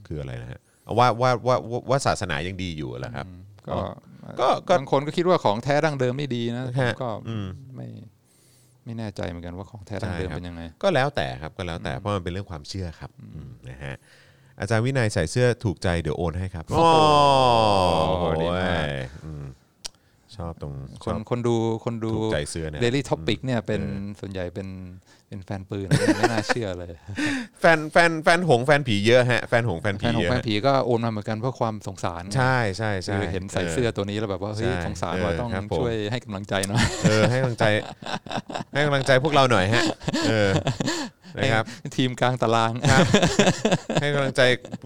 [0.06, 3.26] คืออะไรนะฮะเอาว่าว่าว่าว่าว่าศาสนายังดีอยู่เหรอครับ
[3.68, 3.78] ก็
[4.40, 7.46] ก็ก็บางคนก็คิดว่าของแท้ดั้งเดิมไม่ดีนะผมฮะก็อืม
[7.76, 7.86] ไม่
[8.84, 13.94] ไม่แน่ใจเหมือนกันว่าของแท้ดั้งเดิมใช่ครับเป็นยังไง ก็แล้วแต่ครับก็แล้วแต่เพราะมันเป็นเรื่องความเชื่อครับอืมนะฮะ
[14.60, 16.96] อาจารย์วินัยใส่เสื้อถูกใจเดี๋ยวโอนให้ครับโอ้โห
[18.08, 18.84] โอ้โหดีมาก
[19.26, 19.44] อืม
[20.36, 23.82] ชอบตรงคชอนบคนดูคนดูถูกใจเสื้อเนี่ย Daily Topic เนี่ยเป็น
[24.20, 24.68] ส่วนใหญ่เป็น
[25.28, 25.86] เป็นแฟนปืน
[26.18, 26.92] ไม่น่าเชื่อเลย
[27.60, 37.64] แฟนแฟนแฟนหงแฟนผีเยอะฮะแฟนหงแฟนแฟผีนของเยอะแฟนฮะผีก็โอนมาเหมือนกันเพื่อความสงสารใช่ใช่ใช่คือเห็นใส่เสื้อตัวนี้แล้วแบบว่าเฮ้ยใช่สงสารเออว่าต้องครับผมช่วยให้กำลังใจหน่อยเออให้กำลังใจ
[38.72, 39.82] ให้กำลังใจพวกเราหน่อยฮะ
[40.28, 40.50] เออ
[41.38, 41.64] นะครับ
[41.96, 43.06] ทีมกลางตารางครับ
[44.00, 44.42] ให้กำลังใจ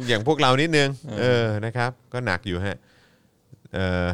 [0.09, 0.89] อย่างพวกเรานิดนึง
[1.21, 2.77] เออนะครับ ก็หนักอยู่ฮะ
[3.75, 4.07] เออ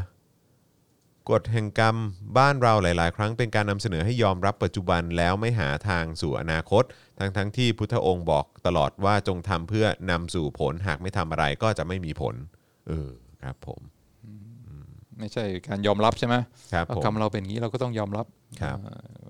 [1.31, 1.97] กฎแห่งกรรม
[2.39, 6.85] บ้านเราหลาย ๆ ครั้งเป็นการนำเสนอให้ยอมรับปัจจุบันแล้วไม่หาทางสู่อนาคต
[7.19, 12.35] ทั้งทั้งที่พุทธองค์บอกตลอดว่าจงทำเพื่อนำสู่ผลหากไม่ทำอะไรก็จะไม่มีผล
[12.89, 13.11] เออ
[13.43, 13.81] ครับผม
[15.19, 16.35] ไม่ใช่การยอมรับใช่ไหม
[16.73, 18.27] ครับว่าผมกรรมเราเป็นอย่างนี้เราก็ต้องยอมรับ
[18.63, 18.79] ครับ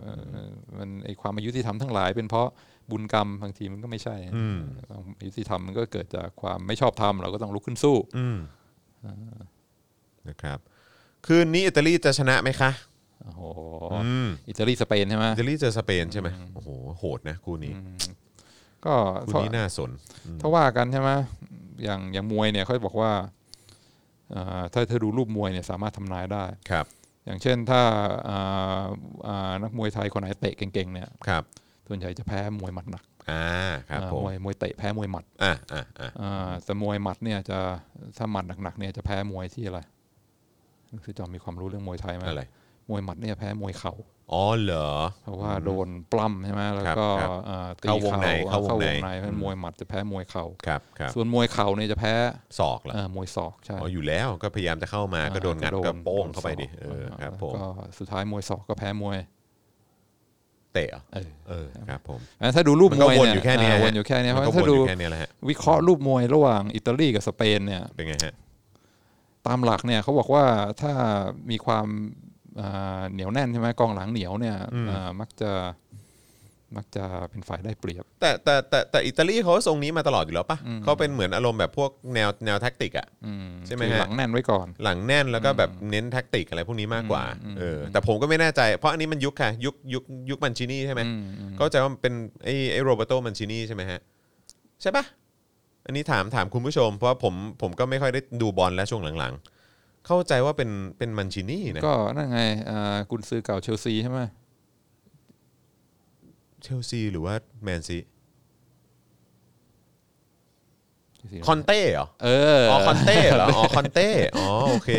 [0.00, 2.48] เอ่อเอ่อมันไอความอายุติธรรมทั้งหลาย เป็นเพราะ
[2.90, 4.58] บุญกรรมบางทีมันก็ไม่ใช่อืม
[4.88, 8.38] ความอายุติธรรมมันก็เกิดจากความไม่ชอบธรรมเราก็ต้องลุกขึ้นสู้อืม
[10.28, 10.58] นะครับ
[11.26, 12.70] คืนนี้อิตาลีจะชนะไหมคะ
[13.24, 13.42] โอ้โห
[13.92, 16.68] อืมอิตาลีสเปนใช่ไหมอิตาลีเจอสเปนใช่ไหมโอ้โห
[16.98, 17.72] โหดนะคู่นี้
[18.84, 18.94] ก็
[19.26, 19.90] คู่นี้น่าสน
[20.40, 21.10] ถ้าว่ากันใช่ไหม
[21.84, 23.12] อย่างอย่างมวยเนี่ยเขาบอกว่า
[24.30, 26.86] เอ่อถ้าเธอดูรูปมวยเนี่ยสามารถทำนายได้ครับ
[27.26, 27.82] อย่างเช่นถ้า
[28.28, 28.84] อ่า
[29.26, 31.42] อ่านักมวยไทยคนไหนเตะเก่งๆเนี่ยครับ
[31.88, 33.44] ส่วนใหญ่จะแพ้มวยหมัดหนักอ่า
[33.88, 37.58] ครับอ่าผมมวยมวยเตะแพ้มวยหมัดอ่าอ่าอ่าอ่าแต่มวยหมัดเนี่ยจะ
[38.18, 39.80] ถ้าหมัดหนักๆเนี่ยจะแพ้มวยที่อะไร
[41.04, 42.44] คือจอมมีความรู้เรื่องมวยไทยไหมอะไร
[42.90, 43.94] มวยหมัดเนี่ยแพ้มวยเข่า
[44.32, 44.88] อ๋อเหรอ
[45.22, 52.12] เพราะว่าโดนปล้ำใช่ไหมแล้วก็ครับเอ่อตีเข้าวงในเข่าเข้าวงในในเพราะฉะนั้นมวยหมัดจะแพ้มวยเข่าครับครับส่วนมวยเข่าเนี่ยจะแพ้
[52.58, 57.66] ศอกเหรอเอ่อมวยศอกใช่อ๋ออยู่แล้วก็พยายามจะเข้ามาก็โดนงัดอ่าก็โป้งเข้าไปโดนดิศอกเออครับผมก็
[57.98, 59.18] สุดท้ายมวยศอกก็แพ้มวย
[60.72, 68.34] เตะเหรอเออเออครับผมอะถ้าดูรูปมันมก็วยวนเนี่อยู่แค่เนี้ยาฮะวนอยู่แค่เนี้ยเพมันราะก็ถ้าวนอดูยู่แค่เนี้ยแหละฮะวิเคราะห์รูปมวยระหว่างอิตาลีกับสเปนเนี่ยเป็นไงฮะ
[69.46, 70.44] ตามหลักเนี่ยเขาบอกว่า
[70.82, 70.92] ถ้า
[71.50, 71.86] มีความ
[72.60, 75.50] อ่าเหนียวแน่นใช่ไหมกองหลังเหนียวเนี่ยอืมอ่ามักจะ
[76.76, 87.24] มักจะเป็นฝ่ายได้เปรียบ แต่แต่แต่แต่อิตาลีเขาทรงนี้มาตลอดอยู่แล้วปะเขาเป็นเหมือนอารมณ์แบบพวกแนวแนวแท็กติกอะอืมใช่ไหมคือฮะหลังแน่นไว้ก่อน หลังแน่นแล้วก็แบบเน้นแท็กติกอะไรพวกนี้มากกว่า
[87.58, 92.14] เออแต่ผมก็ไม่แน่ใจ เพราะอันนี้มันยุคค่ะ ยุคยุคยุคมันชินี่ใช่ไหมอืมอืมเข้าใจว่ามันเป็น
[92.44, 94.00] ไอ้ไอ้โรเบโตมันชินี่ใช่ไหมฮะ
[94.82, 95.04] ใช่ปะ
[95.84, 102.40] อันนี้ถามถามคุณผู้ชม เพราะว่าผมผมก็ไม่ค่อยได้ดูบอลแล้วช่วงหลังๆ เข้าใจว่าเป็นเป็นมันชินี่นะก็นั่นไง
[102.70, 104.20] อ่ากุนซือเก่าเชลซีใช่ไหม
[106.62, 107.98] เชลซีหรือว่าแมนซี
[111.16, 112.28] เชลซีคอนเต้เหรอเอ
[112.58, 114.90] ออ๋อคอนเต้เหรออ๋อคอนเต้อ๋อโอเค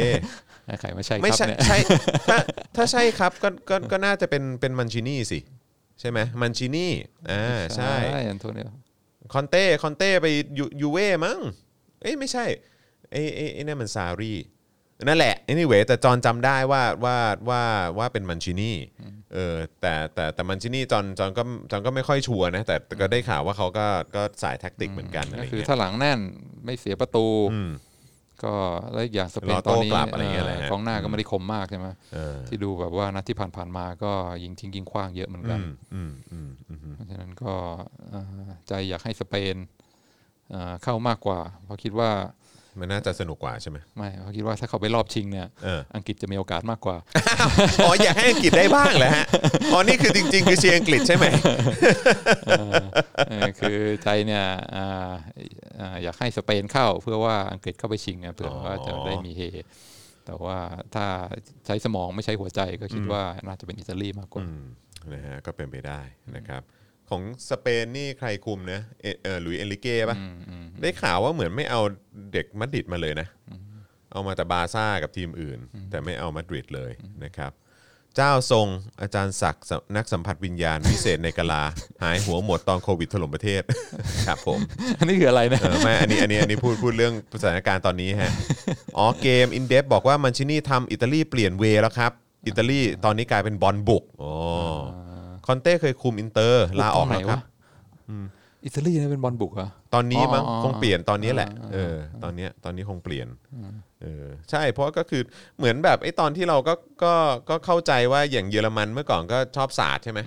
[0.80, 1.78] ใครไม่ใช่ไม่ครับใช่เนี่ยใช่
[2.30, 2.38] ถ้า
[2.76, 5.40] ถ้าใช่ครับก็ก็ก็น่าจะเป็นเป็นมันชินี่สิ
[6.00, 6.92] ใช่ไหมมันชินี่
[7.32, 7.94] อ่าใช่
[8.30, 8.70] อันโตนิโอ
[9.34, 10.28] คอนเต้คอนเต้ไป
[10.58, 11.40] ยูยูเว่มั้ง
[12.02, 12.46] เอ้ยไม่ใช่
[13.12, 14.34] ไอ้ไอ้ไอ้นั่นมันซารี
[15.04, 17.18] นั่นแหละ anyway แต่จอนจำได้ว่าว่า
[17.50, 17.62] ว่า
[17.98, 18.78] ว่าเป็นมันชินี่
[19.34, 26.20] เออแต่แต่แต่มันชินี่จอนจอนก็จอนก็ไม่ค่อยชัวร์นะ แต่แต่ก็ได้ข่าวว่าเขาก็ก็สาย tactic เหมือนกันอะไรก็คือเงี้ยถ้าหลังแน่น
[26.66, 27.70] ไม่เสียประตูอืม
[28.46, 28.56] ก็
[28.92, 34.12] แล้วอีกอย่างสเปรนอตโต้อนนี้กลับอะไรเงี้ยแหละฮะกองหน้าก็ไม่ได้คมมากใช่ไหมเออที่ดูแบบว่านัดที่ผ่านๆมาก็
[34.44, 35.60] ยิงทิ้งยิงคว้างเยอะเหมือนกัน
[35.94, 37.54] อืมอืมอืมอืมเพราะฉะนั้นก็
[38.10, 39.56] เอ่อใจอยากให้สเปน
[40.50, 42.12] เอ่อเข้ามากกว่า เพราะคิดว่า
[42.80, 46.98] มันน่าจะสนุกกว่าใช่ไหมไม่เพราะคิดว่าถ้าเขาไปรอบชิงเนี่ยเอออังกฤษจะมีโอกาสมากกว่า
[47.86, 49.26] อ๋ออยากให้อังกฤษได้บ้างเหรอฮะ
[49.74, 51.26] อ๋อนี่คือจริง ๆ คือเชียร์อังกฤษใช่ไหม
[53.30, 54.44] เออคือใจเนี่ย
[54.76, 55.12] อ่า
[55.80, 59.42] อ่าอยากให้สเปนเข้าเพื่อว่าอังกฤษเข้าไปชิงเนี่ยเผื่อว่าจะได้มีเฮ
[60.26, 60.58] แต่ว่า
[60.96, 61.06] ถ้า
[61.66, 64.66] ใช้สมองไม่ใช้หัวใจก็คิดว่าน่าจะเป็นอิตาลีมากกว่าอืม
[65.14, 66.02] นะฮะก็เป็นไปได้
[66.36, 66.62] นะครับ
[67.10, 70.18] ของสเปนนี่ใครคุมนะเอเออหลุยส์เอนริเก้ป่ะ
[70.82, 71.82] ได้ข่าวว่าเหมือนไม่เอา
[72.34, 73.28] เด็กมาดริดมาเลยนะ
[74.12, 75.60] เอามาแต่บาร์ซ่ากับทีมอื่น
[75.90, 76.92] แต่ไม่เอามาดริดเลย
[77.24, 77.52] นะครับ
[78.16, 78.68] เจ้าทรง
[79.02, 79.66] อาจารย์ศักดิ์
[79.96, 81.64] นักสัมผัสวิญญาณวิเศษในกะลา
[82.04, 83.62] หายหัวหมดตอนโควิดถล่มประเทศ
[84.28, 84.60] ครับผม
[85.00, 88.32] อันนี้คืออะไรนะเออไม่อันนี้อันนี้อันนี้พูดพูดเรื่องสถานการณ์ตอนนี้ฮะ
[88.98, 92.12] อ๋อเกมอินเดฟบอกว่ามันชินี่ทำอิตาลีเปลี่ยน way แล้วครับ
[92.48, 94.34] อิตาลีตอนนี้กลายเป็นบอลบุกอ๋อ
[95.48, 97.42] คอนเต้เคยคุมอินเตอร์ลาออกแล้วครับ
[98.66, 103.28] อิตาลีเนี่ยเป็นบอลบุกเหรอตอนนี้มั้งอ๋อคงเปลี่ยนตอนนี้แหละอ่าเออตอนเนี้ยตอนนี้คงเปลี่ยน
[104.02, 105.22] เออใช่เพราะก็คือ
[105.58, 106.74] เหมือนแบบไอ้ตอนที่เราก็
[107.04, 107.14] ก็
[107.50, 110.20] ก็เข้าใจว่าอย่างเยอรมันเมื่อก่อนก็ชอบศาสตร์ใช่ไหม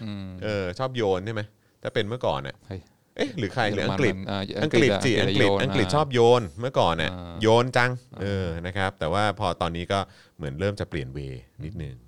[0.45, 1.43] เออชอบโยนใช่ไหม
[1.83, 2.81] ถ้าเป็นเมื่อก่อนเนี่ยเฮ้ย
[3.17, 7.91] เอ๊ะหรือใครหรืออังกฤษเยอรมันมันอ่าอังกฤษสิอัอังงกกฤฤษษโยนอังกฤษอ่าชอบโยนเมื่อก่อนเนี่ยอ่าโยนจัง
[8.23, 9.99] เออนะครับแต่ว่าพอตอนนี้ก็
[10.37, 11.95] เหมือนเริ่มจะเปลี่ยนเวย์นิดนึง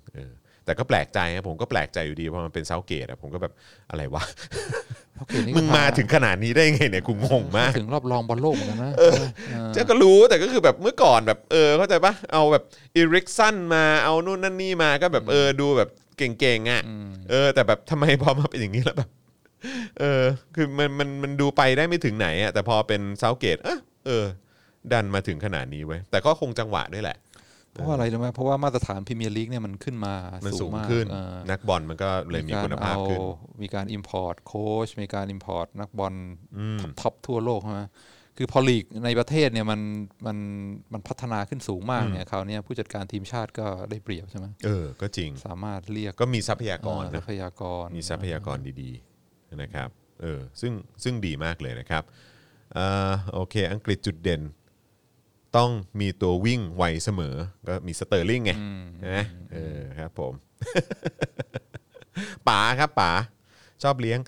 [0.65, 3.53] แต่ก็แปลกใจนะผมก็แปลกใจอยู่ดีเพราะมันเป็นเซาเกตอะผมก็แบบ
[3.89, 4.23] อะไรวะ
[5.13, 8.93] เพราะเกมนี้มึงมาถึงขนาดนี้ได้ไงเนี่ยกูงงมาก ถึงรอบรองบอลโลกเหมือนกันนะ
[9.73, 12.63] เจ้าก็รู้แต่ก็คือแบบเมื่อก่อนแบบเออเข้าใจปะเอาแบบ
[12.95, 16.81] อีริกสันมาเอานู่นนั่นนี่มาก็แบบเออดูแบบเก่งๆอะ
[17.29, 19.09] เออ แต่แบบทำไมพอมาเป็นอย่างนี้แล้วแบบ
[19.99, 20.23] เออ
[20.55, 24.25] คือมันมันมันดูไปได้ไม่ถึงไหนอะแต่พอเป็นเซาธ์เกตเออเออ
[24.93, 27.17] ดันมาถึงขนาดนี้เว้ยแต่ก็คงจังหวะด้วยแหละ
[27.73, 30.13] เพราะว่าอะไรรู้ไหมเพราะว่ามาตรฐานพรีเมียร์ลีกเนี่ยมันขึ้นมา
[30.45, 36.13] มันสูสูงงมากขึ้นเออนักบอลมันก็เลยมีคุณภาพขึ้นมีการเอามีการ import โค้ชมีการ import นักบอล
[36.81, 37.83] top top ทั่วโลกใช่ไหม
[38.37, 39.81] คือพอลีกในประเทศเนี่ยมัน
[40.25, 40.37] มัน
[40.93, 49.89] มันพัฒนาขึ้นสูงมากเนี่ยคราวเนี้ยผู้จัดการทีมชาติก็ได้เปรียบใช่ไหมเออ ก็จริงสามารถเรียกก็มีทรัพยากรเอ่อทรัพยากรนะ มีทรัพยากรดีๆนะครับ
[50.21, 50.73] เออซึ่ง
[51.03, 52.03] ซึ่งดีมากเลยนะครับ
[52.77, 54.41] อ่าโอเค อังกฤษจุดเด่น
[55.57, 57.35] ต้องมีตัววิ่งไวเสมอ
[57.67, 58.51] ก็มีสเตอร์ลิงไง
[59.09, 59.23] นะ
[59.53, 60.33] เออครับผม
[62.47, 63.11] ป๋าครับป๋า
[63.83, 64.19] ชอบเลี้ยง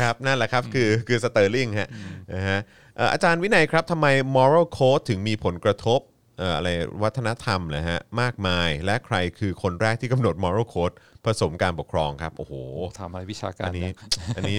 [0.00, 1.88] ครับนั่นแหละครับคือคือสเตอร์ลิงฮะ
[2.34, 2.58] นะฮะ
[2.96, 4.06] เอ่ออาจารย์วินัยครับทำไม
[4.36, 6.00] moral code ถึงมีผลกระทบ
[6.38, 6.68] เอ่ออะไร
[7.02, 10.94] วัฒนธรรมนะฮะมากมาย และใครคือคนแรกที่กำหนด moral code
[11.26, 12.52] ผสมการปกครองครับโอ้โห
[12.98, 13.94] ทำอะไรวิชาการอันนี้นะ
[14.36, 14.58] อันนี้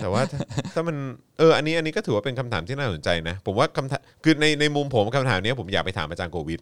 [0.00, 0.38] แต่ว่าถ้า
[0.74, 0.96] ถ้ามัน
[1.38, 6.60] เอออันนี้อันนี้ก็ถือว่าเป็นคำถามที่น่าสนใจนะ ผมว่าคำถามคือในในมุมผมคำถามเนี้ยผมอยากไปถามอาจารย์โกวิท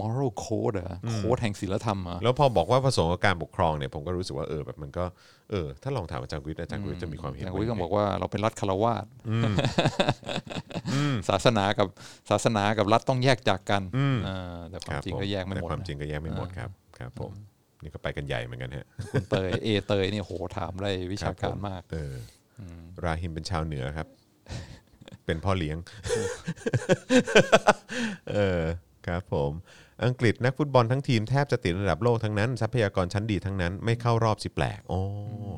[0.00, 5.04] moral code เหรอโค้ดแห่งศีลธรรมเหรอแล้วพอบอกว่าผสมกับการปกครองเนี่ยผมก็รู้สึกว่าเออแบบมันก็
[5.50, 11.86] เออถ้าลองถามอาจารย์โควิดอาจารย์โควิดจะมีความเห็นอย่างว่าวิก็ยังไงบอกว่าเราเป็นรัฐคารวาสอืศาสนากับ
[12.30, 17.32] ศาสนากับรัฐต้องแยกจากกันอืมอ่าแต่ความครับจริงผก็แยกไม่หมดแต่ความนะจริงก็แยกไม่หมดครับครับผม
[17.82, 22.14] นี่ก็ไปกันใหญ่เหมือนกันฮะคุณเตยเอเตยนี่โหถามอะไรวิชาการมากเออ
[22.60, 22.62] อ
[23.04, 24.08] ราฮิมเป็นชาวเหนือครับ
[25.26, 25.76] เป็นพ่อเลี้ยง
[28.32, 28.62] เออ
[29.06, 29.52] ครับผม
[30.04, 35.00] อังกฤษนักฟุตบอลทั้งทีมแทบจะติดระดับโลกทั้งนั้น ทรัพยากรชั้นดีทั้งนั้นไม่เข้ารอบสิแปลกโอ้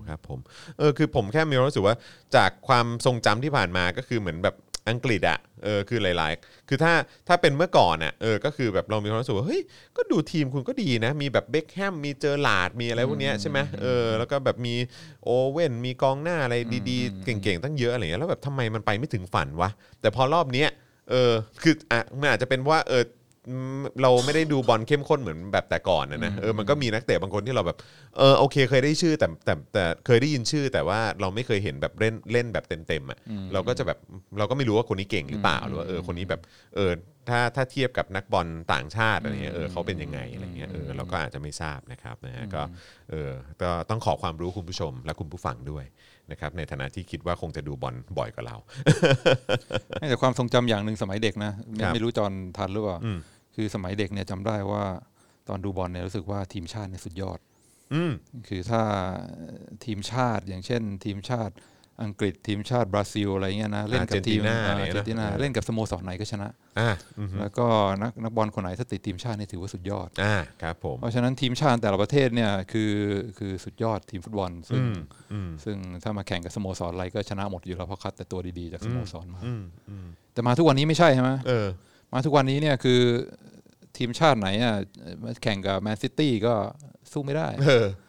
[0.08, 0.38] ครับผม
[0.78, 1.96] เออคือผมแค่มีความรู้สึกว่า
[2.36, 4.56] จากความทรงจำที่ผ่านมาก็คือเหมือนแบบ
[4.88, 6.92] อังกฤษอะเออคือหลายๆ คือถ้า
[7.28, 9.62] ถ้าเป็นเมื่อก่อนอะเออก็คือแบบเรามีความรู้สึกว่าเฮ้ย
[9.96, 14.74] ก็ดูทีมคุณก็ดีนะ มีแบบเบคแฮมมีเจอหลาดมีอะไรพวกเนี้ยใช่ไหมเออแล้วก็แบบมี
[15.24, 16.56] โอเว่นมีกองหน้าอะไร
[16.90, 20.68] ดีๆ เก่งๆตั้งเยอะอะไรเงี้ยแล้วแบบทำไมมันไปไม่ถึงฝันวะแต่พอรอบเนี้ย
[21.10, 21.32] เออ
[21.62, 23.21] คืออะมันอาจจะเป็นว่าเอออืม
[24.02, 27.78] เราไม่ได้ดูบอลเข้มข้นเหมือนแบบแต่ก่อนนะนะเออมันก็มีนักเตะบางคนที่เราแบบ
[28.19, 33.19] เออโอเคเคยได้ชื่อแต่แต่แต่เคยได้ยินชื่อ แต่ว่าเราไม่เคยเห็นแบบเล่นเล่นแบบเต็มๆอะ
[33.52, 33.98] เราก็จะแบบ
[34.39, 36.40] เราก็ไม่รู้ว่าคนนี้เก่งหรือเปล่าหรือว่าเออคนนี้แบบ
[36.77, 36.93] เออ
[37.28, 42.62] ถ้าถ้าเทียบกับนักบอลต่างชาติอะไรเงี้ยเออเขาเป็นยังไงอะไรเงี้ยเออเราก็อาจจะไม่ทราบนะครับนะฮะก็
[43.10, 43.31] เออ
[43.62, 45.85] ก็ต้องขอความรู้คุณผู้ชมและคุณผู้ฟังด้วย
[46.32, 48.56] นะครับในฐานะที่คิดว่าคงจะดูบอลบ่อยกว่าเรา
[50.09, 53.18] แต่ความทรงจำอย่างหนึ่งสมัยเด็กนะไม่ครับไม่รู้จอนทันหรือเปล่าอืม
[53.54, 54.84] คือสมัยเด็กเนี่ยจำได้ว่า
[55.48, 57.38] ตอนดูบอลเนี่ยรู้สึกว่าทีมชาติเนี่ยสุดยอด
[57.94, 58.12] อืม
[58.48, 58.82] คือถ้า
[59.84, 61.54] ทีมชาติอย่างเช่น ทีมชาติ
[62.02, 66.48] อังกฤษทีมชาติบราซิลอะไรเงี้ยนะเล่นกับทีมอาร์อาเจนตินาอะไรร์เจนตินาเงี้ยนะเล่นกับสโมสรไหนก็ชนะ
[66.78, 67.66] อ่าอืมแล้วก็
[68.02, 72.93] นักนักบอลคนไหนถ้าติดทีมชาติเนี่ยถือว่าสุดยอดอ่าครับผมเพราะฉะนั้นทีมชาติแต่ละประเทศเนี่ยคือ
[73.39, 74.94] คือสุดยอดทีมฟุตบอล ซึ่งอืม
[75.32, 81.66] อืมซึ่งถ้ามาแข่งกับสโมสรอะไรก็ชนะหมดอยู่แล้วเพราะคัดแต่ตัวดีๆจากสโมสรมาอืมอืมแต่มาทุกวันนี้ไม่ใช่ใช่ไหมเออ
[82.12, 83.01] มาทุกวันนี้เนี่ยคือ
[83.97, 84.74] ทีมชาติไหนอะ
[85.23, 86.55] มาแข่งกับแมนซิตี้ก็
[87.12, 88.01] สู้ไม่ได้เออเพ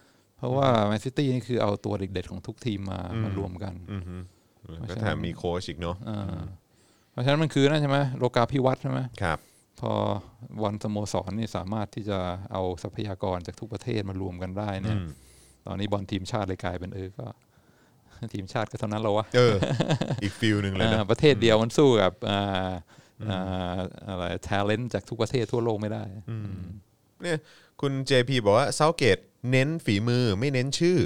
[0.43, 4.15] ราะว่าแมนซิตี้นี่คือเอาตัวเด็ดๆของทุกทีมมามารวมกันอืมฮึ
[4.77, 6.41] เพราะก็ฉะนั้นแถมมีโค้ชอีกเนาะอ่า
[7.11, 9.39] เพราะฉะนั้นมันคือนั่นใช่ไหมโลกาภิวัตน์ใช่ไหมครับ
[9.79, 9.91] พอ
[10.63, 12.19] วันสโมสรนี่สามารถที่จะ
[12.51, 15.07] เอาทรัพยากรจากทุกประเทศมารวมกันได้เนี่ยอืม
[15.67, 17.25] ตอนนี้บอลทีมชาติเลยกลายเป็นเออก็
[18.33, 19.55] ทีมชาติก็เท่านั้นแล้ววะเออ
[20.23, 22.71] อีก feel หนึ่งเลยนะอ่าประเทศเดียวมันสู้กับอ่า
[23.29, 26.03] อ่าอะไรท a เลนต์จากทุกประเทศทั่วโลกไม่ได้
[27.21, 27.39] เนี่ย
[27.81, 29.17] คุณ JP บอกว่า Southgate
[29.51, 30.97] เน้นฝีมือไม่เน้นชื่อ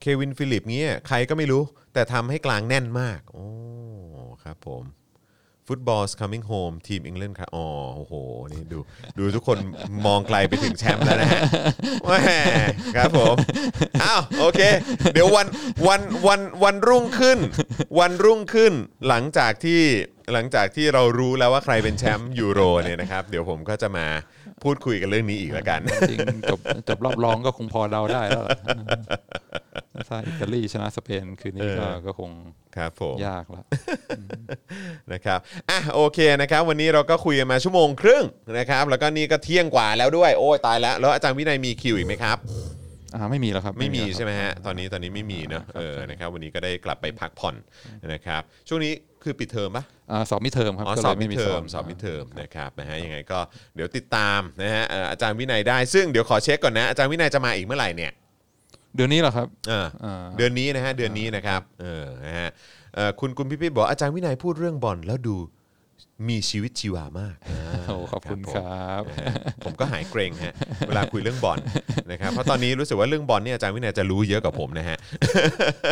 [0.00, 1.62] เควินฟิลิปเงี้ยใครก็ไม่รู้
[1.92, 3.46] แต่ทำให้กลางแน่นมาก โอ้
[4.44, 4.84] ครับผม
[5.68, 7.66] ฟุตบอล coming home ทีมอังกฤษครับอ๋อ
[7.96, 8.14] โอ้โห
[8.52, 8.78] นี่ดู
[9.18, 9.58] ดูทุกคน
[10.06, 11.40] มองไกลไปถึงแชมป์แล้วนะฮะ
[12.06, 12.12] แหม
[12.96, 13.36] ครับผม
[14.02, 14.60] อ้าวโอเค
[15.14, 15.46] เดี๋ยววัน
[15.88, 17.38] วันวันวันรุ่งขึ้น
[17.98, 18.72] วันรุ่งขึ้น
[19.08, 19.80] หลังจากที่
[20.32, 24.06] หลังจากที่เรารู้แล้วว่าใครเป็นแชมป์ยูโรเนี่ยนะครับ เดี๋ยวผมก็จะมา
[24.64, 25.80] พูดคุยกันเรื่องนี้อีกแล้วกัน
[26.10, 26.18] จริง
[26.50, 28.58] จบจบรอบรองก็คงพอเดาได้แล้วล่ะ
[30.08, 32.30] ถ้าอิตาลีชนะสเปนคืนนี้ก็เออก็คง
[32.76, 33.62] ครับผมยากละ
[35.12, 35.38] นะครับ
[35.70, 38.24] อะโอเคนะครับ วันนี้เราก็คุยกันมาชั่วโมงครึ่ง
[38.58, 42.38] นะครับ แล้วก็นี่ก็เที่ยงกว่าแล้วด้วย โอ้ยตายแล้ว แล้วอาจารย์วินัยมีคิวอีกไหมครับ
[43.14, 47.54] อ่าไม่มีแล้วครับ ไม่มีแล้วครับใช่ไหมฮะตอนนี้ตอนนี้ไม่มีเนอะเออนะครับ วันนี้ก็ได้กลับไปพักผ่อน
[48.12, 48.92] นะครับ ช่วงนี้
[49.24, 53.40] คือปิดเทอมปะอ่าสอบ midterm ครับอ๋อก็สเลอบยมิไม่ดมีสอบสอบ midterm midterm นะครับนะฮะยังไงก็
[53.74, 58.12] เดี๋ยวติดตามนะฮะเอ่ออาจารย์วินัยได้ซึ่งเดี๋ยวขอเช็คก่อนนะอาจารย์วินัยจะมาอีกเมื่อไหร่เนี่ย
[58.96, 62.48] เดือนนี้เหรอครับเอออ่า เดือนนี้นะฮะเดือนนี้นะครับเออนะฮะ
[62.94, 65.36] เอ่อคุณคุณพี่พี่บอกอาจารย์วินัยพูดเรื่องบอลแล้วดู
[66.28, 69.34] มีชีวิตชีวามากาโอ้ขอบคุณผมครับนะฮะ
[69.64, 70.54] ผมก็หายเกรงฮะ
[70.88, 71.58] เวลาคุยเรื่องบอล
[72.10, 74.96] นะครับ เพราะตอนนี้รู้สึกว่าเรื่องบอลเนี่ยอาจารย์วินัยจะรู้เยอะกว่าผมนะฮะ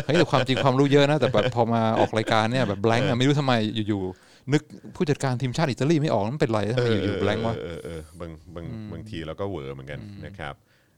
[0.05, 3.55] เฮ้ยแต่ความจริงความรู้เยอะนะ แต่แบบพอมาออกรายการเนี่ยแบบแบงค์อะไม่รู้ทำไม
[3.89, 4.63] อยู่ๆนึก
[4.97, 10.55] ผู้จัดการทีมชาติอิตาลีไม่ออกมันเป็นไรทำไมอยู่ๆแบงค์วะเออเออเออบางบางบางทีเราก็เหวอเหมือนกันนะครับ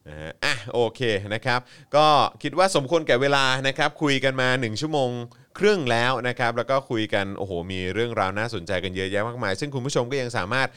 [0.08, 1.00] นะฮะอะโอเค
[1.34, 1.60] นะครับ
[1.96, 2.06] ก็
[2.42, 5.10] คิดว่าสมควรแก่เวลานะครับ คุยกันมา 1 ชั่วโมง
[5.58, 10.68] ครึ่งแล้วนะครับแล้วก็คุยกันโอ้โหมีเรื่องราวน่าสนใจกันเยอะแยะมากมาย ซึ่งคุณผู้ชมก็ยังสามารถ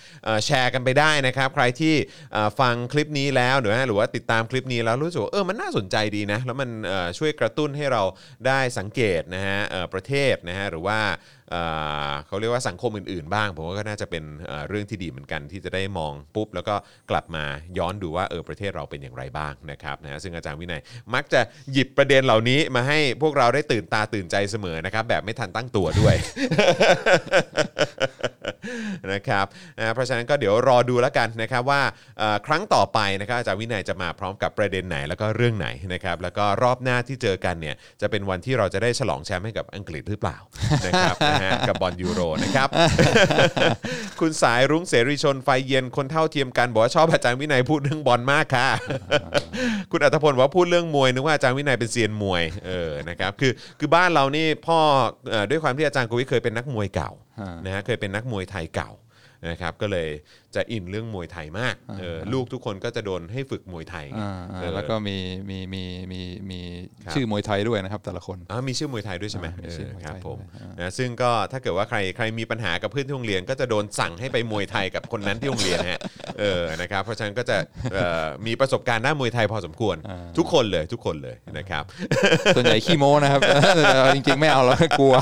[0.45, 1.95] แชร์กันไปได้นะครับ ใครที่
[2.59, 6.69] ฟังคลิปนี้แล้วหรือว่าหรือว่าติดตามคลิปนี้แล้วรู้สึกว่าเออมันน่าสนใจดีนะแล้วมัน
[7.17, 8.03] ช่วยกระตุ้นให้เรา
[8.47, 9.59] ได้สังเกตนะฮะ
[9.93, 10.99] ประเทศนะฮะหรือว่า
[12.27, 16.75] เขาเรียกว่าสังคมอื่นๆบ้าง ผมว่าก็น่าจะเป็นเอ่อเรื่องที่ดีเหมือนกันที่จะได้มองปุ๊บ แล้วก็
[17.11, 17.43] กลับมา
[17.77, 20.81] ย้อนดูว่าเออประเทศเราเป็นอย่างไรบ้างนะครับนะฮะซึ่งอาจารย์วินัย
[21.13, 21.41] มักจะ
[21.71, 26.15] หยิบประเด็นเหล่านี้มาให้พวกเราได้ตื่นตาตื่นใจเสมอมอนะครับแบบไม่ทันตั้งตัวด้วย
[29.13, 29.45] นะครับ
[29.79, 31.81] นะเพราะฉะนั้นก็เดี๋ยวรอดูแล้วกันนะครับว่า
[32.17, 40.37] เอ่อครั้งต่อไปนะครับอาจารย์วินัยจะมาพร้อมกับประเด็นไหนแล้วก็เรื่องไหนนะครับแล้วก็รอบหน้าที่เจอกันเนี่ยจะเป็นวันที่เราจะได้ฉลองแชมป์ให้กับอังกฤษหรือเปล่า
[40.85, 42.69] นะครับนะฮะกับบอลยูโรนะครับ
[44.19, 48.67] คุณสายรุ้งเสรีชนไฟเย็นคนเท่าเทียมกันบอกว่าชอบอาจารย์วินัยพูดเรื่องบอลมากค่ะ
[49.91, 54.79] คุณอัตพลบอกว่าพูดเรื่องมวยนึกว่าอาจารย์วินัยเป็นเซียนมวยเออนะครับคือคือบ้านเรานี่พ่อ
[55.29, 58.91] เอ่อด้วยความที่อาจารย์โกวิทเคยเป็นนักมวยเก่าอ่านนะฮะเคยเป็นนักมวยไทยเก่า
[59.49, 60.09] นะครับก็เลย
[60.55, 65.17] จะอินเรื่องมวยไทยมากเออลูกทุกคนก็จะโดนให้ฝึกมวยไทยไงอ่าอ่าเออ แล้วก็มี
[65.49, 66.59] มีมีมีมี
[67.03, 75.99] ครับ ชื่อมวยไทยด้วยนะครับ แต่ละคน อ่ามีชื่อมวยไทยด้วยใช่ไหมอ่ามีชื่อมวยไทยครับผมด้วยอ่าน นะซึ่งก็ถ้าเกิดว่าใครใครมีปัญหากับเพื่อนที่โรงเรียน ก็จะโดนสั่งให้ไปมวยไทยกับคนนั้นที่โรงเรียนฮะ
[76.39, 77.57] เออนะครับเพราะฉะนั้นก็จะ
[77.93, 79.95] เอ่อมีประสบการณ์ด้านมวยไทยพอสมควร
[80.37, 81.83] ทุกคนเลยทุกคนเลยนะครับ
[82.55, 83.41] ส่วนใหญ่ขี้โม้นะครับ
[84.15, 85.15] จริงๆไม่เอาแล้วกลัว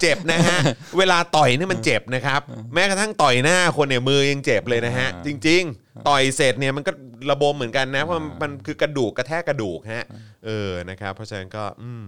[0.00, 0.58] เจ็บนะฮะ
[0.98, 2.40] เวลาต่อยนี่มันเจ็บนะครับ
[2.74, 6.92] แม้กระทั่งต่อยหน้าคนเนี่ยมือยังเจ็บเลยนะฮะ จริง ๆ ต่อยเสร็จเนี่ยมันก็
[7.30, 10.04] ระบมเหมือนกันนะเพราะมันมันคือกระดูกกระแทกกระดูกฮะ
[10.46, 12.06] เออนะครับเพราะฉะนั้นก็อืม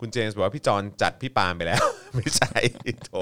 [0.00, 1.82] คุณเจมส์บอกว่าพี่จอนจัดพี่ปาล์มไปแล้ว
[2.16, 2.58] ไม่ใช่
[3.04, 3.12] โถ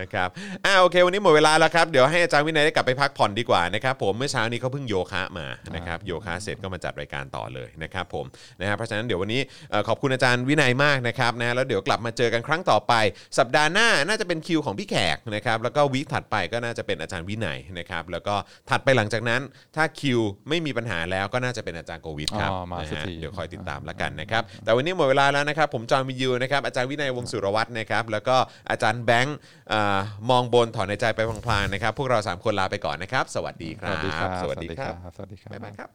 [0.00, 0.28] นะครับ
[0.64, 8.26] อ่าโอเค วันนี้หมดเวลาแล้วครับ เดี๋ยวให้อาจารย์วินัยได้กลับไปพักผ่อนดีกว่านะครับผมเมื่อเช้านี้เขาเพิ่งโยคะมานะครับโยคะเสร็จก็มาจัดรายการต่อเลยนะครับผม
[8.60, 9.40] นะครับเพราะฉะนั้นเดี๋ยววันนี้
[9.70, 12.92] เอ่อขอบคุณอาจารย์วินัยมากนะครับนะแล้วเดี๋ยวกลับมาเจอกันครั้งต่อไป
[13.38, 18.34] สัปดาห์หน้าน่าจะเป็นคิวของพี่แขกนะครับแล้วก็วีคถัดไปก็น่าจะเป็นอาจารย์วินัยนะครับแล้วก็
[18.70, 19.40] ถัดไปหลังจากนั้น
[19.76, 28.36] ถ้าคิวไม่มีปัญหาแล้วก็น่าจะเป็นอาจารย์โกวิทครับอ๋อมานะสักฮะที เดี๋ยวคอยติดตามแล้วกันนะครับแต่วันนี้หมดเวลาแล้วนะครับผมจอห์นวินยูนะครับอาจารย์วินัยวงศ์สุรวัตรนะครับแล้วก็
[28.70, 29.36] อาจารย์แบงค์
[29.72, 29.98] อ่า
[30.30, 35.88] มองบนถอนในใจไปพลางๆนะครับพวกเราสามคนลาไปก่อนนะครับสวัสดีครับ สวัสดีครับ สวัสดีครับสวัสดีครับบ๊ายบายครับ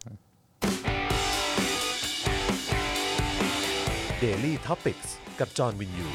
[4.24, 5.00] Daily t o p i c ก
[5.40, 6.08] กับจอห์นวินยู